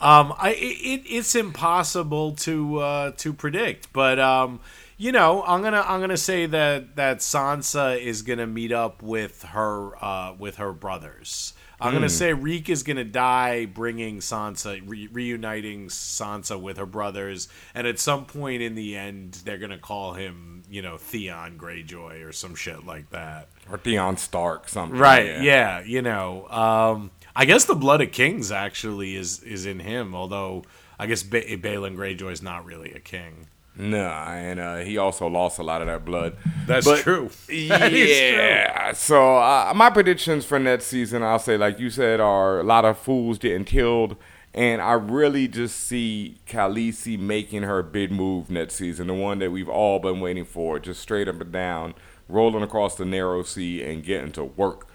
Um, 0.00 0.34
I 0.38 0.50
it, 0.50 1.02
it's 1.06 1.34
impossible 1.34 2.32
to 2.36 2.78
uh, 2.78 3.10
to 3.18 3.32
predict, 3.32 3.92
but 3.92 4.18
um, 4.18 4.60
you 4.96 5.12
know, 5.12 5.42
I'm 5.44 5.62
gonna 5.62 5.84
I'm 5.86 6.00
gonna 6.00 6.16
say 6.16 6.46
that 6.46 6.96
that 6.96 7.18
Sansa 7.18 7.98
is 8.00 8.22
gonna 8.22 8.46
meet 8.46 8.72
up 8.72 9.02
with 9.02 9.42
her 9.42 10.04
uh, 10.04 10.34
with 10.38 10.56
her 10.56 10.72
brothers. 10.72 11.54
I'm 11.84 11.92
gonna 11.92 12.08
say 12.08 12.32
Reek 12.32 12.68
is 12.68 12.82
gonna 12.82 13.04
die, 13.04 13.66
bringing 13.66 14.18
Sansa 14.18 14.82
re- 14.86 15.08
reuniting 15.12 15.88
Sansa 15.88 16.60
with 16.60 16.78
her 16.78 16.86
brothers, 16.86 17.48
and 17.74 17.86
at 17.86 17.98
some 17.98 18.24
point 18.24 18.62
in 18.62 18.74
the 18.74 18.96
end, 18.96 19.42
they're 19.44 19.58
gonna 19.58 19.78
call 19.78 20.14
him, 20.14 20.62
you 20.68 20.82
know, 20.82 20.96
Theon 20.96 21.58
Greyjoy 21.58 22.26
or 22.26 22.32
some 22.32 22.54
shit 22.54 22.86
like 22.86 23.10
that. 23.10 23.48
Or 23.70 23.78
Theon 23.78 24.16
Stark, 24.16 24.68
something. 24.68 24.98
Right. 24.98 25.42
Yeah. 25.42 25.82
you 25.84 26.02
know, 26.02 26.48
um, 26.48 27.10
I 27.36 27.44
guess 27.44 27.64
the 27.64 27.74
blood 27.74 28.00
of 28.00 28.12
kings 28.12 28.50
actually 28.52 29.16
is 29.16 29.40
is 29.42 29.66
in 29.66 29.80
him. 29.80 30.14
Although 30.14 30.64
I 30.98 31.06
guess 31.06 31.22
ba- 31.22 31.42
Balon 31.56 31.96
Greyjoy 31.96 32.32
is 32.32 32.42
not 32.42 32.64
really 32.64 32.92
a 32.92 33.00
king. 33.00 33.48
Nah, 33.76 34.28
and 34.34 34.60
uh, 34.60 34.76
he 34.78 34.98
also 34.98 35.26
lost 35.26 35.58
a 35.58 35.62
lot 35.64 35.80
of 35.80 35.88
that 35.88 36.04
blood. 36.04 36.36
That's 36.66 36.86
But- 36.86 37.00
true. 37.00 37.30
That 37.68 37.92
yeah. 37.92 38.92
So 38.92 39.36
uh, 39.36 39.72
my 39.74 39.90
predictions 39.90 40.44
for 40.44 40.58
next 40.58 40.86
season, 40.86 41.22
I'll 41.22 41.38
say, 41.38 41.56
like 41.56 41.78
you 41.80 41.90
said, 41.90 42.20
are 42.20 42.60
a 42.60 42.62
lot 42.62 42.84
of 42.84 42.98
fools 42.98 43.38
getting 43.38 43.64
killed, 43.64 44.16
and 44.54 44.80
I 44.80 44.92
really 44.92 45.48
just 45.48 45.76
see 45.80 46.36
Khaleesi 46.46 47.18
making 47.18 47.64
her 47.64 47.82
big 47.82 48.12
move 48.12 48.48
next 48.50 48.74
season, 48.76 49.08
the 49.08 49.14
one 49.14 49.40
that 49.40 49.50
we've 49.50 49.68
all 49.68 49.98
been 49.98 50.20
waiting 50.20 50.44
for, 50.44 50.78
just 50.78 51.00
straight 51.00 51.26
up 51.26 51.40
and 51.40 51.50
down, 51.50 51.94
rolling 52.28 52.62
across 52.62 52.94
the 52.94 53.04
narrow 53.04 53.42
sea 53.42 53.82
and 53.82 54.04
getting 54.04 54.30
to 54.32 54.44
work. 54.44 54.86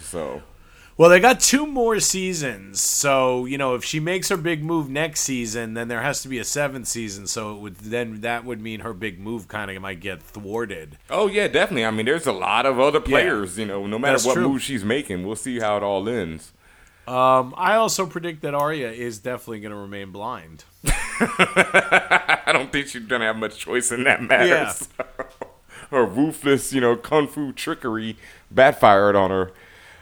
So 0.00 0.42
Well, 0.96 1.10
they 1.10 1.18
got 1.18 1.40
two 1.40 1.66
more 1.66 1.98
seasons, 1.98 2.80
so 2.80 3.46
you 3.46 3.58
know 3.58 3.74
if 3.74 3.82
she 3.82 3.98
makes 3.98 4.28
her 4.28 4.36
big 4.36 4.62
move 4.62 4.88
next 4.88 5.22
season, 5.22 5.74
then 5.74 5.88
there 5.88 6.02
has 6.02 6.22
to 6.22 6.28
be 6.28 6.38
a 6.38 6.44
seventh 6.44 6.86
season. 6.86 7.26
So 7.26 7.56
it 7.56 7.60
would 7.60 7.76
then 7.78 8.20
that 8.20 8.44
would 8.44 8.60
mean 8.60 8.80
her 8.80 8.92
big 8.92 9.18
move 9.18 9.48
kind 9.48 9.70
of 9.70 9.82
might 9.82 9.98
get 9.98 10.22
thwarted. 10.22 10.98
Oh 11.10 11.26
yeah, 11.26 11.48
definitely. 11.48 11.84
I 11.84 11.90
mean, 11.90 12.06
there's 12.06 12.28
a 12.28 12.32
lot 12.32 12.64
of 12.64 12.78
other 12.78 13.00
players. 13.00 13.58
You 13.58 13.66
know, 13.66 13.86
no 13.86 13.98
matter 13.98 14.12
That's 14.12 14.26
what 14.26 14.34
true. 14.34 14.48
move 14.48 14.62
she's 14.62 14.84
making, 14.84 15.26
we'll 15.26 15.34
see 15.34 15.58
how 15.58 15.76
it 15.76 15.82
all 15.82 16.08
ends. 16.08 16.52
Um, 17.08 17.54
I 17.58 17.74
also 17.74 18.06
predict 18.06 18.42
that 18.42 18.54
Arya 18.54 18.90
is 18.90 19.18
definitely 19.18 19.60
going 19.60 19.72
to 19.72 19.78
remain 19.78 20.10
blind. 20.10 20.64
I 20.86 22.50
don't 22.52 22.72
think 22.72 22.86
she's 22.86 23.04
gonna 23.04 23.26
have 23.26 23.36
much 23.36 23.58
choice 23.58 23.90
in 23.90 24.04
that 24.04 24.22
matter. 24.22 24.46
Yeah, 24.46 24.72
her 25.90 26.06
ruthless, 26.06 26.72
you 26.72 26.80
know, 26.80 26.96
kung 26.96 27.26
fu 27.26 27.52
trickery 27.52 28.16
backfired 28.50 29.16
on 29.16 29.30
her. 29.30 29.52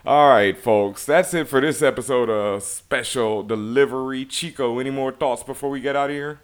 All 0.04 0.28
right, 0.30 0.58
folks, 0.58 1.06
that's 1.06 1.32
it 1.32 1.46
for 1.46 1.60
this 1.60 1.80
episode 1.80 2.28
of 2.28 2.64
Special 2.64 3.44
Delivery. 3.44 4.24
Chico, 4.24 4.80
any 4.80 4.90
more 4.90 5.12
thoughts 5.12 5.44
before 5.44 5.70
we 5.70 5.80
get 5.80 5.94
out 5.94 6.10
of 6.10 6.16
here? 6.16 6.40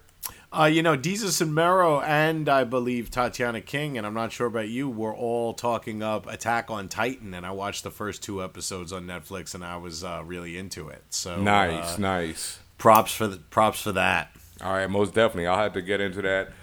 Uh, 0.57 0.63
you 0.63 0.81
know, 0.81 0.95
Jesus 0.95 1.41
and 1.41 1.53
Mero 1.53 1.99
and 1.99 2.47
I 2.47 2.63
believe 2.63 3.11
Tatiana 3.11 3.59
King, 3.59 3.97
and 3.97 4.07
I'm 4.07 4.13
not 4.13 4.31
sure 4.31 4.47
about 4.47 4.69
you, 4.69 4.89
were 4.89 5.13
all 5.13 5.53
talking 5.53 6.01
up 6.01 6.25
Attack 6.27 6.71
on 6.71 6.87
Titan, 6.87 7.33
and 7.33 7.45
I 7.45 7.51
watched 7.51 7.83
the 7.83 7.91
first 7.91 8.23
two 8.23 8.41
episodes 8.41 8.93
on 8.93 9.05
Netflix, 9.05 9.53
and 9.53 9.63
I 9.63 9.75
was 9.75 10.05
uh, 10.05 10.23
really 10.25 10.57
into 10.57 10.87
it. 10.87 11.03
So 11.09 11.41
Nice, 11.41 11.95
uh, 11.95 12.01
nice. 12.01 12.59
props 12.77 13.13
for 13.13 13.27
the, 13.27 13.37
props 13.37 13.81
for 13.81 13.91
that. 13.91 14.31
All 14.61 14.71
right, 14.71 14.89
most 14.89 15.13
definitely. 15.13 15.47
I'll 15.47 15.57
have 15.61 15.73
to 15.73 15.81
get 15.81 15.99
into 15.99 16.21
that 16.21 16.53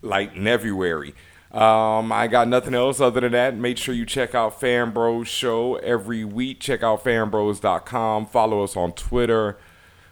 like 0.00 0.34
in 0.34 0.44
February. 0.44 1.14
Um, 1.56 2.12
I 2.12 2.26
got 2.26 2.48
nothing 2.48 2.74
else 2.74 3.00
other 3.00 3.22
than 3.22 3.32
that. 3.32 3.56
Make 3.56 3.78
sure 3.78 3.94
you 3.94 4.04
check 4.04 4.34
out 4.34 4.60
Fan 4.60 4.90
Bros 4.90 5.26
Show 5.26 5.76
every 5.76 6.22
week. 6.22 6.60
Check 6.60 6.82
out 6.82 7.02
fanbros.com. 7.02 8.26
Follow 8.26 8.62
us 8.62 8.76
on 8.76 8.92
Twitter. 8.92 9.56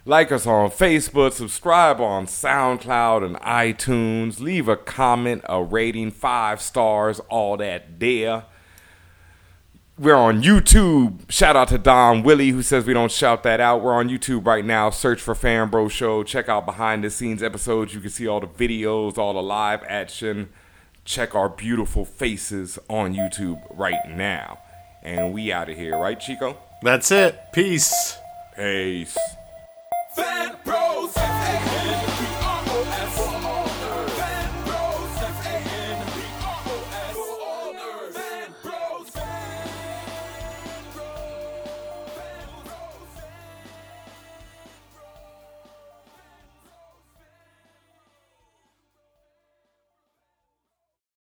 Like 0.07 0.33
us 0.33 0.47
on 0.47 0.71
Facebook. 0.71 1.33
Subscribe 1.33 2.01
on 2.01 2.25
SoundCloud 2.25 3.27
and 3.27 3.37
iTunes. 3.37 4.41
Leave 4.41 4.69
a 4.69 4.77
comment, 4.77 5.43
a 5.47 5.63
rating, 5.63 6.13
five 6.13 6.63
stars, 6.63 7.21
all 7.29 7.59
that 7.59 8.01
there. 8.01 8.45
We're 9.99 10.17
on 10.17 10.43
YouTube. 10.43 11.31
Shout 11.31 11.57
out 11.57 11.69
to 11.69 11.79
Don 11.79 12.23
Willie 12.23 12.51
who 12.51 12.63
says 12.63 12.87
we 12.87 12.95
don't 12.95 13.13
shout 13.13 13.43
that 13.43 13.61
out. 13.61 13.83
We're 13.83 13.95
on 13.95 14.09
YouTube 14.09 14.47
right 14.47 14.65
now. 14.65 14.89
Search 14.89 15.21
for 15.21 15.35
Fan 15.35 15.69
Bro 15.69 15.91
Show. 15.91 16.23
Check 16.25 16.49
out 16.49 16.65
behind 16.65 17.05
the 17.05 17.11
scenes 17.11 17.43
episodes. 17.43 17.95
You 17.95 18.01
can 18.01 18.09
see 18.09 18.27
all 18.27 18.41
the 18.41 18.47
videos, 18.47 19.19
all 19.19 19.35
the 19.35 19.43
live 19.43 19.83
action 19.87 20.49
check 21.05 21.35
our 21.35 21.49
beautiful 21.49 22.05
faces 22.05 22.79
on 22.89 23.15
YouTube 23.15 23.61
right 23.71 24.09
now. 24.09 24.61
And 25.03 25.35
we 25.35 25.53
out 25.53 25.69
of 25.69 25.77
here, 25.77 25.97
right, 25.99 26.19
Chico? 26.19 26.59
That's 26.83 27.11
it. 27.11 27.39
Peace. 27.53 28.17
Peace. 28.57 29.17
Fan 30.15 30.57
Bros. 30.65 31.15